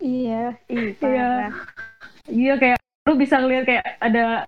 iya, 0.00 0.42
Iya. 0.68 1.52
iya 2.28 2.54
kayak 2.56 2.78
lo 3.02 3.16
bisa 3.16 3.40
ngeliat 3.40 3.64
kayak 3.64 3.84
ada 3.98 4.44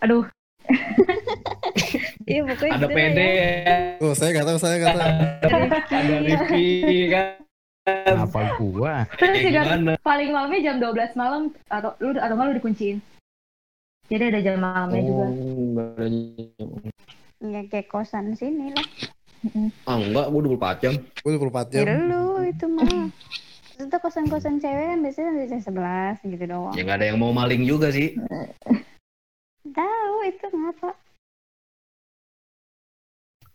aduh 0.00 0.24
Iya, 2.24 2.40
pokoknya 2.48 2.72
Ada 2.72 2.86
gitu 2.88 2.96
PD, 2.96 3.18
ya. 3.20 3.48
Oh, 4.00 4.14
saya 4.16 4.28
nggak 4.32 4.46
tahu, 4.48 4.58
saya 4.58 4.74
nggak 4.80 4.96
tahu. 4.96 5.12
ada 5.92 6.16
Rifki 6.24 6.66
kan. 7.12 7.26
Apa 8.16 8.56
gua? 8.56 9.04
terus 9.20 9.44
juga 9.44 9.60
gimana? 9.60 9.92
paling 10.00 10.32
malamnya 10.32 10.72
jam 10.72 10.76
12 10.80 11.20
malam 11.20 11.52
atau 11.68 11.92
lu 12.00 12.16
atau 12.16 12.32
nggak 12.32 12.48
lu 12.48 12.54
dikunciin 12.56 12.96
jadi 14.08 14.32
ada 14.32 14.40
jam 14.40 14.56
malamnya 14.56 15.04
juga 15.04 15.24
Oh, 15.28 15.64
nggak 15.76 15.88
ada. 16.00 16.06
Ya 17.44 17.60
kayak 17.68 17.92
kosan 17.92 18.32
sini 18.32 18.72
lah. 18.72 18.88
Ah 19.84 20.00
enggak, 20.00 20.32
gue 20.32 20.40
24 20.56 20.80
jam. 20.80 20.94
Gue 21.20 21.36
24 21.36 21.72
jam. 21.76 21.84
Ya 21.84 21.96
lu 22.08 22.40
itu 22.40 22.64
mah. 22.72 22.88
Terus 23.76 23.84
itu 23.84 23.96
kosan-kosan 24.00 24.56
cewek 24.64 24.86
kan 24.88 24.98
biasanya 25.04 25.30
bisa 25.44 25.56
sebelas 25.60 26.16
gitu 26.24 26.44
doang. 26.48 26.72
Ya 26.72 26.88
nggak 26.88 26.98
ada 27.04 27.06
yang 27.12 27.20
mau 27.20 27.36
maling 27.36 27.68
juga 27.68 27.92
sih. 27.92 28.16
Tahu 29.68 30.14
itu 30.24 30.46
ngapa? 30.48 30.96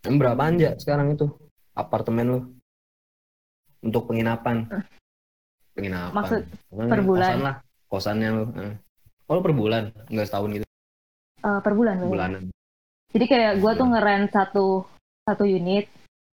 Emang 0.00 0.18
berapa 0.18 0.42
aja 0.48 0.70
sekarang 0.80 1.12
itu 1.12 1.28
apartemen 1.76 2.26
lu? 2.26 2.40
Untuk 3.80 4.08
penginapan. 4.08 4.68
Penginapan. 5.76 6.14
Maksud 6.16 6.42
per 6.88 7.00
bulan? 7.04 7.30
Kosan 7.30 7.40
lah. 7.44 7.56
Kosannya 7.90 8.28
lu. 8.32 8.44
eh. 8.60 8.74
Oh, 9.28 9.32
lu 9.36 9.42
per 9.44 9.54
bulan? 9.54 9.82
Enggak 10.08 10.26
setahun 10.28 10.50
gitu. 10.56 10.66
Eh, 11.40 11.60
per 11.64 11.72
bulan 11.72 11.96
Bulanan. 12.00 12.42
Jadi 13.10 13.24
kayak 13.26 13.58
gue 13.58 13.72
tuh 13.74 13.86
ngeren 13.90 14.28
satu 14.30 14.66
satu 15.24 15.44
unit, 15.44 15.88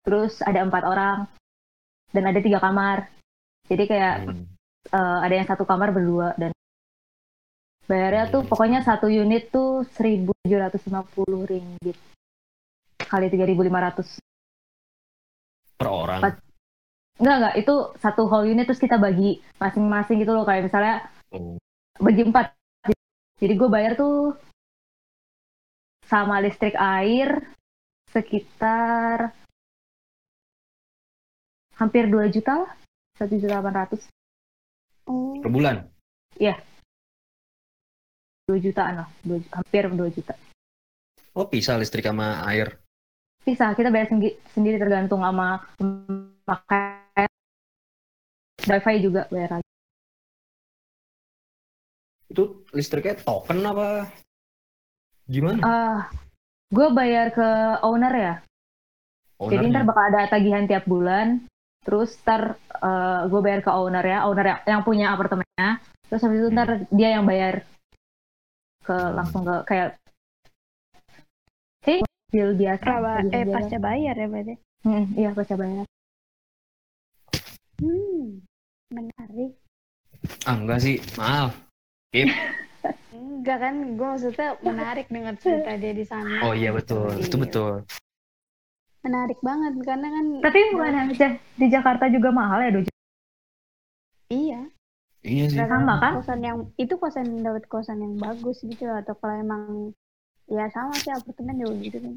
terus 0.04 0.38
ada 0.44 0.62
empat 0.62 0.82
orang 0.86 1.26
dan 2.12 2.24
ada 2.28 2.38
tiga 2.38 2.60
kamar. 2.60 3.08
Jadi 3.66 3.84
kayak 3.86 4.14
Hmm. 4.28 4.44
eh, 4.90 5.18
ada 5.24 5.34
yang 5.34 5.48
satu 5.48 5.64
kamar 5.64 5.90
berdua 5.90 6.34
dan 6.36 6.52
bayarnya 7.86 8.30
tuh 8.30 8.42
pokoknya 8.44 8.80
satu 8.82 9.10
unit 9.10 9.50
tuh 9.50 9.82
1.750 9.98 11.42
ringgit 11.42 11.96
kali 13.10 13.26
3.500. 13.26 14.22
Per 15.74 15.88
orang. 15.90 16.20
Enggak 17.20 17.36
enggak 17.36 17.54
itu 17.58 17.74
satu 17.98 18.30
whole 18.30 18.46
unit 18.48 18.64
terus 18.64 18.78
kita 18.80 18.96
bagi 18.96 19.42
masing-masing 19.58 20.22
gitu 20.22 20.32
loh 20.32 20.46
kayak 20.46 20.70
misalnya 20.70 21.10
Oh. 21.34 21.58
bagi 21.98 22.22
empat. 22.26 22.54
Jadi 23.40 23.54
gue 23.54 23.68
bayar 23.70 23.94
tuh 23.94 24.34
sama 26.06 26.42
listrik 26.42 26.74
air 26.74 27.54
sekitar 28.10 29.30
hampir 31.78 32.10
2 32.10 32.28
juta 32.34 32.66
lah. 32.66 32.70
1 33.20 33.30
juta 33.38 33.62
800. 33.62 34.10
Oh, 35.06 35.38
Per 35.38 35.50
bulan. 35.52 35.86
2 38.50 38.58
jutaan 38.58 39.06
lah. 39.06 39.08
2, 39.22 39.38
hampir 39.54 39.86
2 39.86 40.10
juta. 40.10 40.34
Oh, 41.38 41.46
pisah 41.46 41.78
listrik 41.78 42.02
sama 42.02 42.42
air. 42.50 42.74
Bisa, 43.40 43.72
kita 43.72 43.88
bayar 43.88 44.08
sendiri, 44.12 44.36
sendiri 44.52 44.76
tergantung 44.76 45.24
sama 45.24 45.64
pakai 46.44 47.26
wifi 48.68 48.94
juga 49.00 49.24
bayar 49.32 49.58
lagi. 49.58 49.70
Itu 52.30 52.62
listriknya 52.76 53.18
token 53.24 53.64
apa? 53.64 54.06
Gimana? 55.26 55.58
Ah, 55.64 56.00
gue 56.68 56.88
bayar 56.94 57.32
ke 57.32 57.48
owner 57.82 58.14
ya. 58.14 58.34
Jadi 59.40 59.56
Ownernya? 59.56 59.72
ntar 59.72 59.84
bakal 59.88 60.04
ada 60.12 60.28
tagihan 60.28 60.68
tiap 60.68 60.84
bulan. 60.84 61.48
Terus 61.80 62.12
ntar 62.22 62.60
gue 63.24 63.40
bayar 63.40 63.64
ke 63.64 63.70
owner 63.72 64.04
ya, 64.04 64.28
owner 64.28 64.46
yang, 64.46 64.60
yang 64.68 64.82
punya 64.84 65.06
apartemennya. 65.16 65.80
Terus 66.12 66.22
habis 66.22 66.38
itu 66.44 66.48
ntar 66.52 66.84
dia 66.92 67.16
yang 67.16 67.24
bayar 67.24 67.64
ke 68.84 68.96
langsung 69.16 69.44
ke 69.44 69.56
kayak 69.64 69.99
bill 72.30 72.50
biasa. 72.54 72.82
Tagihan 72.86 73.26
eh 73.30 73.44
biasa. 73.44 73.54
pasca 73.54 73.78
bayar 73.78 74.14
ya 74.14 74.26
berarti. 74.26 74.54
Hmm, 74.80 75.04
iya 75.14 75.30
pasca 75.34 75.54
bayar. 75.54 75.86
Hmm, 77.80 78.44
menarik. 78.88 79.52
Ah, 80.44 80.56
enggak 80.56 80.80
sih. 80.80 80.96
Maaf. 81.16 81.52
Enggak 83.10 83.58
kan, 83.60 83.74
gue 83.96 84.06
maksudnya 84.08 84.48
menarik 84.60 85.06
dengar 85.08 85.32
cerita 85.40 85.72
dia 85.76 85.92
di 85.92 86.04
sana. 86.04 86.44
Oh 86.44 86.52
iya 86.52 86.72
betul. 86.72 87.08
Itu 87.16 87.36
Iya. 87.36 87.44
betul. 87.44 87.72
Menarik 89.00 89.40
banget 89.40 89.72
karena 89.80 90.08
kan. 90.12 90.24
Tapi 90.44 90.58
bukan 90.76 90.94
aja 91.08 91.28
di 91.56 91.66
Jakarta 91.72 92.04
juga 92.12 92.28
mahal 92.32 92.58
ya 92.60 92.70
Dojo. 92.72 92.92
Iya. 94.28 94.60
Iya 95.20 95.44
sih. 95.48 95.56
Sama 95.56 96.00
kan? 96.00 96.12
Kosan 96.20 96.40
yang 96.40 96.58
itu 96.76 96.94
kosan 96.96 97.40
dapat 97.40 97.64
kosan 97.68 98.00
yang 98.00 98.14
bagus 98.16 98.60
gitu 98.60 98.88
atau 98.88 99.12
kalau 99.16 99.36
emang 99.36 99.92
ya 100.50 100.66
sama 100.68 100.92
sih 100.94 101.08
apartemen 101.08 101.56
juga 101.56 101.74
gitu 101.80 101.98
kan. 101.98 102.14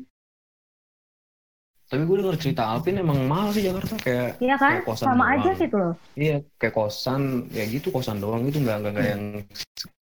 Tapi 1.85 2.01
gue 2.01 2.17
denger 2.17 2.37
cerita 2.37 2.63
Alvin 2.65 2.97
emang 2.97 3.19
mahal 3.23 3.49
sih 3.49 3.61
Jakarta 3.61 3.93
kayak 3.95 4.29
Iya 4.39 4.55
kan? 4.57 4.71
Kayak 4.75 4.87
kosan 4.87 5.05
Sama 5.05 5.23
doang. 5.23 5.33
aja 5.35 5.51
gitu 5.55 5.75
loh. 5.77 5.93
iya 6.15 6.35
kayak 6.57 6.73
kosan 6.73 7.21
ya 7.49 7.63
gitu 7.65 7.87
kosan 7.87 8.17
doang 8.17 8.41
itu 8.43 8.57
nggak 8.57 8.77
nggak 8.79 8.91
nggak 8.91 9.07
yang 9.07 9.23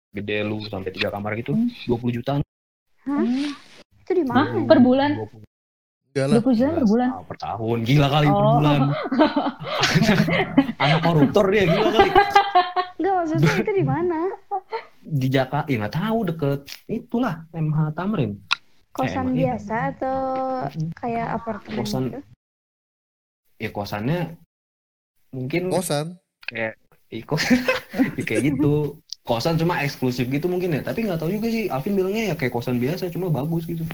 gede 0.09 0.37
lu 0.43 0.59
sampai 0.63 0.91
tiga 0.91 1.07
kamar 1.07 1.31
gitu 1.35 1.53
Hmm. 1.53 1.71
20 1.87 2.11
jutaan 2.13 2.41
Hah? 3.01 3.23
Hmm. 3.23 3.55
Itu 3.97 4.11
di 4.13 4.25
mana? 4.25 4.51
Per 4.61 4.79
bulan? 4.79 5.11
20 5.15 5.47
Enggak 6.09 6.25
lah. 6.27 6.35
20 6.41 6.57
juta 6.57 6.71
per 6.73 6.85
bulan. 6.85 7.07
Ah, 7.09 7.23
per 7.23 7.37
tahun 7.37 7.77
gila 7.83 8.07
kali 8.09 8.27
per 8.27 8.35
Oh. 8.41 8.53
bulan 8.57 8.81
anak 10.83 10.99
koruptor 11.01 11.45
dia 11.47 11.63
gila 11.65 11.89
kali 11.93 12.09
Enggak 12.97 13.13
maksudnya 13.15 13.51
itu 13.55 13.71
di 13.71 13.85
mana? 13.85 14.19
Di 15.07 15.27
Jakarta 15.31 15.71
ya 15.71 15.79
nggak 15.79 15.95
tahu 15.95 16.19
deket 16.27 16.59
itulah 16.91 17.47
MH 17.55 17.77
Tamrin 17.95 18.35
Kosan 18.91 19.31
iya. 19.37 19.53
biasa 19.53 19.75
atau 19.93 20.17
kayak 20.97 21.27
apartemen 21.37 21.77
Kosan. 21.79 22.03
gitu? 22.11 22.21
ya 23.57 23.69
kosannya 23.73 24.19
mungkin 25.31 25.61
Kosan. 25.71 26.19
ikut 27.07 27.39
kayak 28.27 28.41
gitu 28.51 28.99
kosan 29.23 29.55
cuma 29.55 29.79
eksklusif 29.79 30.27
gitu 30.27 30.51
mungkin 30.51 30.75
ya 30.75 30.81
tapi 30.83 31.07
nggak 31.07 31.23
tahu 31.23 31.31
juga 31.31 31.47
sih 31.47 31.71
Alvin 31.71 31.95
bilangnya 31.95 32.31
ya 32.31 32.35
kayak 32.35 32.51
kosan 32.51 32.79
biasa 32.83 33.07
cuma 33.11 33.31
bagus 33.31 33.63
gitu 33.63 33.87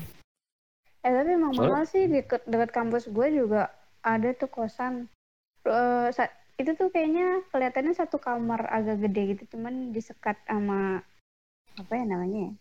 Eh 1.04 1.12
tapi 1.12 1.36
emang 1.36 1.52
mahal 1.52 1.84
sih 1.84 2.08
deket 2.08 2.48
dekat 2.48 2.72
kampus 2.72 3.12
gue 3.12 3.28
juga 3.36 3.68
ada 4.08 4.32
tuh 4.40 4.48
kosan. 4.48 5.12
Eh, 5.68 6.08
sa- 6.16 6.32
itu 6.54 6.72
tuh 6.74 6.90
kayaknya 6.90 7.42
kelihatannya 7.50 7.94
satu 7.94 8.18
kamar 8.18 8.70
agak 8.70 9.02
gede 9.04 9.36
gitu, 9.36 9.58
cuman 9.58 9.90
disekat 9.90 10.38
sama 10.46 11.02
apa 11.74 11.92
ya 11.98 12.06
namanya 12.06 12.40
ya? 12.40 12.52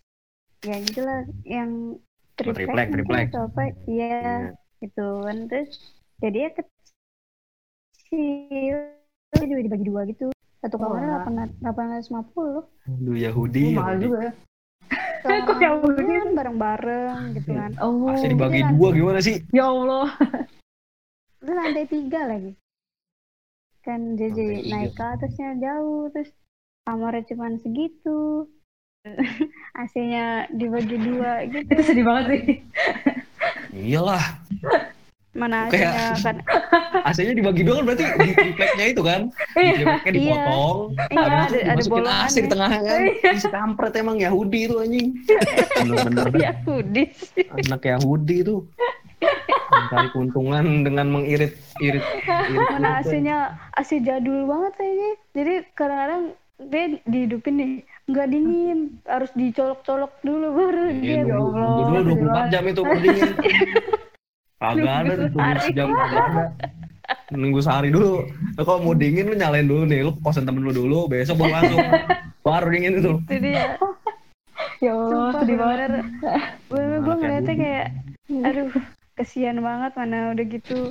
Ya 0.63 0.75
gitulah 0.81 1.21
yang 1.43 1.99
triplek, 2.33 2.89
triplek 2.89 3.27
atau 3.29 3.51
apa? 3.51 3.69
Iya 3.85 4.55
gitu 4.79 5.07
kan 5.21 5.47
terus 5.47 5.69
jadi 6.19 6.37
ya 6.47 6.49
kecil 8.09 8.75
Terus 9.33 9.47
juga 9.49 9.61
dibagi 9.63 9.85
dua 9.87 10.01
gitu 10.05 10.29
satu 10.59 10.75
kamar 10.77 11.03
delapan 11.03 11.33
delapan 11.59 11.85
ratus 11.91 12.07
lima 12.13 12.23
puluh 12.31 12.63
Aduh 12.87 13.15
Yahudi, 13.15 13.73
Oh, 13.73 13.79
mahal 13.79 13.95
juga 13.99 14.17
ya. 14.27 14.33
Kok 15.23 15.59
Yahudi? 15.59 16.03
kan 16.03 16.29
bareng 16.35 16.57
bareng 16.59 17.19
gitu 17.35 17.51
kan 17.51 17.71
Oh. 17.79 18.07
Masa 18.07 18.27
dibagi 18.27 18.59
Iya. 18.59 18.71
dua 18.71 18.87
gimana 18.91 19.19
sih? 19.19 19.39
Ya 19.51 19.67
Allah. 19.67 20.07
itu 21.43 21.51
lantai 21.51 21.85
tiga 21.91 22.23
lagi 22.23 22.55
kan 23.83 24.15
jadi 24.15 24.31
Lantai 24.31 24.61
tiga. 24.61 24.73
naik 24.73 24.91
ke 24.93 25.03
atasnya 25.05 25.49
jauh 25.57 26.07
terus 26.09 26.31
kamarnya 26.83 27.23
cuma 27.25 27.51
segitu 27.57 28.47
AC-nya 29.75 30.25
dibagi 30.49 30.95
dua 30.95 31.43
gitu 31.45 31.67
Itu 31.69 31.81
sedih 31.83 32.05
banget 32.05 32.25
sih. 32.29 32.43
Iyalah, 33.73 34.23
mana 35.33 35.67
Kayak- 35.67 35.91
AC-nya 35.91 36.15
kan 36.21 36.35
AC-nya 37.09 37.33
dibagi 37.33 37.61
dua 37.61 37.75
kan 37.75 37.85
berarti 37.85 38.03
di 38.05 38.31
tripleknya 38.31 38.85
itu 38.87 39.01
kan? 39.01 39.21
Di 39.51 39.71
tripleknya 39.73 40.11
Iya. 40.13 40.15
dipotong, 40.15 40.77
Iya, 41.09 41.19
habis 41.19 41.51
ada- 41.51 41.57
itu 41.57 41.67
ada 41.67 41.81
dimasukin 41.81 41.83
AC 41.83 41.83
di 41.83 41.89
bolongannya. 41.89 42.47
tengahnya 42.47 42.81
kan? 42.85 43.01
Isi 43.33 43.47
kampret 43.49 43.93
emang 43.97 44.17
Yahudi 44.17 44.59
itu 44.61 44.75
anjing. 44.77 45.07
Bener-bener 45.75 46.25
ya 46.37 46.51
kudis 46.61 47.11
anak 47.51 47.81
Yahudi 47.83 48.35
itu. 48.39 48.55
Mencari 49.65 50.07
keuntungan 50.09 50.65
dengan 50.81 51.07
mengirit 51.09 51.53
irit 51.79 52.03
irit 52.21 52.67
mana. 52.71 52.99
AC-nya 52.99 53.37
AC 53.73 53.99
jadul 53.99 54.45
banget 54.45 54.73
kayaknya 54.75 55.09
jadi 55.31 55.53
kadang-kadang 55.73 56.21
dia 56.63 56.83
dihidupin 57.03 57.53
nih 57.53 57.71
nggak 58.05 58.27
dingin 58.29 58.79
harus 59.03 59.31
dicolok-colok 59.33 60.13
dulu 60.21 60.47
baru 60.53 60.83
Iya, 60.85 60.93
dia 60.93 61.17
Ya 61.25 61.35
Allah, 61.35 61.69
dulu 61.81 61.97
sedih 61.97 62.15
24 62.15 62.29
banget. 62.29 62.49
jam 62.49 62.63
itu 62.65 62.81
pendingin. 62.89 63.31
Kagak 64.55 64.95
ada 64.97 65.11
tuh 65.13 65.29
tunggu 65.29 65.59
sejam 65.61 65.87
kagak 65.89 66.23
ada. 66.25 66.43
Nunggu 67.33 67.59
sehari 67.59 67.89
dulu. 67.89 68.23
Lo 68.53 68.61
kalau 68.61 68.79
mau 68.81 68.93
dingin 68.93 69.25
lu 69.25 69.35
nyalain 69.35 69.65
dulu 69.65 69.83
nih, 69.83 69.99
lu 70.01 70.11
ke 70.13 70.21
kosan 70.21 70.43
temen 70.43 70.61
lu 70.61 70.71
dulu, 70.71 71.05
besok 71.05 71.35
baru 71.37 71.51
masuk. 71.53 71.77
baru 72.45 72.67
dingin 72.69 72.93
itu. 72.97 73.13
itu 73.23 73.37
dia 73.41 73.75
Ya 74.79 74.91
Allah, 74.93 75.31
sedih 75.37 75.57
banget. 75.57 75.89
bener-bener 75.89 76.03
bener 76.69 76.97
gue 76.97 77.15
ngeliatnya 77.17 77.43
Yahudi. 77.49 77.61
kayak 77.61 77.87
aduh 78.41 78.67
kesian 79.13 79.61
banget 79.61 79.91
mana 79.93 80.33
udah 80.33 80.45
gitu 80.45 80.89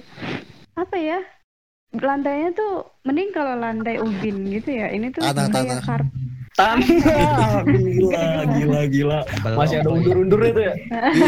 apa 0.75 0.97
ya 0.97 1.19
lantainya 1.93 2.57
tuh 2.57 2.73
mending 3.05 3.31
kalau 3.31 3.53
lantai 3.55 4.01
ubin 4.01 4.49
gitu 4.49 4.73
ya 4.73 4.89
ini 4.89 5.13
tuh 5.13 5.21
Tanah, 5.21 5.49
tanah. 5.51 5.81
karpet 5.85 6.11
Tanah, 6.53 7.65
gila, 7.73 8.45
gila, 8.45 8.81
gila. 8.85 9.21
Masih 9.57 9.81
ada 9.81 9.89
undur-undurnya 9.89 10.51
tuh 10.53 10.65
ya? 10.69 10.75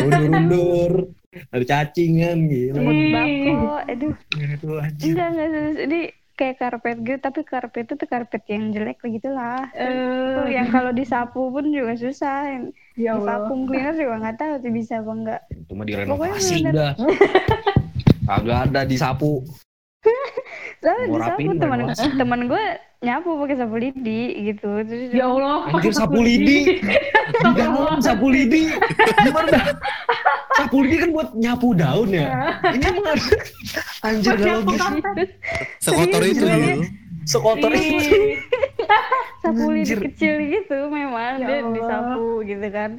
Undur-undur. 0.05 0.93
Ada 1.49 1.65
cacingan, 1.65 2.45
gila. 2.45 2.77
Ih. 2.85 3.09
bako 3.09 3.57
aduh 3.89 4.15
Aduh, 4.37 4.77
anjir. 4.85 5.17
enggak 5.17 5.29
enggak 5.33 5.49
serius. 5.49 5.79
ini 5.81 6.01
kayak 6.35 6.59
karpet 6.59 6.99
gitu 7.01 7.19
tapi 7.23 7.41
karpet 7.47 7.87
itu 7.87 7.95
tuh 7.95 8.09
karpet 8.11 8.43
yang 8.51 8.75
jelek 8.75 8.99
gitu 9.01 9.31
lah 9.31 9.71
Tuh, 9.71 10.45
Eh, 10.47 10.59
yang 10.59 10.69
kalau 10.69 10.91
disapu 10.91 11.49
pun 11.49 11.71
juga 11.71 11.95
susah 11.95 12.39
yang 12.51 12.65
ya 12.95 13.15
vacuum 13.19 13.67
cleaner 13.67 13.95
juga 13.95 14.15
nggak 14.19 14.37
tahu 14.39 14.53
tuh 14.61 14.73
bisa 14.75 14.95
apa 14.99 15.13
enggak 15.15 15.41
Itu 15.51 15.73
mah 15.75 15.87
direnovasi 15.87 16.55
Pokoknya 16.59 16.71
udah. 16.75 16.93
Kagak 18.25 18.59
ada 18.73 18.81
disapu. 18.89 19.45
Soalnya 20.81 21.07
Mau 21.09 21.17
disapu 21.21 21.51
teman 21.57 21.79
teman 21.93 22.41
gue 22.49 22.65
nyapu 23.05 23.31
pakai 23.37 23.57
sapu 23.57 23.77
lidi 23.77 24.21
gitu 24.47 24.69
terus 24.83 25.13
Ya 25.13 25.27
Allah. 25.27 25.69
Anjir 25.69 25.93
sapu 25.93 26.19
lidi. 26.19 26.81
Di 26.81 27.51
dalam 27.55 28.01
sapu 28.01 28.27
lidi. 28.29 28.73
Gimana? 29.21 29.61
Sapu 30.55 30.77
lidi 30.81 30.97
kan 30.99 31.11
buat 31.11 31.29
nyapu 31.35 31.69
daun 31.73 32.09
ya. 32.09 32.29
Ini 32.73 32.85
emang 32.85 33.07
ada. 33.07 33.27
Anjir 34.03 34.35
logis. 34.35 34.81
karpet. 34.81 35.29
Sekotor 35.79 36.23
itu 36.23 36.45
Iya. 36.45 36.57
Yul. 36.57 36.81
Sekotor 37.25 37.71
itu. 37.71 38.17
Sapu 39.39 39.65
lidi 39.69 39.85
Anjir. 39.85 39.99
kecil 40.09 40.35
gitu 40.43 40.79
memang 40.89 41.37
Ya 41.37 41.47
dia 41.47 41.57
Allah. 41.61 41.73
disapu 41.73 42.27
gitu 42.43 42.67
kan 42.69 42.91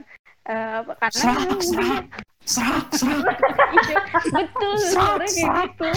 eh, 0.45 0.69
apa, 0.79 0.91
karena 0.95 1.17
Serak, 1.17 1.57
serak, 1.57 2.05
serak, 2.45 2.85
serak. 2.93 3.35
Iya, 3.81 3.97
betul 4.29 4.73
suaranya 4.77 5.25
kayak 5.25 5.65
gitu 5.65 5.89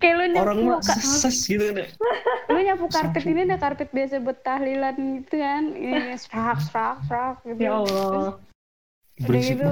kayak 0.00 0.14
lu 0.16 0.24
nyapu 0.32 0.42
Orang 0.42 0.58
mah 0.64 0.80
ka- 0.80 0.96
ses 0.98 1.38
gitu 1.44 1.64
kan. 1.70 1.86
lu 2.48 2.58
nyapu 2.58 2.84
karpet 2.88 3.22
ini 3.22 3.40
ada 3.44 3.56
karpet 3.56 3.92
biasa 3.92 4.18
buat 4.18 4.40
tahlilan 4.40 4.96
gitu 5.20 5.34
kan. 5.36 5.62
Ini 5.70 6.16
serak 6.16 6.58
serak 6.64 6.96
serak 7.06 7.36
gitu. 7.44 7.60
Ya 7.60 7.78
Allah. 7.78 8.40
udah 9.20 9.42
gitu 9.44 9.68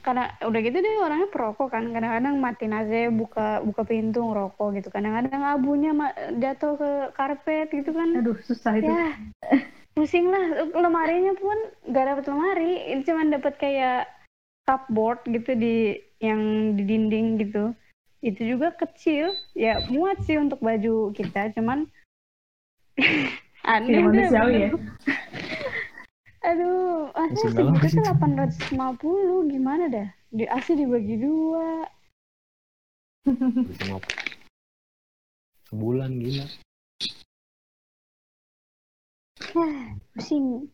karena 0.00 0.32
udah 0.40 0.60
gitu 0.64 0.76
dia 0.80 0.92
orangnya 0.98 1.28
perokok 1.28 1.68
kan. 1.68 1.92
Kadang-kadang 1.92 2.34
matiin 2.40 2.72
aja 2.72 3.12
buka 3.12 3.60
buka 3.60 3.82
pintu 3.84 4.24
ngerokok 4.24 4.68
gitu. 4.80 4.88
Kadang-kadang 4.88 5.42
abunya 5.44 5.92
ma- 5.92 6.16
jatuh 6.32 6.80
ke 6.80 6.90
karpet 7.12 7.68
gitu 7.70 7.92
kan. 7.92 8.08
Aduh, 8.16 8.40
susah 8.40 8.80
itu. 8.80 8.88
ya 8.88 9.12
pusing 9.92 10.32
lah. 10.32 10.72
Lemarinya 10.72 11.36
pun 11.36 11.58
gak 11.92 12.06
dapet 12.08 12.24
lemari. 12.26 12.72
Ini 12.88 13.00
cuma 13.04 13.28
dapet 13.28 13.54
kayak 13.56 14.08
cupboard 14.64 15.20
gitu 15.28 15.52
di 15.52 15.76
yang 16.18 16.40
di 16.74 16.82
dinding 16.82 17.36
gitu 17.38 17.76
itu 18.26 18.58
juga 18.58 18.74
kecil 18.74 19.30
ya 19.54 19.78
muat 19.86 20.18
sih 20.26 20.34
untuk 20.34 20.58
baju 20.58 21.14
kita 21.14 21.54
cuman 21.54 21.86
aneh 23.62 24.02
deh, 24.10 24.26
ya. 24.30 24.70
aduh 26.50 27.10
asli 27.14 27.54
sih. 27.54 27.98
tuh 27.98 28.02
850 28.66 29.50
gimana 29.54 29.86
dah 29.86 30.08
di 30.34 30.42
asli 30.50 30.82
dibagi 30.82 31.22
dua 31.22 31.86
Sebulan 35.66 36.22
gila. 36.22 36.46
pusing 40.14 40.70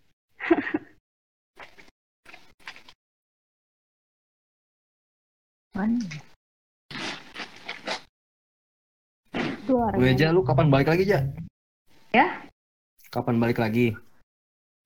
Mana? 5.72 6.31
Luar 9.82 9.98
Gue 9.98 10.14
aja 10.14 10.30
lu 10.30 10.46
kapan 10.46 10.70
balik 10.70 10.94
lagi, 10.94 11.10
Ja? 11.10 11.20
Ya? 12.14 12.26
Kapan 13.10 13.42
balik 13.42 13.58
lagi? 13.58 13.90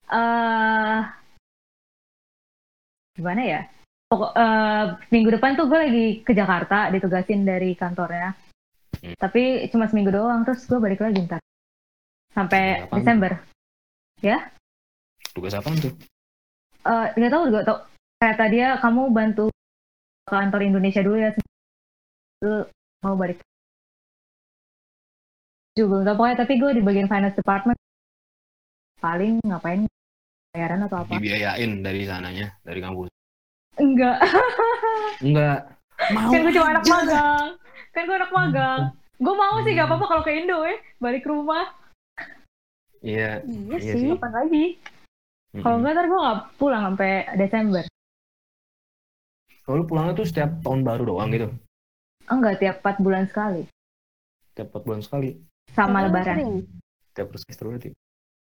eh 0.07 1.01
gimana 3.13 3.41
ya? 3.45 3.61
Pokok 4.07 4.31
eh, 4.33 4.83
minggu 5.11 5.29
depan 5.35 5.59
tuh 5.59 5.67
gue 5.67 5.79
lagi 5.79 6.07
ke 6.23 6.31
Jakarta 6.31 6.89
ditugasin 6.89 7.43
dari 7.43 7.75
kantornya. 7.77 8.31
Hmm. 9.03 9.13
Tapi 9.19 9.67
cuma 9.69 9.85
seminggu 9.91 10.15
doang 10.15 10.47
terus 10.47 10.63
gue 10.65 10.79
balik 10.79 11.03
lagi 11.03 11.27
ntar 11.27 11.43
sampai 12.31 12.87
Apaan? 12.87 12.97
Desember. 13.03 13.31
Tugas 15.35 15.53
apa 15.53 15.69
tuh? 15.77 15.93
Eh 16.87 17.07
nggak 17.19 17.31
tahu 17.35 17.43
nggak 17.51 17.65
tahu. 17.67 17.77
Kata 18.17 18.45
dia 18.49 18.67
kamu 18.81 19.13
bantu 19.13 19.45
ke 20.25 20.31
kantor 20.33 20.61
Indonesia 20.65 21.03
dulu 21.03 21.17
ya. 21.19 21.29
Lu 22.47 22.63
mau 23.03 23.19
balik. 23.19 23.43
Juga 25.77 25.87
belum 25.93 26.03
tahu 26.03 26.15
pokoknya 26.17 26.37
tapi 26.41 26.53
gue 26.57 26.71
di 26.73 26.81
bagian 26.81 27.05
finance 27.05 27.37
department. 27.37 27.77
Paling 28.97 29.37
ngapain 29.45 29.85
bayaran 30.51 30.89
atau 30.89 31.05
apa? 31.05 31.13
Dibiayain 31.13 31.71
dari 31.85 32.01
sananya, 32.03 32.49
dari 32.65 32.81
kampus. 32.81 33.13
Enggak. 33.77 34.17
Enggak. 35.21 35.59
Mau 36.13 36.29
kan 36.29 36.39
gue 36.41 36.53
cuma 36.53 36.67
anak 36.73 36.85
magang 36.85 37.47
kan 37.89 38.05
gue 38.05 38.13
anak 38.13 38.29
magang 38.29 38.81
gue 39.17 39.33
mau 39.33 39.57
sih 39.65 39.73
gak 39.73 39.89
apa-apa 39.89 40.05
kalau 40.05 40.21
ke 40.21 40.29
Indo 40.29 40.61
eh 40.61 40.77
balik 41.01 41.25
ke 41.25 41.29
rumah 41.33 41.73
Iya. 43.01 43.41
iya 43.41 43.77
Iya 43.81 43.93
sih 43.97 44.05
kapan 44.13 44.33
lagi 44.37 44.65
kalau 45.57 45.81
enggak 45.81 45.97
ntar 45.97 46.05
gue 46.05 46.19
gak 46.21 46.39
pulang 46.61 46.83
sampai 46.85 47.25
Desember 47.33 47.83
Kalau 49.65 49.83
pulangnya 49.89 50.13
tuh 50.13 50.29
setiap 50.29 50.53
tahun 50.61 50.85
baru 50.85 51.03
doang 51.09 51.33
gitu. 51.33 51.49
enggak 52.29 52.61
tiap 52.61 52.77
4 52.85 53.01
bulan 53.01 53.25
sekali 53.25 53.65
Tiap 54.53 54.69
4 54.69 54.85
bulan 54.85 55.01
sekali. 55.01 55.33
Sama 55.71 55.97
Oh, 55.97 56.03
lebaran 56.07 56.35
sering. 56.35 56.53
Tiap 57.11 57.27
semester 57.33 57.65
berarti. 57.65 57.89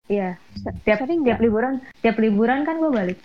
iya 0.05 0.35
tiap 0.83 0.99
Sering 0.99 1.23
tiap 1.23 1.39
liburan 1.39 1.73
tiap 1.99 2.17
liburan 2.17 2.63
kan 2.63 2.75
gue 2.75 2.91
balik 2.91 3.19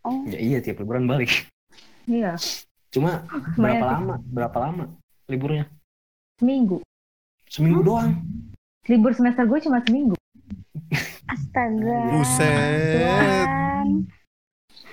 oh 0.00 0.24
Ya 0.24 0.38
iya 0.38 0.58
tiap 0.58 0.78
liburan 0.78 1.04
balik. 1.04 1.44
iya 2.04 2.32
Cuma 2.88 3.20
Lumayan 3.52 3.60
berapa 3.60 3.84
sih. 3.84 3.92
lama? 3.92 4.14
Berapa 4.26 4.58
lama 4.58 4.84
liburnya? 5.26 5.64
seminggu 6.36 6.80
Seminggu 7.46 7.80
doang. 7.82 8.16
libur 8.84 9.12
semester 9.12 9.44
gue 9.44 9.60
cuma 9.60 9.80
seminggu 9.82 10.16
astaga 11.26 11.98
Buset. 12.10 12.96
Tuhan. 12.96 13.88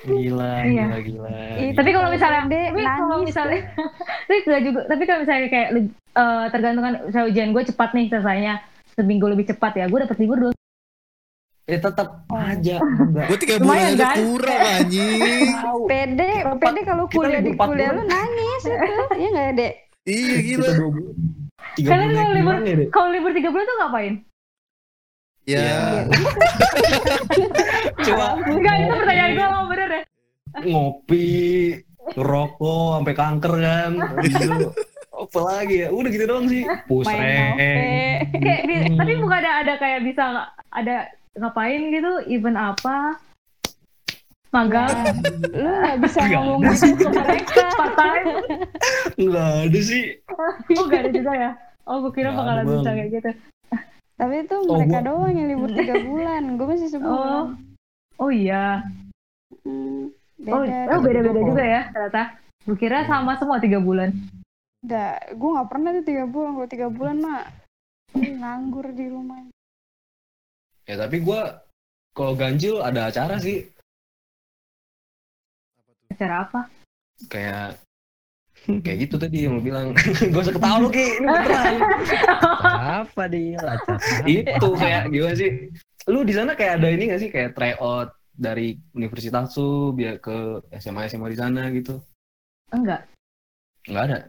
Gila, 0.05 0.53
Iya. 0.61 0.85
gila, 0.85 0.97
gila. 0.99 1.29
Gila. 1.55 1.73
tapi 1.73 1.89
kalau 1.91 2.09
misalnya 2.09 2.41
tapi 2.45 2.61
kalau 2.79 3.07
nangis 3.09 3.27
misalnya 3.27 3.59
tapi 4.25 4.37
enggak 4.39 4.61
juga 4.63 4.79
tapi 4.85 5.03
kalau 5.03 5.19
misalnya 5.21 5.47
kayak 5.47 5.69
eh, 6.15 6.45
tergantung 6.49 6.83
kan 6.83 6.93
misalnya 7.03 7.27
ujian 7.27 7.49
gue 7.49 7.63
cepat 7.65 7.89
nih 7.91 8.05
selesainya 8.07 8.53
seminggu 8.91 9.25
lebih 9.25 9.45
cepat 9.45 9.73
ya 9.75 9.85
gue 9.85 9.99
dapat 9.99 10.17
libur 10.17 10.37
dulu 10.39 10.53
Eh 11.65 11.81
tetap 11.81 12.29
Oh. 12.29 12.37
aja. 12.37 12.77
Gue 13.25 13.37
tiga 13.37 13.57
Lumayan, 13.57 13.65
bulan 13.65 13.89
aja 13.91 14.05
kan? 14.05 14.15
kurang 14.21 14.61
anjing. 14.61 15.17
Pede 15.89 16.29
pede 16.55 16.81
kalau 16.85 17.03
kuliah 17.07 17.41
di 17.41 17.51
kuliah 17.51 17.89
lu 17.89 18.05
nangis 18.05 18.61
itu 18.63 18.85
ya 19.15 19.27
nggak 19.33 19.49
dek 19.57 19.73
Iya 20.05 20.35
gila. 20.45 20.69
Kalian 21.75 22.09
kalau 22.13 22.33
libur- 22.37 22.61
ya, 22.61 22.75
kalau 22.87 23.09
libur 23.09 23.31
tiga 23.33 23.49
bulan 23.49 23.65
tuh 23.65 23.77
ngapain 23.79 24.13
Ya. 25.53 26.01
Coba 28.01 28.25
enggak 28.49 28.75
itu 28.81 28.93
pertanyaan 28.97 29.31
gue 29.37 29.45
lo 29.45 29.61
bener 29.69 29.87
deh 29.93 30.03
ngopi, 30.63 31.27
ngerokok, 32.15 32.87
sampai 32.97 33.15
kanker 33.15 33.53
kan. 33.59 33.91
Itu, 34.23 34.71
apa 35.11 35.39
lagi 35.43 35.75
ya? 35.83 35.87
Udah 35.91 36.09
gitu 36.09 36.25
doang 36.25 36.47
sih. 36.47 36.63
Pusreng. 36.87 37.59
Kayak 37.59 38.61
Hmm. 38.65 38.95
tapi 38.95 39.11
bukan 39.19 39.37
ada 39.43 39.51
ada 39.65 39.73
kayak 39.75 39.99
bisa 40.07 40.23
ada 40.71 40.95
ngapain 41.35 41.91
gitu? 41.91 42.11
Event 42.31 42.55
apa? 42.55 43.19
Magang? 44.55 45.19
Lu 45.51 45.67
nggak 45.67 45.97
bisa 45.99 46.19
ngomong 46.31 46.63
gitu 46.71 46.95
ke 46.95 47.09
mereka. 47.11 47.63
Part 47.75 47.93
time? 47.99 48.27
Enggak 49.19 49.51
ada 49.67 49.79
sih. 49.83 50.03
oh 50.79 50.85
gak 50.87 50.99
ada 51.03 51.09
juga 51.11 51.31
ya? 51.35 51.51
Oh 51.85 52.01
gue 52.01 52.11
kira 52.15 52.31
bakalan 52.31 52.65
bisa 52.65 52.91
kayak 52.95 53.09
gitu 53.11 53.29
tapi 54.15 54.47
itu 54.47 54.55
Oh, 54.55 54.75
mereka 54.75 54.99
gua- 54.99 55.07
doang 55.11 55.33
yang 55.33 55.47
libur 55.51 55.69
tiga 55.71 55.95
bulan. 56.01 56.41
Gue 56.55 56.65
masih 56.65 56.87
oh. 56.87 56.93
Sebulan 56.95 57.43
oh 58.15 58.31
iya. 58.31 58.79
Hmm, 59.65 60.07
oh 60.47 60.61
beda 60.63 60.77
oh 60.89 60.99
beda 61.03 61.19
beda 61.21 61.31
Kalau- 61.35 61.49
juga 61.51 61.63
ya 61.63 61.81
ternyata. 61.91 62.23
Gue 62.65 62.77
kira 62.79 63.05
sama 63.05 63.35
semua 63.35 63.59
tiga 63.59 63.77
bulan. 63.77 64.09
Nggak, 64.81 65.15
gue 65.35 65.49
nggak 65.51 65.69
pernah 65.69 65.89
tuh 65.93 66.05
tiga 66.05 66.23
bulan. 66.25 66.49
Kalau 66.53 66.69
tiga 66.69 66.87
bulan 66.87 67.15
mah 67.19 67.41
gue 68.11 68.31
nganggur 68.33 68.87
di 68.91 69.05
rumah. 69.07 69.37
Ya 70.85 70.95
tapi 70.95 71.17
gua 71.19 71.59
kalau 72.13 72.33
ganjil 72.33 72.79
ada 72.79 73.09
acara 73.09 73.35
sih. 73.37 73.65
acara 76.07 76.47
apa? 76.47 76.61
Kayak 77.27 77.75
kayak 78.65 78.97
gitu 79.07 79.15
tadi 79.21 79.45
yang 79.45 79.61
bilang. 79.61 79.93
Gak 80.33 80.41
usah 80.41 80.53
ketawa 80.53 80.77
lu 80.81 80.89
Ki, 80.89 81.05
ini 81.21 81.25
beneran. 81.29 81.75
Apa 83.05 83.23
dia? 83.29 83.59
Itu 84.25 84.69
kayak 84.75 85.13
gimana 85.13 85.35
sih? 85.37 85.49
Lu 86.09 86.21
di 86.21 86.33
sana 86.33 86.53
kayak 86.53 86.81
ada 86.81 86.87
ini 86.93 87.09
gak 87.09 87.21
sih 87.21 87.29
kayak 87.33 87.57
tryout 87.57 88.13
dari 88.35 88.75
universitas 88.93 89.55
tuh 89.55 89.95
biar 89.95 90.19
ke 90.19 90.59
SMA 90.77 91.07
SMA 91.07 91.31
di 91.31 91.37
sana 91.39 91.71
gitu? 91.71 91.97
enggak 92.73 93.07
Nggak 93.87 94.03
ada. 94.09 94.19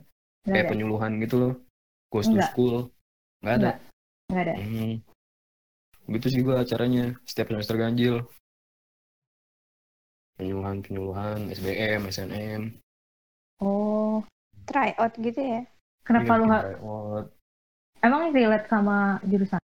enggak 0.44 0.52
Kayak 0.52 0.64
ada 0.64 0.70
penyuluhan 0.72 1.12
gitu 1.24 1.36
loh. 1.40 1.52
Goes 2.12 2.28
to 2.30 2.38
school. 2.52 2.76
Nggak 3.42 3.54
ada. 3.60 3.70
enggak 4.30 4.42
ada 4.46 4.54
Hmm. 4.56 4.94
Gitu 6.06 6.26
sih 6.30 6.40
gua 6.46 6.62
acaranya 6.62 7.18
setiap 7.26 7.50
semester 7.50 7.74
ganjil. 7.74 8.22
Penyuluhan 10.36 10.84
penyuluhan 10.84 11.50
SBM, 11.50 12.00
SNM. 12.12 12.62
Oh 13.60 14.20
try 14.66 14.92
out 14.98 15.12
gitu 15.16 15.38
ya 15.38 15.60
kenapa 16.02 16.32
Iya, 16.32 16.38
lu 16.38 16.44
nggak 16.48 16.64
emang 18.04 18.22
relate 18.32 18.66
sama 18.68 19.18
jurusan 19.26 19.60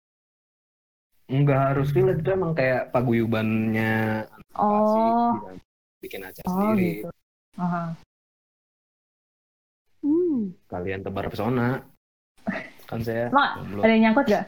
Nggak 1.31 1.61
harus 1.63 1.95
relate 1.95 2.21
itu 2.27 2.31
emang 2.35 2.53
kayak 2.59 2.91
paguyubannya 2.91 4.27
oh 4.59 5.31
Asik, 5.47 5.63
bikin 6.03 6.27
acara 6.27 6.47
oh 6.51 6.55
sendiri. 6.75 7.07
gitu 7.07 7.09
Aha. 7.61 7.85
hmm. 10.03 10.39
Kalian 10.67 11.05
tebar 11.05 11.29
pesona. 11.29 11.83
Kan 12.89 13.05
saya 13.05 13.29
belum 13.31 13.83
ada 13.85 13.93
yang 13.93 14.03
nyangkut 14.11 14.27
gak 14.27 14.47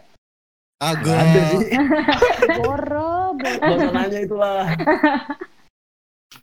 Agak. 0.82 1.14
Ada 1.14 1.40
sih. 1.54 1.70
boro 2.58 3.38
boro 3.38 3.88
nanya 3.94 4.18
itulah. 4.18 4.66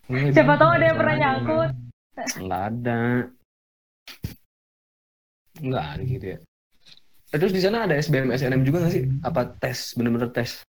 Siapa 0.08 0.54
tahu 0.56 0.72
ada 0.72 0.86
yang 0.88 0.96
pernah 0.96 1.16
nyangkut. 1.20 1.72
Nggak 2.40 2.62
ada. 2.74 3.00
Nggak 5.60 5.86
ada 5.96 6.04
gitu 6.04 6.26
ya. 6.36 6.38
Eh, 7.30 7.38
terus 7.38 7.54
di 7.54 7.62
sana 7.62 7.86
ada 7.86 7.94
SBM 7.94 8.34
SNM 8.34 8.66
juga 8.66 8.82
nggak 8.82 8.94
sih? 8.94 9.06
Apa 9.22 9.42
tes 9.62 9.94
bener-bener 9.94 10.34
tes? 10.34 10.66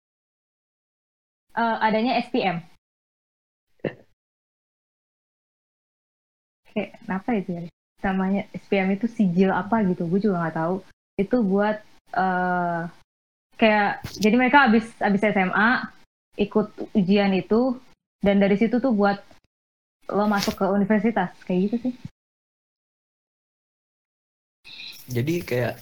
Uh, 1.56 1.80
adanya 1.84 2.16
SPM. 2.24 2.64
Kayak 6.72 6.91
apa 7.08 7.30
itu 7.36 7.50
ya? 7.60 7.64
Namanya 8.04 8.48
SPM 8.56 8.96
itu 8.96 9.08
sijil 9.12 9.52
apa 9.52 9.84
gitu? 9.84 10.08
Gue 10.08 10.20
juga 10.24 10.48
nggak 10.48 10.56
tahu. 10.56 10.76
Itu 11.20 11.43
buat 11.43 11.80
uh, 12.16 12.88
kayak 13.56 14.04
jadi 14.20 14.36
mereka 14.36 14.68
abis 14.68 14.84
abis 15.00 15.32
SMA 15.32 15.88
ikut 16.36 16.68
ujian 16.91 17.32
itu 17.32 17.80
dan 18.20 18.43
dari 18.43 18.60
situ 18.60 18.84
tuh 18.84 18.91
buat 18.91 19.24
lo 20.12 20.26
masuk 20.30 20.53
ke 20.58 20.66
universitas 20.68 21.32
kayak 21.45 21.70
gitu 21.70 21.78
sih 21.89 21.93
Jadi 25.06 25.45
kayak 25.45 25.78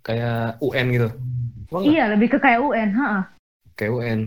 kayak 0.00 0.56
UN 0.64 0.86
gitu. 0.88 1.08
Emang 1.68 1.84
iya 1.84 2.08
lebih 2.08 2.32
ke 2.32 2.38
kayak 2.40 2.64
UN 2.64 2.88
ha 2.96 3.28
Kayak 3.76 3.92
UN. 3.92 4.20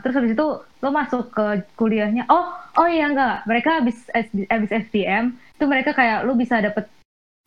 terus 0.00 0.16
habis 0.16 0.32
itu 0.32 0.46
lo 0.64 0.88
masuk 0.88 1.28
ke 1.28 1.60
kuliahnya 1.76 2.24
oh 2.32 2.48
oh 2.80 2.88
iya 2.88 3.12
enggak 3.12 3.44
mereka 3.44 3.84
habis 3.84 4.08
habis 4.48 4.72
SPM 4.72 5.36
itu 5.36 5.64
mereka 5.68 5.92
kayak 5.92 6.24
lo 6.24 6.32
bisa 6.32 6.64
dapet 6.64 6.88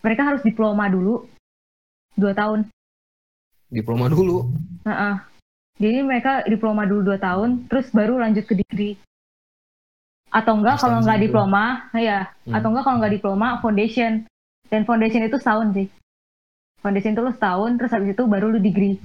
mereka 0.05 0.21
harus 0.29 0.45
diploma 0.45 0.85
dulu 0.93 1.25
dua 2.13 2.37
tahun 2.37 2.69
Diploma 3.73 4.05
dulu. 4.05 4.53
Heeh. 4.85 5.15
Jadi 5.81 6.05
mereka 6.05 6.45
diploma 6.45 6.85
dulu 6.85 7.09
2 7.09 7.17
tahun, 7.17 7.49
terus 7.65 7.89
baru 7.89 8.21
lanjut 8.21 8.45
ke 8.45 8.53
degree. 8.53 8.93
Atau 10.33 10.57
enggak 10.57 10.81
kalau 10.81 10.97
enggak 10.97 11.21
gitu. 11.21 11.25
diploma, 11.29 11.65
ya. 11.93 12.33
Hmm. 12.43 12.57
Atau 12.57 12.73
enggak 12.73 12.83
kalau 12.83 12.97
enggak 12.97 13.13
diploma, 13.13 13.47
foundation. 13.61 14.25
Dan 14.65 14.81
foundation 14.83 15.21
itu 15.21 15.37
setahun 15.37 15.69
sih. 15.71 15.87
Foundation 16.81 17.13
itu 17.13 17.21
lu 17.21 17.31
setahun, 17.31 17.77
terus 17.77 17.93
habis 17.93 18.11
itu 18.11 18.23
baru 18.25 18.49
lu 18.49 18.57
degree. 18.57 18.97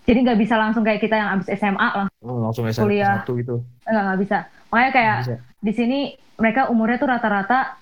Jadi 0.00 0.18
nggak 0.24 0.38
bisa 0.38 0.54
langsung 0.56 0.80
kayak 0.80 0.98
kita 0.98 1.12
yang 1.12 1.28
habis 1.36 1.50
SMA 1.52 1.76
lah, 1.92 2.08
Oh, 2.22 2.40
langsung 2.40 2.64
S1 2.64 2.80
Kuliah. 2.80 3.20
gitu. 3.26 3.60
enggak 3.84 4.02
nggak 4.06 4.20
bisa. 4.22 4.38
Makanya 4.70 4.90
kayak 4.90 5.16
Bisa. 5.20 5.36
di 5.60 5.72
sini 5.74 5.98
mereka 6.38 6.70
umurnya 6.70 6.96
tuh 6.96 7.10
rata-rata 7.10 7.76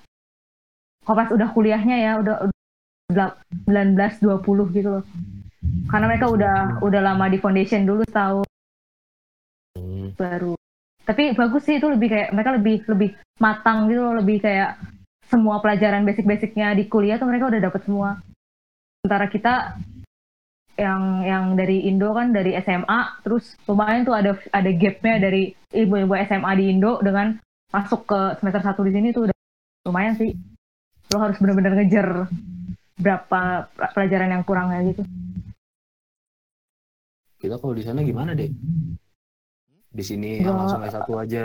kalau 1.05 1.15
pas 1.15 1.31
udah 1.31 1.49
kuliahnya 1.53 1.97
ya 1.97 2.13
udah 2.19 2.35
udah 3.09 3.27
19 3.71 4.19
20 4.19 4.75
gitu 4.75 4.89
loh. 4.91 5.05
Karena 5.87 6.05
mereka 6.09 6.27
udah 6.27 6.57
udah 6.83 7.01
lama 7.01 7.31
di 7.31 7.39
foundation 7.39 7.87
dulu 7.87 8.03
tahun 8.05 8.45
Hmm. 9.79 10.11
baru. 10.19 10.58
Tapi 11.09 11.33
bagus 11.33 11.65
sih 11.65 11.81
itu 11.81 11.89
lebih 11.89 12.13
kayak 12.13 12.29
mereka 12.37 12.51
lebih 12.53 12.85
lebih 12.85 13.11
matang 13.41 13.89
gitu 13.89 14.05
loh, 14.05 14.21
lebih 14.21 14.45
kayak 14.45 14.77
semua 15.25 15.57
pelajaran 15.65 16.05
basic-basicnya 16.05 16.77
di 16.77 16.85
kuliah 16.85 17.17
tuh 17.17 17.29
mereka 17.33 17.49
udah 17.49 17.61
dapet 17.65 17.81
semua. 17.89 18.21
Sementara 19.01 19.27
kita 19.33 19.55
yang 20.77 21.25
yang 21.25 21.45
dari 21.57 21.89
Indo 21.89 22.13
kan 22.13 22.31
dari 22.31 22.55
SMA 22.61 23.25
terus 23.25 23.57
lumayan 23.65 24.05
tuh 24.05 24.15
ada 24.15 24.37
ada 24.53 24.71
gapnya 24.71 25.17
dari 25.19 25.51
ibu-ibu 25.75 26.15
SMA 26.29 26.53
di 26.55 26.65
Indo 26.71 27.03
dengan 27.03 27.35
masuk 27.73 28.07
ke 28.07 28.21
semester 28.39 28.63
satu 28.63 28.87
di 28.87 28.95
sini 28.95 29.11
tuh 29.11 29.27
udah 29.27 29.37
lumayan 29.91 30.15
sih 30.15 30.31
lo 31.11 31.19
harus 31.19 31.35
benar-benar 31.43 31.75
ngejar 31.83 32.31
berapa 32.95 33.67
pelajaran 33.91 34.39
yang 34.39 34.47
kurangnya 34.47 34.95
gitu 34.95 35.03
Kita 37.39 37.55
kalau 37.63 37.71
di 37.71 37.87
sana 37.87 38.03
gimana, 38.03 38.35
Dek? 38.35 38.51
Di 39.99 40.05
sini 40.07 40.39
yang 40.39 40.55
Nggak. 40.55 40.79
langsung 40.79 40.83
S1 40.87 41.11
aja. 41.27 41.45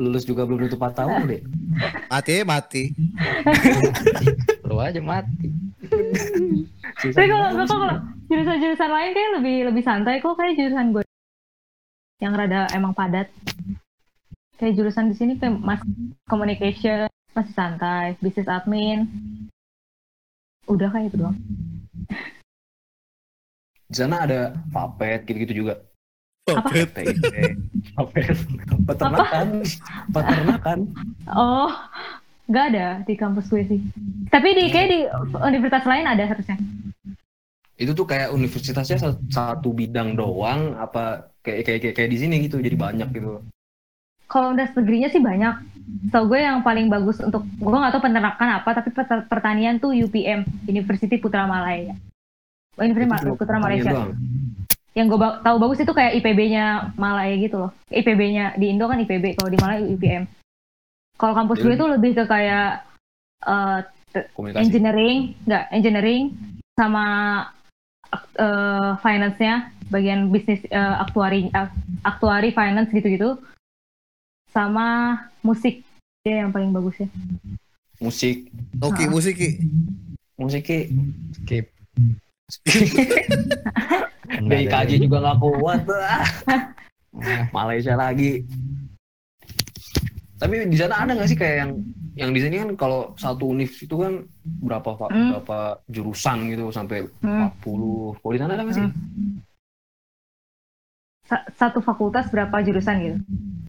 Lulus 0.00 0.24
juga 0.24 0.48
belum 0.48 0.64
tentu 0.64 0.80
4 0.80 0.96
tahun, 0.96 1.28
Dek. 1.28 1.42
Mati 2.08 2.34
mati. 2.48 2.84
Lu 4.64 4.80
aja 4.80 4.96
mati. 5.04 5.52
Tapi 7.12 7.26
kalau 7.28 7.52
banget 7.52 7.68
kalau 7.68 7.84
kalau 7.84 7.96
jurusan-jurusan 8.32 8.88
lain 8.88 9.10
kayak 9.12 9.30
lebih 9.36 9.56
lebih 9.68 9.82
santai 9.84 10.24
kok 10.24 10.40
kayak 10.40 10.56
jurusan 10.56 10.96
gue 10.96 11.04
yang 12.24 12.32
rada 12.32 12.64
emang 12.72 12.96
padat 12.96 13.28
kayak 14.56 14.72
jurusan 14.72 15.12
di 15.12 15.16
sini 15.18 15.32
kayak 15.36 15.60
mas 15.60 15.84
communication 16.24 17.12
masih 17.36 17.52
santai 17.52 18.16
business 18.24 18.48
admin 18.48 19.04
udah 20.64 20.88
kayak 20.88 21.12
itu 21.12 21.20
doang 21.20 21.36
Di 23.92 24.00
sana 24.00 24.24
ada 24.24 24.56
papet 24.72 25.28
gitu-gitu 25.28 25.66
juga. 25.66 25.84
Papet, 27.92 28.26
peternakan, 28.84 29.46
peternakan. 30.08 30.78
oh 31.28 31.70
nggak 32.46 32.64
ada 32.70 32.86
di 33.02 33.14
kampus 33.14 33.48
gue 33.48 33.64
sih. 33.66 33.80
Tapi 34.28 34.48
di 34.52 34.64
kayak 34.68 34.88
di 34.88 35.00
universitas 35.42 35.84
lain 35.84 36.04
ada 36.04 36.24
harusnya. 36.24 36.56
Itu 37.74 37.92
tuh 37.92 38.04
kayak 38.04 38.30
universitasnya 38.30 38.96
sa- 38.96 39.20
satu 39.26 39.72
bidang 39.72 40.14
doang 40.14 40.76
apa 40.76 41.32
kayak 41.40 41.64
kayak 41.64 41.78
kayak, 41.80 41.94
kayak 41.96 42.10
di 42.10 42.18
sini 42.18 42.34
gitu 42.40 42.58
jadi 42.58 42.76
banyak 42.76 43.08
gitu. 43.12 43.40
kalau 44.26 44.56
udah 44.56 44.64
negerinya 44.64 45.12
sih 45.12 45.20
banyak. 45.20 45.54
So 46.08 46.24
gue 46.24 46.40
yang 46.40 46.64
paling 46.64 46.88
bagus 46.88 47.20
untuk 47.20 47.44
gue 47.44 47.68
nggak 47.68 47.92
tahu 47.92 48.02
peternakan 48.02 48.48
apa 48.56 48.70
tapi 48.72 48.88
pertanian 49.28 49.76
tuh 49.76 49.92
UPM 49.92 50.40
University 50.64 51.20
Putra 51.20 51.44
Malaya. 51.44 51.92
Ma- 52.72 52.88
cuma 52.88 53.36
Putra 53.36 53.60
Malaysia. 53.60 53.92
doang. 53.92 54.16
Yang 54.92 55.08
gue 55.08 55.16
ba- 55.16 55.40
tahu 55.40 55.56
bagus 55.56 55.80
itu 55.80 55.90
kayak 55.90 56.20
IPB-nya 56.20 56.92
Malaya 56.94 57.32
gitu 57.34 57.56
loh. 57.58 57.70
IPB-nya 57.88 58.52
di 58.54 58.68
Indo 58.68 58.84
kan 58.84 59.00
IPB, 59.00 59.40
kalau 59.40 59.48
di 59.48 59.56
Malaya 59.56 59.80
UPM. 59.82 60.24
Kalau 61.16 61.32
kampus 61.32 61.58
gue 61.58 61.72
Jadi- 61.72 61.80
tuh 61.80 61.88
lebih 61.90 62.10
ke 62.12 62.24
kayak 62.26 62.84
eh, 63.42 63.78
Komunikasi. 64.36 64.60
engineering, 64.62 65.18
enggak 65.42 65.64
engineering 65.70 66.24
sama 66.76 67.06
eh, 68.36 68.92
finance-nya, 68.98 69.54
bagian 69.88 70.28
bisnis 70.28 70.60
eh, 70.66 70.76
aktuari 71.00 71.48
eh, 71.48 71.70
aktuari 72.02 72.52
finance 72.52 72.92
gitu-gitu. 72.92 73.40
Sama 74.52 75.16
musik 75.40 75.80
dia 76.20 76.44
yang 76.44 76.52
paling 76.52 76.68
bagus 76.70 77.00
ya. 77.00 77.08
Musik, 77.96 78.52
Oke 78.78 79.08
musik 79.08 79.34
Ki. 79.34 79.50
musik 80.36 80.68
Ki. 80.68 80.80
Skip. 81.40 81.66
BIKJ 84.22 84.90
juga 85.00 85.16
nggak 85.20 85.38
kuat. 85.38 85.80
ah. 85.92 86.24
Ah, 87.12 87.42
Malaysia 87.52 87.94
lagi. 87.94 88.46
Tapi 90.36 90.66
di 90.66 90.74
sana 90.74 91.02
ada 91.02 91.12
nggak 91.12 91.28
sih 91.28 91.38
kayak 91.38 91.56
yang 91.56 91.70
yang 92.12 92.30
di 92.30 92.40
sini 92.40 92.56
kan 92.58 92.70
kalau 92.74 93.14
satu 93.14 93.48
univ 93.48 93.72
itu 93.72 93.94
kan 93.94 94.26
berapa 94.42 94.84
pak 94.92 95.08
Hmm. 95.08 95.28
berapa 95.32 95.58
jurusan 95.86 96.50
gitu 96.50 96.68
sampai 96.68 97.06
Hmm. 97.20 97.48
40. 97.62 98.18
Kalau 98.18 98.32
di 98.32 98.40
sana 98.40 98.52
ada 98.52 98.62
nggak 98.62 98.76
sih? 98.76 98.84
Hmm. 98.84 99.40
Sa- 101.22 101.46
Satu 101.54 101.78
fakultas 101.80 102.26
berapa 102.28 102.58
jurusan 102.60 102.96
gitu? 103.00 103.18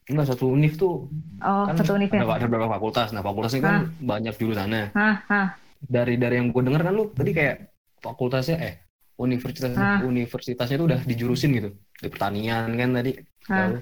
Enggak 0.04 0.28
satu 0.30 0.52
univ 0.52 0.76
tuh 0.76 1.08
Oh, 1.40 1.64
kan 1.64 1.76
satu 1.78 1.94
ada, 1.94 2.00
universitas. 2.00 2.36
ada 2.36 2.48
berapa 2.50 2.68
fakultas. 2.70 3.08
Nah 3.12 3.22
fakultas 3.22 3.54
ini 3.54 3.62
kan 3.62 3.76
banyak 4.02 4.34
jurusannya. 4.36 4.84
Hah, 4.92 5.16
hah. 5.30 5.48
Dari 5.80 6.16
dari 6.16 6.40
yang 6.40 6.50
gue 6.50 6.64
dengar 6.64 6.82
kan 6.82 6.92
lu 6.92 7.08
tadi 7.12 7.32
kayak 7.32 7.72
fakultasnya 8.00 8.58
eh 8.60 8.74
universitas 9.16 9.72
Ah. 9.74 10.02
universitasnya 10.02 10.78
tuh 10.78 10.88
udah 10.90 11.00
dijurusin 11.06 11.54
gitu 11.54 11.70
di 11.74 12.08
pertanian 12.10 12.74
kan 12.74 12.90
tadi. 12.94 13.12
Ah. 13.48 13.70
Lalu. 13.70 13.78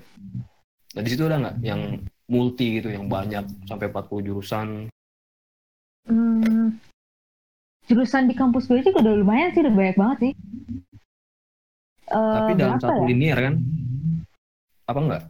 Nah 0.91 1.01
di 1.01 1.09
situ 1.09 1.23
ada 1.23 1.37
nggak 1.39 1.55
yang 1.63 1.81
multi 2.27 2.79
gitu 2.79 2.91
yang 2.91 3.07
banyak 3.07 3.43
sampai 3.63 3.87
40 3.87 4.21
jurusan? 4.23 4.67
Hmm, 6.01 6.79
jurusan 7.85 8.25
di 8.25 8.33
kampus 8.33 8.65
gue 8.65 8.81
juga 8.81 8.99
udah 8.99 9.15
lumayan 9.15 9.51
sih, 9.51 9.61
udah 9.61 9.73
banyak 9.73 9.95
banget 9.95 10.17
sih. 10.19 10.33
Eh, 12.11 12.35
Tapi 12.35 12.51
dalam 12.59 12.79
satu 12.79 13.01
ya? 13.03 13.07
linear 13.07 13.37
kan? 13.39 13.53
Apa 14.87 14.99
enggak? 14.99 15.23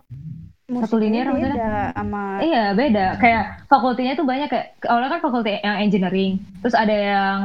Satu 0.71 0.95
linear 0.97 1.27
Musiknya 1.27 1.51
maksudnya? 1.51 1.55
beda 1.59 1.73
sama 1.93 2.21
Iya 2.39 2.63
beda, 2.71 3.05
kayak 3.19 3.43
fakultinya 3.67 4.13
tuh 4.15 4.23
banyak 4.23 4.47
kayak 4.47 4.67
awalnya 4.87 5.09
kan 5.11 5.21
fakulti 5.21 5.51
yang 5.59 5.77
engineering, 5.77 6.31
terus 6.63 6.73
ada 6.73 6.95
yang 6.95 7.39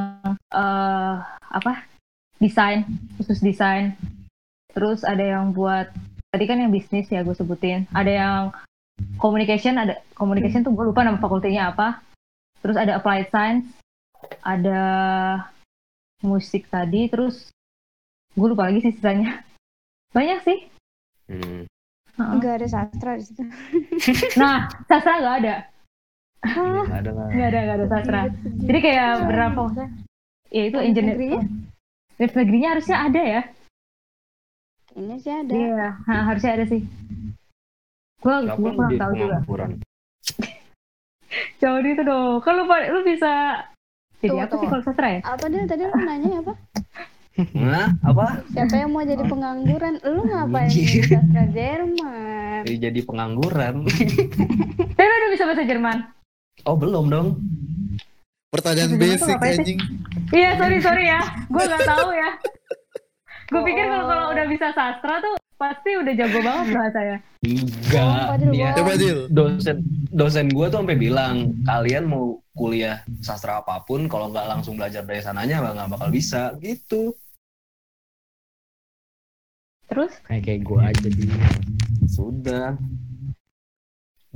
eh 0.55 1.15
apa 1.51 1.73
desain 2.37 2.85
khusus 3.17 3.41
desain, 3.41 3.97
terus 4.77 5.03
ada 5.03 5.25
yang 5.25 5.57
buat 5.57 5.89
tadi 6.33 6.45
kan 6.45 6.61
yang 6.61 6.73
bisnis 6.73 7.09
ya 7.09 7.25
gue 7.25 7.33
sebutin, 7.33 7.89
ada 7.97 8.13
yang 8.13 8.43
communication, 9.17 9.81
ada 9.81 10.01
communication 10.13 10.61
tuh 10.61 10.73
gue 10.77 10.85
lupa 10.93 11.01
nama 11.05 11.17
fakultinya 11.17 11.73
apa, 11.73 12.05
terus 12.61 12.77
ada 12.77 13.01
applied 13.01 13.29
science, 13.33 13.65
ada 14.45 14.81
musik 16.21 16.69
tadi, 16.69 17.09
terus 17.09 17.49
gue 18.37 18.47
lupa 18.53 18.69
lagi 18.69 18.85
sih 18.85 18.93
sisanya, 18.93 19.41
banyak 20.17 20.41
sih. 20.45 20.59
Hmm. 21.33 21.65
Ada 22.17 22.65
sastra 22.69 23.21
di 23.21 23.25
situ. 23.29 23.45
Nah 24.41 24.69
sastra 24.89 25.21
nggak 25.21 25.37
ada, 25.45 25.57
Iya, 26.47 26.85
nggak 26.89 27.01
ada 27.01 27.11
lah. 27.13 27.29
nggak 27.29 27.49
ada 27.49 27.61
ada 27.61 27.87
sastra. 27.89 28.21
Jadi 28.65 28.79
kayak 28.81 29.13
berapa 29.29 29.57
maksudnya? 29.57 29.89
Ya 30.49 30.63
itu 30.69 30.79
Univ 30.79 31.21
engineer. 32.17 32.37
negerinya? 32.37 32.69
Harusnya 32.73 32.97
ada 33.05 33.23
ya. 33.23 33.43
Kayaknya 34.91 35.17
sih 35.21 35.33
ada. 35.33 35.53
Iya, 35.53 35.87
ha- 36.09 36.25
harusnya 36.25 36.53
ada 36.57 36.65
sih. 36.65 36.83
Gua 38.25 38.41
Siapa 38.41 38.57
gua 38.57 38.73
kurang 38.73 38.93
tahu 38.97 39.13
juga. 39.15 39.37
Jauh 41.61 41.81
itu 41.83 42.03
dong. 42.03 42.41
Kan 42.41 42.53
lu, 42.57 42.65
lu 42.65 43.01
bisa 43.05 43.33
jadi 44.25 44.33
Tuh, 44.33 44.41
apa 44.41 44.55
sih 44.57 44.65
tuh. 44.65 44.71
kalau 44.73 44.83
sastra 44.83 45.09
ya? 45.13 45.21
Apa 45.23 45.45
dia 45.53 45.63
tadi 45.69 45.83
lu 45.85 45.93
nanya 46.01 46.41
apa? 46.41 46.53
Nah, 47.53 47.93
apa? 48.01 48.41
Siapa 48.49 48.75
yang 48.81 48.97
mau 48.97 49.05
jadi 49.05 49.21
pengangguran? 49.29 50.01
Lu 50.01 50.25
ngapain 50.25 50.73
di 50.73 51.05
sastra 51.05 51.45
Jerman? 51.53 52.65
Jadi 52.65 52.77
jadi 52.81 53.01
pengangguran. 53.05 53.85
Tapi 54.97 55.05
lu 55.05 55.15
udah 55.21 55.31
bisa 55.37 55.45
bahasa 55.45 55.69
Jerman. 55.69 55.99
Oh 56.65 56.81
belum 56.81 57.13
dong. 57.13 57.29
Pertanyaan 58.49 58.93
basic 58.97 59.37
anjing. 59.37 59.79
Iya 60.31 60.57
sorry 60.57 60.79
sorry 60.81 61.05
ya, 61.07 61.21
gue 61.47 61.63
nggak 61.63 61.87
tahu 61.93 62.09
ya. 62.11 62.31
Gue 63.47 63.61
pikir 63.63 63.85
kalau 63.87 64.07
kalau 64.07 64.25
udah 64.35 64.47
bisa 64.47 64.67
sastra 64.73 65.23
tuh 65.23 65.35
pasti 65.57 65.91
udah 65.95 66.13
jago 66.13 66.39
banget 66.43 66.67
bahasa 66.75 67.01
ya. 67.01 67.19
Enggak. 67.43 68.27
Dia 68.51 68.71
Coba 68.75 68.93
Dil. 68.95 69.19
dosen 69.31 69.77
dosen 70.11 70.47
gue 70.51 70.67
tuh 70.67 70.79
sampai 70.83 70.99
bilang 70.99 71.35
kalian 71.63 72.05
mau 72.07 72.39
kuliah 72.53 73.01
sastra 73.21 73.61
apa 73.61 73.85
pun 73.85 74.09
kalau 74.09 74.31
nggak 74.31 74.49
langsung 74.49 74.75
belajar 74.75 75.05
dari 75.05 75.23
sananya 75.23 75.63
nggak 75.63 75.91
bakal 75.93 76.09
bisa 76.11 76.55
gitu. 76.59 77.15
Terus 79.87 80.13
Kayak 80.27 80.43
kayak 80.45 80.61
gue 80.67 80.81
aja 80.83 81.09
di. 81.09 81.25
Sudah. 82.11 82.75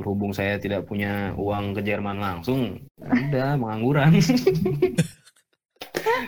Berhubung 0.00 0.32
saya 0.32 0.56
tidak 0.56 0.88
punya 0.88 1.36
uang 1.36 1.76
ke 1.76 1.84
Jerman 1.84 2.16
langsung, 2.16 2.80
udah 2.96 3.60
pengangguran. 3.60 4.16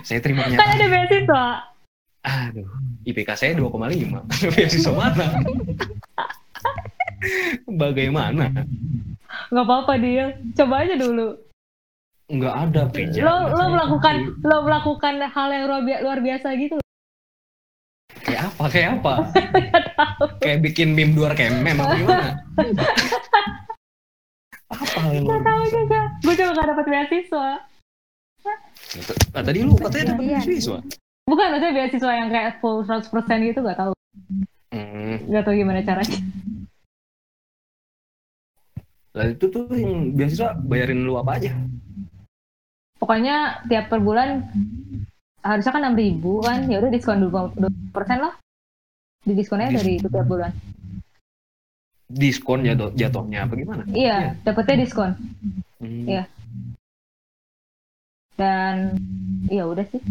saya 0.07 0.21
terima 0.21 0.45
kan 0.45 0.53
kenyataan. 0.53 0.77
ada 0.77 0.87
beasiswa. 0.93 1.45
Aduh, 2.23 2.69
IPK 3.09 3.31
saya 3.35 3.53
2,5. 3.59 4.23
Beasiswa 4.55 4.95
mana? 4.95 5.27
Bagaimana? 7.67 8.47
Nggak 9.51 9.67
apa-apa 9.67 9.95
dia, 9.99 10.39
coba 10.55 10.87
aja 10.87 10.95
dulu. 10.95 11.35
Nggak 12.31 12.55
ada 12.69 12.83
Pija. 12.89 13.21
Lo 13.27 13.51
lo 13.51 13.65
melakukan 13.75 14.15
lo 14.41 14.57
melakukan 14.65 15.15
hal 15.27 15.49
yang 15.51 15.65
luar 15.83 16.19
biasa 16.23 16.55
gitu. 16.57 16.79
Kayak 18.23 18.43
apa? 18.49 18.65
Kayak 18.71 18.91
apa? 18.99 19.15
Kayak 20.39 20.59
bikin 20.63 20.95
meme 20.95 21.15
luar 21.15 21.35
kemem 21.35 21.77
apa 21.77 21.95
gimana? 21.97 22.31
apa 24.73 25.01
yang 25.13 25.25
Gak 25.29 25.43
tahu 25.43 25.63
juga. 25.69 26.01
Gue 26.23 26.35
juga 26.35 26.51
gak 26.57 26.69
dapat 26.73 26.87
beasiswa. 26.89 27.49
Ah, 29.33 29.43
tadi 29.43 29.61
lu 29.63 29.75
katanya 29.77 30.17
dapat 30.17 30.25
Iya. 30.25 30.39
beasiswa. 30.43 30.79
Bukan 31.23 31.47
maksudnya 31.51 31.75
beasiswa 31.75 32.13
yang 32.13 32.29
kayak 32.31 32.51
full 32.59 32.79
100% 32.83 33.11
gitu 33.47 33.61
gak 33.63 33.79
tahu. 33.79 33.93
Hmm. 34.73 35.15
Gak 35.29 35.43
tahu 35.45 35.55
gimana 35.55 35.81
caranya. 35.83 36.19
Lah 39.13 39.27
itu 39.29 39.45
tuh 39.47 39.69
yang 39.77 40.17
beasiswa 40.17 40.57
bayarin 40.57 41.05
lu 41.05 41.21
apa 41.21 41.37
aja? 41.37 41.53
Pokoknya 42.97 43.61
tiap 43.67 43.91
per 43.91 43.99
bulan 43.99 44.47
harusnya 45.43 45.73
kan 45.75 45.83
6000 45.93 46.47
kan. 46.47 46.59
Ya 46.71 46.77
udah 46.79 46.91
diskon 46.91 47.19
20% 47.29 47.59
lah. 48.19 48.35
Di 49.23 49.33
diskonnya 49.39 49.71
Dis- 49.71 49.77
dari 49.83 49.93
itu 49.99 50.09
tiap 50.11 50.27
bulan. 50.27 50.53
Diskon 52.13 52.61
jatuh 52.67 52.93
jatuhnya 52.93 53.49
apa 53.49 53.53
gimana? 53.57 53.83
Iya, 53.89 54.37
dapetnya 54.45 54.85
diskon. 54.85 55.13
Hmm. 55.81 56.05
Iya. 56.07 56.25
Dan 58.37 58.99
ya 59.49 59.65
udah 59.69 59.87
sih. 59.89 60.03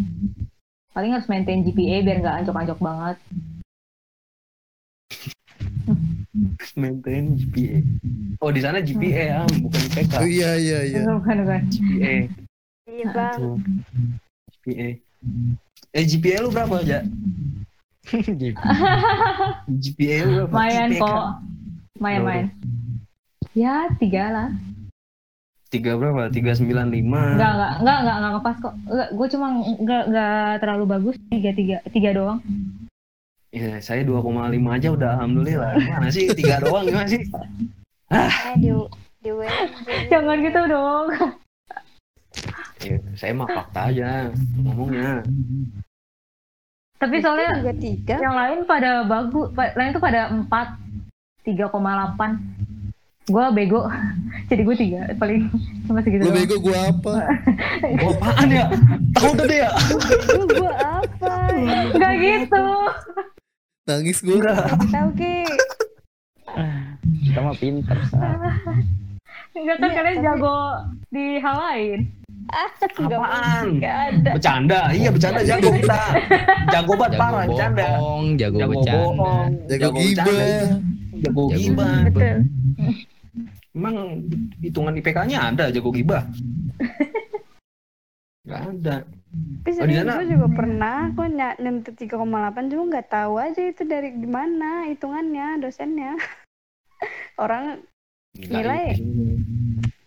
Paling 0.92 1.16
harus 1.16 1.28
maintain 1.30 1.64
GPA 1.64 2.04
biar 2.04 2.18
nggak 2.20 2.36
anjok-anjok 2.44 2.78
banget. 2.82 3.16
Maintain 6.80 7.36
GPA. 7.36 7.78
Oh 8.40 8.50
di 8.50 8.60
sana 8.64 8.80
GPA 8.80 9.22
ya, 9.36 9.40
bukan 9.46 9.80
IPK. 9.92 10.12
Oh 10.18 10.28
iya 10.28 10.50
iya 10.56 10.78
iya. 10.88 11.00
Bukan, 11.06 11.36
bukan. 11.44 11.60
GPA. 11.70 12.14
Iya 12.88 13.06
bang. 13.14 13.40
GPA. 14.58 14.88
Eh 15.92 16.04
GPA 16.08 16.42
lu 16.42 16.50
berapa 16.50 16.80
aja? 16.80 17.04
GPA 19.68 20.18
lu 20.26 20.32
berapa? 20.46 20.54
Mayan 20.54 20.88
kok. 20.96 21.24
Main-main. 22.00 22.50
Ya, 23.52 23.86
tiga 24.00 24.32
lah. 24.32 24.48
Tiga 25.68 25.96
berapa? 25.96 26.28
Tiga 26.28 26.52
sembilan 26.52 26.88
lima. 26.92 27.36
Enggak, 27.36 27.52
enggak, 27.52 27.72
enggak, 27.80 27.98
enggak, 28.00 28.16
enggak 28.16 28.32
ngepas 28.36 28.56
kok. 28.60 28.74
Enggak, 28.88 29.08
gue 29.12 29.26
cuma 29.32 29.46
enggak, 29.52 30.02
enggak 30.08 30.48
terlalu 30.60 30.84
bagus. 30.88 31.16
Tiga, 31.28 31.50
tiga, 31.56 31.76
tiga 31.88 32.10
doang. 32.12 32.40
Ya, 33.52 33.76
saya 33.84 34.00
2,5 34.00 34.32
aja 34.72 34.88
udah 34.96 35.08
alhamdulillah. 35.20 35.76
Mana 35.76 36.08
sih 36.08 36.32
tiga 36.32 36.56
doang 36.64 36.88
gimana 36.88 37.04
sih? 37.04 37.20
Eh 38.08 38.32
di 38.56 38.72
di. 39.20 39.30
Jangan 40.08 40.36
gitu 40.40 40.60
dong. 40.68 41.06
Ya, 42.82 42.98
saya 43.14 43.32
mah 43.32 43.46
fakta 43.46 43.80
aja 43.88 44.26
ngomongnya. 44.56 45.22
Tapi 46.96 47.16
soalnya 47.18 47.58
juga 47.58 47.74
tiga. 47.76 48.16
yang 48.16 48.32
lain 48.32 48.58
pada 48.62 49.02
bagus, 49.02 49.50
pa- 49.50 49.70
lain 49.72 49.90
tuh 49.90 49.98
pada 50.00 50.28
empat, 50.28 50.78
tiga 51.42 51.66
koma 51.66 51.92
delapan. 51.92 52.38
Gue 53.24 53.42
bego, 53.52 53.86
jadi 54.50 54.62
gue 54.62 54.76
tiga 54.76 55.00
paling 55.14 55.46
cuma 55.84 55.98
segitu 56.00 56.20
Lu 56.20 56.28
doang. 56.28 56.38
bego 56.38 56.56
gua 56.60 56.78
apa? 56.88 57.14
Gua 57.98 58.12
apaan 58.12 58.48
ya? 58.48 58.66
Tahu 59.12 59.30
gede 59.36 59.56
ya? 59.60 59.70
Gua 60.48 60.72
apa? 60.74 61.34
Enggak 61.88 62.14
gitu. 62.18 62.66
Nangis 63.84 64.18
gua. 64.20 64.34
Enggak. 64.36 64.66
Tahu 64.90 65.08
ki. 65.14 65.36
Kita 67.24 67.38
mah 67.40 67.56
pinter. 67.56 67.98
Sa. 68.06 68.18
Enggak 69.52 69.76
kan 69.76 69.88
Iya, 69.88 69.96
kalian 69.96 70.16
tapi- 70.16 70.24
jago 70.24 70.58
di 71.08 71.26
hal 71.38 71.56
lain. 71.60 71.98
Apaan? 73.08 73.66
Gak 73.78 73.96
ada. 74.08 74.30
Bercanda, 74.36 74.80
iya 74.92 75.08
bercanda 75.08 75.40
jago 75.48 75.68
kita. 75.72 76.00
Jago 76.68 76.92
banget 76.94 77.12
parah 77.16 77.44
bercanda. 77.44 77.84
bohong, 77.88 78.24
jago, 78.36 78.56
Jago 78.58 78.70
bercanda. 78.70 78.92
bohong, 78.98 79.48
Jago 79.66 79.88
bercanda. 79.90 80.24
gibah. 80.28 80.66
Jago 81.14 81.42
Jago 81.42 81.42
gibah. 81.56 81.96
Betul. 82.06 82.38
Emang 83.72 83.96
hitungan 84.60 84.92
IPK-nya 84.94 85.38
ada 85.48 85.64
jago 85.68 85.90
gibah? 85.90 86.22
Gak 88.42 88.60
ada. 88.68 88.96
Tapi 89.32 89.70
Oh, 89.70 89.74
serius 89.78 90.04
sana- 90.04 90.16
gue 90.18 90.26
juga 90.28 90.48
pernah 90.52 90.96
kok 91.08 91.24
ny- 91.26 91.56
nyentuh 91.56 91.94
3,8 91.94 92.20
cuma 92.68 92.84
nggak 92.86 93.08
tahu 93.08 93.40
aja 93.40 93.62
itu 93.64 93.82
dari 93.82 94.12
gimana 94.12 94.84
hitungannya 94.86 95.56
dosennya. 95.58 96.12
Orang 97.40 97.80
Nilai. 98.34 98.96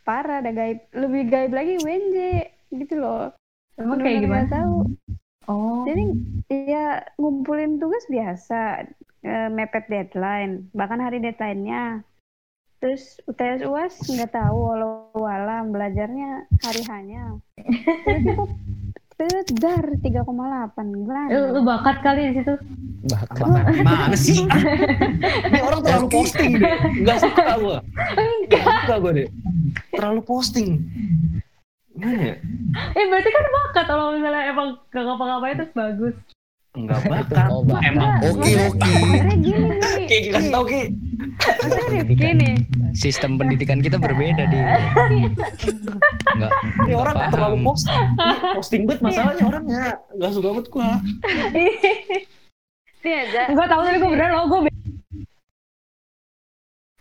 Parah 0.05 0.39
ada 0.39 0.53
gaib 0.53 0.85
lebih 0.93 1.27
gaib 1.27 1.51
lagi 1.51 1.81
WNJ 1.81 2.17
gitu 2.77 3.01
loh. 3.01 3.33
Emang 3.75 3.99
kayak 3.99 4.23
gimana? 4.23 4.47
tahu. 4.47 4.75
Oh, 5.45 5.85
Jadi 5.85 6.03
ya 6.49 7.05
ngumpulin 7.21 7.77
tugas 7.77 8.05
biasa, 8.09 8.89
eh, 9.21 9.49
mepet 9.51 9.85
deadline, 9.91 10.69
bahkan 10.71 10.97
hari 11.01 11.21
deadline-nya. 11.21 12.01
Terus 12.81 13.17
UTS 13.25 13.65
UAS 13.65 13.95
nggak 14.05 14.33
tahu 14.33 14.57
walau 14.57 15.25
alam 15.25 15.73
belajarnya 15.73 16.45
hari 16.61 16.81
hanya. 16.89 17.37
Terus 18.05 18.49
dar 19.15 19.85
3,8 20.03 20.75
gimana? 20.75 21.31
lu, 21.31 21.39
lu 21.55 21.61
bakat 21.63 22.03
kali 22.03 22.35
di 22.35 22.43
situ. 22.43 22.53
Bahkan 23.05 23.43
Apaan? 23.47 23.71
Gimana 23.71 24.15
sih? 24.17 24.43
Ini 25.49 25.59
orang 25.63 25.81
terlalu 25.85 26.07
posting 26.11 26.51
deh. 26.59 26.75
Gak 27.07 27.19
suka 27.23 27.43
gue. 27.55 27.77
Gak 28.51 28.63
suka 28.65 28.95
gue 28.99 29.11
deh. 29.23 29.27
Terlalu 29.95 30.21
posting. 30.27 30.69
Gimana 31.95 32.21
ya? 32.33 32.35
Eh 32.91 33.05
berarti 33.07 33.29
kan 33.31 33.45
bakat 33.47 33.85
kalau 33.87 34.05
misalnya 34.11 34.43
emang 34.51 34.67
gak 34.91 35.03
ngapa-ngapain 35.07 35.55
terus 35.63 35.71
bagus. 35.71 36.15
Enggak 36.75 36.99
bakat. 37.07 37.47
Oh, 37.49 37.63
bakat. 37.63 37.87
Emang 37.87 38.11
Oke 38.21 38.51
oke. 38.61 38.91
Gini. 39.39 39.67
Ki, 40.05 40.17
kasih 40.29 40.51
tau 40.51 40.63
Ki. 40.63 40.81
Nih. 42.05 42.55
sistem 42.91 43.35
pendidikan 43.35 43.79
kita 43.79 43.95
berbeda 43.95 44.43
di. 44.47 44.59
Enggak. 46.31 46.51
Ini 46.85 46.93
orang 46.93 47.15
paham. 47.15 47.31
terlalu 47.31 47.57
posting. 47.63 48.03
Posting 48.55 48.81
banget 48.85 48.99
masalahnya 49.01 49.43
orangnya. 49.43 49.83
Gak 50.15 50.31
suka 50.31 50.47
banget 50.51 50.67
gue. 50.67 50.89
Nih 53.05 53.15
aja. 53.21 53.41
gue 53.47 53.65
tahu 53.69 53.81
tapi 53.83 53.97
gue 53.97 54.09
beneran 54.09 54.33
lo 54.33 54.43
gue 54.49 54.61
be- 54.65 54.73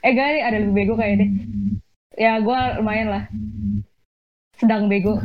eh 0.04 0.12
gak 0.12 0.36
nih 0.36 0.42
ada 0.44 0.56
lebih 0.60 0.74
bego 0.76 0.94
kayak 1.00 1.16
deh 1.16 1.30
ya 2.14 2.36
gue 2.36 2.58
lumayan 2.76 3.08
lah 3.08 3.24
sedang 4.60 4.84
bego 4.84 5.16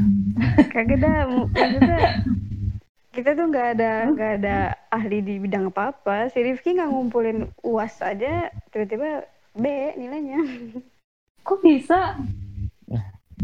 Kagak 0.72 1.04
dah. 1.04 1.28
Maksudnya 1.28 2.00
kita 3.10 3.34
tuh 3.34 3.46
nggak 3.50 3.68
ada 3.78 3.92
nggak 4.14 4.32
ada 4.42 4.56
ahli 4.94 5.20
di 5.26 5.36
bidang 5.42 5.74
apa 5.74 5.92
apa. 5.92 6.18
Si 6.30 6.40
Rifki 6.40 6.78
nggak 6.78 6.90
ngumpulin 6.90 7.50
uas 7.66 7.98
aja 8.02 8.54
tiba-tiba 8.70 9.26
B 9.58 9.66
nilainya. 9.98 10.40
kok 11.48 11.60
bisa 11.66 12.16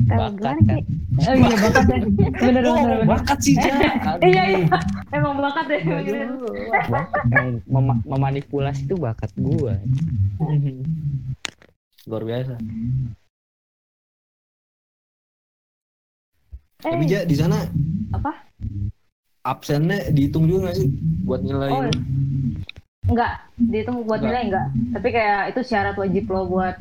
Bakat 0.06 0.60
gimana 0.60 0.62
kan. 0.68 0.84
Oh 1.24 1.34
iya 1.40 1.56
bakat 1.56 1.84
deh 1.88 2.02
bener 2.36 2.64
bakat 3.08 3.38
sih, 3.40 3.56
iya 4.28 4.44
iya 4.52 4.68
emang 5.16 5.40
bakat. 5.40 5.66
Emang 5.88 7.64
mema- 7.64 8.04
memanipulasi 8.04 8.84
itu 8.84 9.00
bakat 9.00 9.32
gua. 9.40 9.80
Luar 12.06 12.24
biasa. 12.28 12.60
eh 16.86 16.92
Tapi 16.92 17.04
Ja, 17.08 17.24
di 17.24 17.36
sana 17.40 17.64
apa 18.12 18.36
absennya 19.46 20.10
dihitung 20.10 20.50
juga 20.50 20.68
gak 20.68 20.78
sih? 20.78 20.90
Buat 21.22 21.42
nilai 21.42 21.70
oh 21.70 21.86
enggak 23.06 23.32
dihitung 23.56 24.02
buat 24.02 24.18
Enggak. 24.18 24.26
nilai 24.26 24.42
enggak 24.44 24.68
tapi 24.92 25.08
kayak 25.14 25.42
itu 25.54 25.62
syarat 25.62 25.94
wajib 25.94 26.26
lo 26.26 26.50
buat 26.50 26.74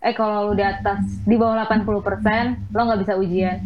eh 0.00 0.12
kalau 0.12 0.48
lu 0.48 0.52
di 0.52 0.64
atas 0.64 1.00
di 1.22 1.36
bawah 1.36 1.64
80% 1.64 2.72
lo 2.72 2.80
nggak 2.82 3.00
bisa 3.00 3.14
ujian. 3.16 3.56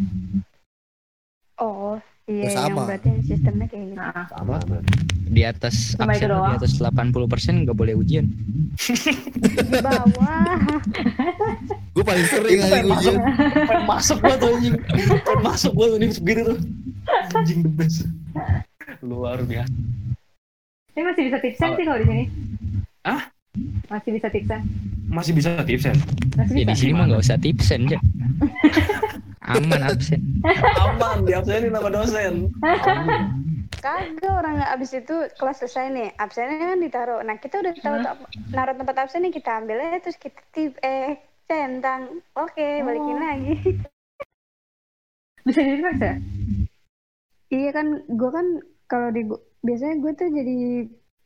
Oh, 1.55 1.99
iya 2.23 2.47
Oh, 2.47 2.51
yang 2.55 2.71
sama. 2.71 2.81
berarti 2.87 3.09
sistemnya 3.23 3.67
kayak 3.67 3.83
gitu. 3.91 3.99
Nah, 3.99 4.23
Sama 4.29 4.55
berarti. 4.63 4.91
Di 5.29 5.41
atas 5.43 5.75
Cuma 5.93 6.09
absen 6.09 6.31
di 6.31 6.55
atas 6.55 6.71
80% 6.79 7.63
nggak 7.63 7.75
boleh 7.75 7.93
ujian. 7.93 8.25
Di 8.79 9.79
bawah. 9.83 10.55
Gue 11.91 12.03
paling 12.07 12.27
sering 12.27 12.59
pengen 12.63 12.85
ujian. 12.87 13.15
Pengen 13.67 13.83
masuk 13.83 14.17
gua 14.19 14.35
tuh 14.35 14.49
anjing. 14.55 14.75
Pengen 15.19 15.41
masuk 15.43 15.71
gua 15.75 15.85
tuh 15.91 15.97
nih 15.99 16.09
segini 16.09 16.41
tuh. 16.47 16.57
Anjing 17.31 17.61
the 17.61 17.71
best. 17.71 18.05
Luar 19.01 19.41
biasa. 19.41 19.69
ini 20.91 21.03
masih 21.05 21.23
bisa 21.27 21.37
tipsen 21.39 21.69
sih 21.73 21.83
kalau 21.83 21.97
di 21.97 22.05
sini. 22.05 22.23
Hah? 23.01 23.21
Masih 23.87 24.11
bisa 24.11 24.27
tipsen. 24.27 24.61
Masih 25.07 25.31
bisa 25.31 25.49
tipsen. 25.63 25.95
Masih 26.35 26.53
Ya 26.53 26.65
bisa. 26.65 26.71
di 26.71 26.75
sini 26.75 26.91
mah 26.93 27.05
nggak 27.07 27.21
usah 27.21 27.37
tipsen 27.37 27.87
aja. 27.87 27.99
Aman 29.55 29.81
absen. 29.81 30.21
Aman, 30.77 31.23
di 31.23 31.33
absenin 31.33 31.71
sama 31.71 31.89
dosen. 31.89 32.33
Kagak 33.79 34.27
orang 34.27 34.59
abis 34.67 34.91
itu 34.93 35.15
kelas 35.33 35.57
selesai 35.57 35.87
nih, 35.89 36.09
absennya 36.15 36.67
kan 36.67 36.79
ditaruh. 36.79 37.19
Nah 37.23 37.39
kita 37.39 37.57
udah 37.57 37.73
tahu 37.75 37.95
Hmm. 37.95 38.19
naruh 38.51 38.75
tempat 38.75 38.95
absen 38.99 39.23
nih 39.23 39.33
kita 39.33 39.49
ambil 39.57 39.79
aja 39.79 40.03
terus 40.03 40.19
kita 40.19 40.41
tip 40.51 40.75
eh 40.81 41.15
centang. 41.47 42.19
Oke, 42.35 42.83
balikin 42.83 43.15
Oh. 43.15 43.23
lagi. 43.23 43.53
Bisa 45.41 45.59
di 45.59 45.71
reverse 45.73 46.03
ya? 46.03 46.13
Iya 47.49 47.69
kan, 47.69 47.87
gue 48.05 48.29
kan 48.29 48.47
kalau 48.85 49.09
di 49.09 49.25
biasanya 49.61 49.95
gue 49.99 50.11
tuh 50.15 50.29
jadi 50.29 50.57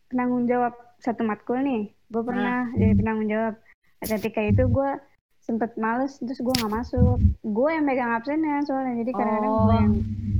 penanggung 0.10 0.48
jawab 0.48 0.74
satu 1.00 1.24
matkul 1.24 1.60
nih. 1.60 1.92
Gue 2.10 2.24
pernah 2.24 2.70
jadi 2.74 2.94
penanggung 2.96 3.30
jawab. 3.30 3.54
Ketika 4.00 4.42
itu 4.42 4.64
gue 4.68 4.92
sempet 5.40 5.76
males 5.76 6.16
terus 6.20 6.40
gue 6.40 6.54
nggak 6.56 6.72
masuk. 6.72 7.18
Gue 7.44 7.70
yang 7.72 7.84
megang 7.84 8.12
absennya 8.12 8.64
soalnya 8.64 9.04
jadi 9.04 9.12
kadang-kadang 9.12 9.52
gue 9.52 9.64
Oh. 9.68 9.76
yang 9.76 9.94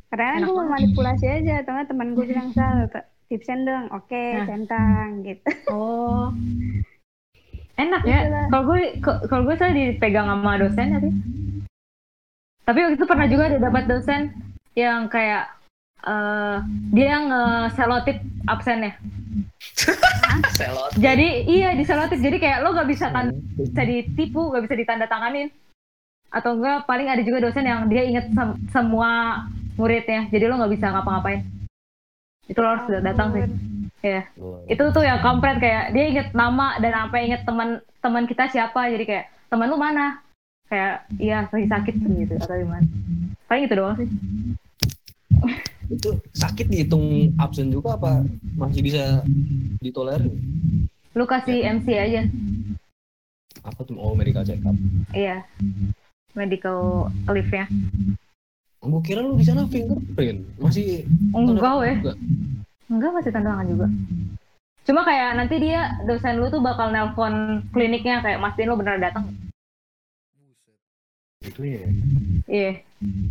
kadang-kadang 0.08 0.50
gue 0.50 0.66
manipulasi 0.70 1.26
aja 1.28 1.54
atau 1.60 1.72
nggak 1.74 1.90
teman 1.90 2.10
gue 2.14 2.26
bilang 2.28 2.50
sal 2.54 2.88
tipsen 3.28 3.66
dong 3.66 3.90
oke 3.90 4.14
Nah. 4.14 4.46
centang 4.46 5.10
gitu 5.26 5.48
Oh. 5.68 6.30
Enak 7.74 8.02
ya. 8.06 8.20
Gitu. 8.30 8.40
Kalau 8.54 8.64
gue 8.70 8.80
kalau 9.02 9.44
gue 9.50 9.56
saya 9.58 9.72
dipegang 9.74 10.30
sama 10.30 10.62
dosen 10.62 10.88
ya 10.88 11.00
sih. 11.02 11.14
Tapi 12.64 12.78
waktu 12.80 12.96
itu 12.96 13.06
pernah 13.10 13.28
juga 13.28 13.44
ada 13.52 13.58
dapat 13.60 13.84
dosen 13.90 14.22
yang 14.78 15.10
kayak 15.10 15.50
eh 16.04 16.58
dia 16.92 17.16
nge-selotip 17.24 18.18
absennya. 18.48 18.94
Selot. 20.58 20.92
Jadi 21.00 21.48
iya 21.50 21.74
diselotip. 21.74 22.20
Jadi 22.20 22.38
kayak 22.38 22.62
lo 22.62 22.76
gak 22.76 22.90
bisa 22.90 23.10
tan 23.10 23.34
bisa 23.56 23.82
ditipu, 23.82 24.52
gak 24.52 24.68
bisa 24.68 24.76
ditanda 24.76 25.08
tanganin. 25.08 25.50
Atau 26.34 26.58
enggak 26.58 26.90
paling 26.90 27.08
ada 27.08 27.22
juga 27.22 27.46
dosen 27.46 27.66
yang 27.66 27.86
dia 27.88 28.04
inget 28.04 28.26
sem- 28.34 28.58
semua 28.74 29.44
muridnya. 29.78 30.26
Jadi 30.34 30.44
lo 30.50 30.58
nggak 30.58 30.74
bisa 30.74 30.90
ngapa-ngapain. 30.90 31.46
Itu 32.50 32.60
lo 32.60 32.74
harus 32.74 32.86
datang 33.06 33.38
sih. 33.38 33.44
Ya. 34.04 34.28
Itu 34.66 34.90
tuh 34.92 35.06
yang 35.06 35.22
kampret 35.22 35.62
kayak 35.62 35.94
dia 35.94 36.06
inget 36.10 36.28
nama 36.34 36.76
dan 36.82 37.08
apa 37.08 37.22
inget 37.22 37.46
teman 37.46 37.80
teman 38.02 38.26
kita 38.26 38.50
siapa. 38.50 38.90
Jadi 38.90 39.06
kayak 39.06 39.26
teman 39.48 39.70
lu 39.70 39.78
mana? 39.78 40.26
Kayak 40.68 41.06
iya 41.22 41.46
lagi 41.46 41.70
sakit 41.70 41.94
gitu 42.02 42.34
atau 42.42 42.58
gimana. 42.58 42.88
Paling 43.46 43.64
gitu 43.70 43.76
doang 43.78 43.96
sih. 44.02 44.10
Itu 45.94 46.18
sakit 46.34 46.68
dihitung 46.74 47.38
absen 47.38 47.70
juga 47.70 47.94
apa 47.94 48.26
masih 48.58 48.82
bisa 48.82 49.22
ditolerir? 49.78 50.34
Lu 51.14 51.30
kasih 51.30 51.62
MC 51.62 51.88
aja. 51.94 52.22
Apa 53.62 53.86
tuh? 53.86 53.96
Oh, 53.96 54.18
medical 54.18 54.42
check 54.42 54.60
up. 54.66 54.74
Iya. 55.14 55.46
Medical 56.34 57.14
leave-nya. 57.30 57.70
Gue 58.84 59.02
kira 59.06 59.22
lu 59.22 59.38
di 59.38 59.46
sana 59.46 59.70
fingerprint. 59.70 60.44
Masih 60.58 61.06
Enggak 61.32 61.74
weh. 61.80 61.96
Enggak. 62.90 63.12
Masih 63.14 63.32
tanda 63.32 63.54
tangan 63.54 63.68
juga. 63.70 63.88
Cuma 64.84 65.08
kayak 65.08 65.40
nanti 65.40 65.56
dia 65.64 65.96
dosen 66.04 66.44
lu 66.44 66.52
tuh 66.52 66.60
bakal 66.60 66.92
nelpon 66.92 67.64
kliniknya 67.72 68.20
kayak 68.20 68.42
mastiin 68.42 68.68
lu 68.68 68.76
bener 68.76 69.00
datang. 69.00 69.32
Itu 71.40 71.62
ya. 71.64 71.88
Iya. 72.50 72.72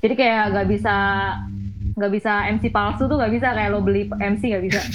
Jadi 0.01 0.15
kayak 0.17 0.55
nggak 0.57 0.69
bisa 0.73 0.95
nggak 1.93 2.13
bisa 2.13 2.49
MC 2.53 2.73
palsu 2.73 3.05
tuh 3.05 3.17
nggak 3.21 3.33
bisa 3.33 3.49
kayak 3.53 3.71
lo 3.73 3.85
beli 3.85 4.09
MC 4.09 4.43
nggak 4.53 4.65
bisa. 4.65 4.81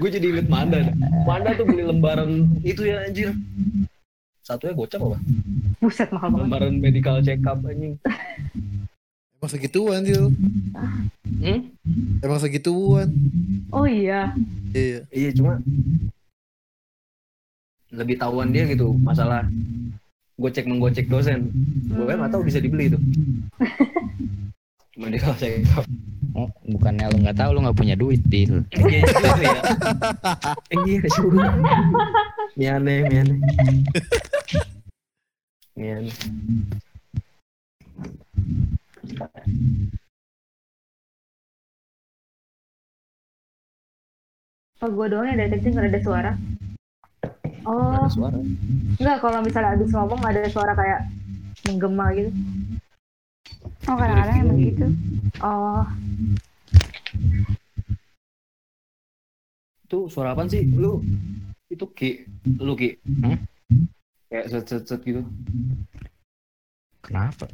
Gue 0.00 0.10
jadi 0.10 0.34
inget 0.34 0.48
Manda. 0.50 0.82
Manda 1.22 1.54
tuh 1.54 1.66
beli 1.68 1.86
lembaran 1.86 2.50
itu 2.66 2.82
ya 2.82 3.06
anjir. 3.06 3.30
Satunya 4.42 4.74
gocap 4.74 5.00
apa? 5.02 5.18
Buset 5.78 6.10
mahal 6.10 6.34
banget. 6.34 6.42
Lembaran 6.46 6.74
medical 6.82 7.16
check 7.22 7.38
up 7.46 7.62
anjing. 7.62 7.94
Emang 9.38 9.50
segituan 9.52 10.02
Dil. 10.02 10.34
Hmm? 11.38 11.60
Emang 12.18 12.40
segituan. 12.42 13.08
Oh 13.70 13.86
iya. 13.86 14.34
Iya. 14.74 15.06
Iya 15.14 15.30
cuma 15.38 15.62
lebih 17.94 18.18
tahuan 18.18 18.50
dia 18.50 18.66
gitu 18.66 18.90
masalah 18.98 19.46
gocek 20.36 20.66
menggocek 20.66 21.06
dosen. 21.06 21.46
Gue 21.94 22.10
nggak 22.10 22.34
tahu 22.34 22.42
bisa 22.42 22.58
dibeli 22.58 22.90
itu. 22.90 22.98
Medical 24.96 25.34
check 25.36 25.60
up. 25.76 25.84
Oh, 26.36 26.48
bukannya 26.68 27.08
lu 27.12 27.16
nggak 27.24 27.36
tahu 27.36 27.50
lu 27.56 27.60
nggak 27.64 27.76
punya 27.76 27.94
duit 27.96 28.20
deal. 28.28 28.64
Iya 28.72 29.00
juga 29.08 29.30
ya. 29.40 29.60
Iya 30.84 31.00
juga. 31.16 31.46
Miane, 32.56 32.94
miane. 33.08 33.34
Miane. 35.76 36.12
Oh 44.82 44.90
gue 44.92 45.06
doang 45.08 45.26
yang 45.26 45.40
deteksi 45.40 45.72
nggak 45.72 45.88
ada 45.88 46.00
suara. 46.04 46.32
Nggak 46.36 47.64
Oh 47.66 47.96
ada 47.96 48.12
suara. 48.12 48.38
enggak 49.00 49.18
kalau 49.24 49.38
misalnya 49.42 49.70
abis 49.74 49.90
ngomong 49.90 50.20
ada 50.22 50.40
suara 50.52 50.72
kayak 50.76 51.00
menggema 51.66 52.06
gitu. 52.14 52.30
Oh 53.86 53.96
kadang-kadang 53.96 54.36
emang 54.42 54.58
gitu 54.60 54.86
Oh 55.42 55.84
Itu 59.86 60.10
suara 60.10 60.34
apaan 60.34 60.50
sih? 60.50 60.66
Lu 60.66 60.98
itu 61.70 61.86
Ki, 61.94 62.26
lu 62.58 62.74
Ki. 62.74 62.98
Hmm? 63.06 63.38
Kayak 64.26 64.46
set 64.50 64.64
set 64.66 64.82
set 64.82 65.00
gitu. 65.06 65.22
Kenapa? 67.06 67.46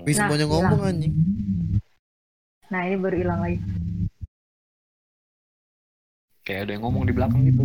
Bisa 0.00 0.24
Nah, 0.24 0.32
semuanya 0.32 0.46
ngomong 0.48 0.80
anjing. 0.80 1.12
nah 2.72 2.80
ini 2.88 2.96
baru 2.96 3.16
hilang 3.20 3.40
lagi. 3.44 3.58
Kayak 6.48 6.60
ada 6.64 6.72
yang 6.72 6.82
ngomong 6.88 7.04
di 7.04 7.12
belakang 7.12 7.44
gitu. 7.44 7.64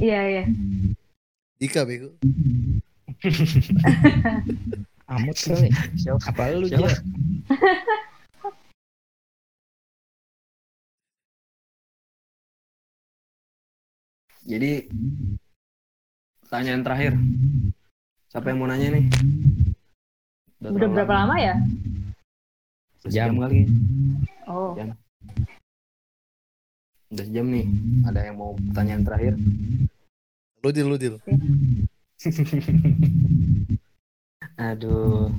Iya 0.00 0.20
iya. 0.24 0.44
Dika 1.60 1.84
bego. 1.84 2.16
Amut 5.10 5.34
kali. 5.34 5.74
Apa 6.22 6.54
lu 6.54 6.70
Siapa? 6.70 6.86
Jadi 14.46 14.86
pertanyaan 16.46 16.86
terakhir. 16.86 17.18
Siapa 18.30 18.54
yang 18.54 18.62
mau 18.62 18.70
nanya 18.70 18.94
nih? 18.94 19.10
Udah 20.62 20.70
terlalu 20.78 20.94
berapa 20.94 21.14
lama 21.26 21.34
ya? 21.42 21.58
Sejam 23.02 23.34
Jam. 23.34 23.42
kali. 23.42 23.66
Oh 24.46 24.78
Udah 27.10 27.24
sejam 27.26 27.50
nih. 27.50 27.66
Ada 28.06 28.30
yang 28.30 28.38
mau 28.38 28.54
pertanyaan 28.54 29.02
terakhir? 29.02 29.34
Lu 30.62 30.70
Dil, 30.70 30.86
lu 30.86 30.96
Dil. 31.02 31.18
Aduh. 34.60 35.32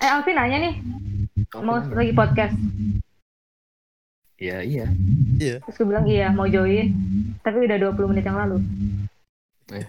eh 0.00 0.08
Alvin 0.08 0.32
nanya 0.32 0.58
nih 0.58 0.74
mau 1.54 1.76
Apa? 1.76 1.92
lagi 1.92 2.12
podcast. 2.16 2.56
Iya, 4.40 4.64
iya. 4.64 4.86
Iya. 5.36 5.60
Terus 5.62 5.76
gue 5.76 5.86
bilang 5.86 6.08
iya 6.08 6.32
mau 6.32 6.48
join. 6.48 6.88
Tapi 7.44 7.62
udah 7.62 7.76
20 7.78 8.10
menit 8.10 8.24
yang 8.24 8.40
lalu. 8.40 8.58
Eh. 9.70 9.86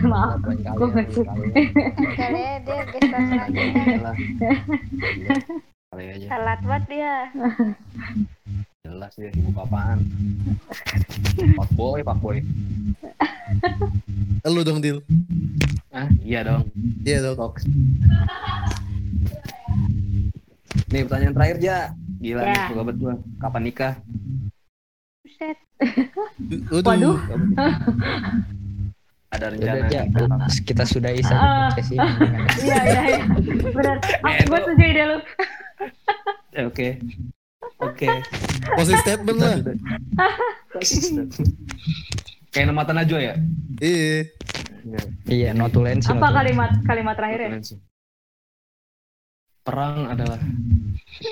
Maaf. 0.02 0.40
Lain 0.40 0.58
kali 0.64 0.74
Gua 0.74 0.88
ya, 0.88 0.94
nggak 0.96 1.06
sih. 1.12 1.22
lain 1.22 1.38
kali. 1.38 1.52
kali 2.16 2.40
ya 2.40 2.54
dia 2.58 2.80
Iya 3.54 3.98
lah. 4.00 4.16
Iya. 5.94 6.26
Telat 6.26 6.60
banget 6.64 6.84
dia 6.88 7.12
Jelas 8.84 9.16
dia 9.16 9.32
sibuk 9.32 9.56
apaan. 9.56 10.04
Pak 11.56 11.68
boy, 11.72 12.04
pak 12.04 12.16
boy. 12.20 12.38
Lu 14.44 14.60
dong 14.60 14.78
Dil. 14.78 15.00
Ah, 15.88 16.04
iya 16.20 16.44
dong. 16.44 16.68
Iya 17.00 17.24
dong. 17.24 17.36
Fox. 17.40 17.64
Nih 20.92 21.00
pertanyaan 21.00 21.32
terakhir 21.32 21.56
ja. 21.58 21.78
Gila 22.20 22.42
nih, 22.42 22.52
Ya. 22.52 22.64
sahabat 22.68 22.96
gua. 23.00 23.14
Kapan 23.40 23.62
nikah? 23.64 23.94
Buset. 25.24 25.56
Waduh. 26.68 26.84
Waduh. 26.84 27.16
ada 29.34 29.48
Udah, 29.48 29.50
rencana 29.50 29.88
Ja, 29.88 30.02
kita 30.06 30.36
kita 30.62 30.82
sudahi 30.84 31.18
saja 31.18 31.34
Ah. 31.34 31.72
podcast 31.72 31.88
ini. 31.88 31.98
dengan- 32.04 32.46
Iya 32.60 32.80
iya 32.84 33.00
iya. 33.08 33.22
Benar. 33.64 33.96
Eh, 34.28 34.44
Gue 34.44 34.52
lu- 34.52 34.60
setuju 34.62 34.84
ide 34.84 35.02
lu. 35.08 35.16
Ya, 36.52 36.62
Oke. 37.84 38.08
Oke. 38.08 38.08
Closing 38.74 39.00
statement 39.04 39.38
lah. 39.40 39.56
Kayak 42.54 42.66
nama 42.70 42.82
Najwa 42.86 43.18
ya? 43.20 43.34
Iya. 43.82 44.30
Iya, 45.26 45.50
notulensi. 45.56 46.12
Apa 46.12 46.28
kalimat 46.30 46.70
kalimat 46.84 47.14
terakhir 47.16 47.40
ya? 47.40 47.50
Perang 49.64 50.12
adalah 50.12 50.36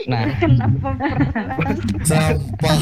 Nah, 0.07 0.25
Kenapa 0.43 0.89
pernah? 0.95 1.59
Sampah. 2.07 2.77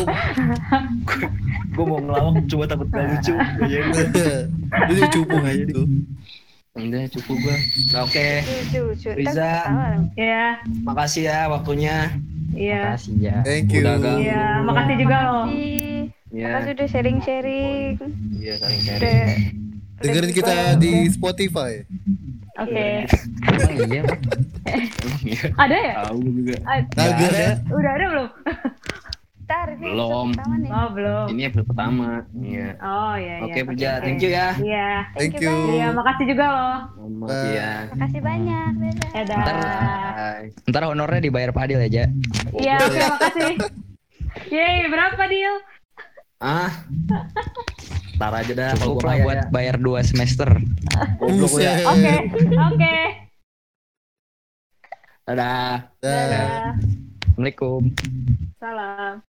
gue 1.75 1.85
mau 1.87 1.99
ngelawak 2.03 2.45
coba 2.51 2.65
takut 2.69 2.89
gak 2.93 3.05
lucu. 3.09 3.35
Iya. 3.65 3.83
Ini 4.91 5.03
cupu 5.09 5.37
aja 5.41 5.65
tuh. 5.73 5.87
Udah 6.77 7.03
cukup 7.11 7.37
gue. 7.41 7.57
Nah, 7.93 8.01
oke. 8.07 8.29
Ntar 8.45 9.15
Riza. 9.17 9.53
Iya. 10.15 10.47
Makasih 10.87 11.23
ya 11.27 11.39
waktunya. 11.51 12.15
Iya. 12.55 12.83
makasih 12.95 13.15
ya. 13.21 13.37
Thank 13.47 13.71
you. 13.73 13.83
Iya, 13.87 14.45
makasih 14.67 14.95
juga 14.99 15.17
loh. 15.27 15.45
Makasih. 15.47 15.91
Iya. 16.31 16.47
Makasih 16.47 16.71
udah 16.79 16.89
sharing-sharing. 16.89 17.93
Iya, 18.39 18.55
saling 18.59 18.83
sharing. 18.83 19.39
Udah 20.01 20.01
Dengerin 20.01 20.33
kita 20.33 20.57
di 20.81 20.93
Spotify. 21.13 21.85
Oke. 22.61 23.05
Emang 23.45 23.73
iya? 23.89 24.03
Iya. 25.25 25.45
Ada 25.65 25.77
ya? 25.77 25.95
Tahu 26.09 26.19
juga. 26.29 26.55
Ya? 27.37 27.53
Udah 27.69 27.93
ada 27.97 28.05
belum? 28.09 28.29
Ntar 29.51 29.67
ini 29.75 29.83
Belum. 29.91 30.31
pertama 30.31 30.55
nih. 30.63 30.71
Oh, 30.71 30.89
belum. 30.95 31.27
Ini 31.35 31.43
episode 31.51 31.67
pertama. 31.67 32.07
Iya. 32.39 32.69
Oh, 32.79 33.15
iya 33.19 33.35
iya. 33.35 33.51
Oke, 33.51 33.61
Puja. 33.67 33.91
oke. 33.91 34.03
Thank 34.07 34.21
you 34.23 34.31
ya. 34.31 34.49
Iya. 34.55 34.91
Thank 35.19 35.35
you. 35.43 35.55
Iya, 35.75 35.87
makasih 35.91 36.25
juga 36.31 36.45
loh. 36.47 36.77
Mama, 36.95 37.25
Bye. 37.27 37.43
iya. 37.51 37.71
Makasih 37.91 38.21
banyak. 38.23 38.71
Dadah. 38.79 39.11
Dadah. 39.11 39.39
Ntar, 39.43 39.57
Bye. 40.15 40.71
ntar 40.71 40.83
honornya 40.87 41.21
dibayar 41.21 41.51
Padil 41.51 41.83
ya, 41.83 41.91
Ja. 41.91 42.05
Iya, 42.55 42.77
terima 42.79 43.17
kasih. 43.19 43.53
Yeay, 44.55 44.87
berapa 44.87 45.23
deal? 45.27 45.57
Ah. 46.39 46.71
Ntar 48.15 48.33
aja 48.33 48.53
dah 48.55 48.71
kalau 48.79 48.95
Cukup 48.95 49.03
lah 49.03 49.17
buat 49.19 49.39
ya. 49.43 49.45
bayar 49.51 49.77
dua 49.83 50.07
semester. 50.07 50.47
Goblok 51.19 51.51
lu 51.51 51.59
ya. 51.59 51.75
Oke, 51.91 52.15
oke. 52.55 52.97
Dadah. 55.27 55.91
Dah. 55.99 56.07
Dadah. 56.07 56.47
Assalamualaikum. 57.35 57.83
Salam. 58.63 59.30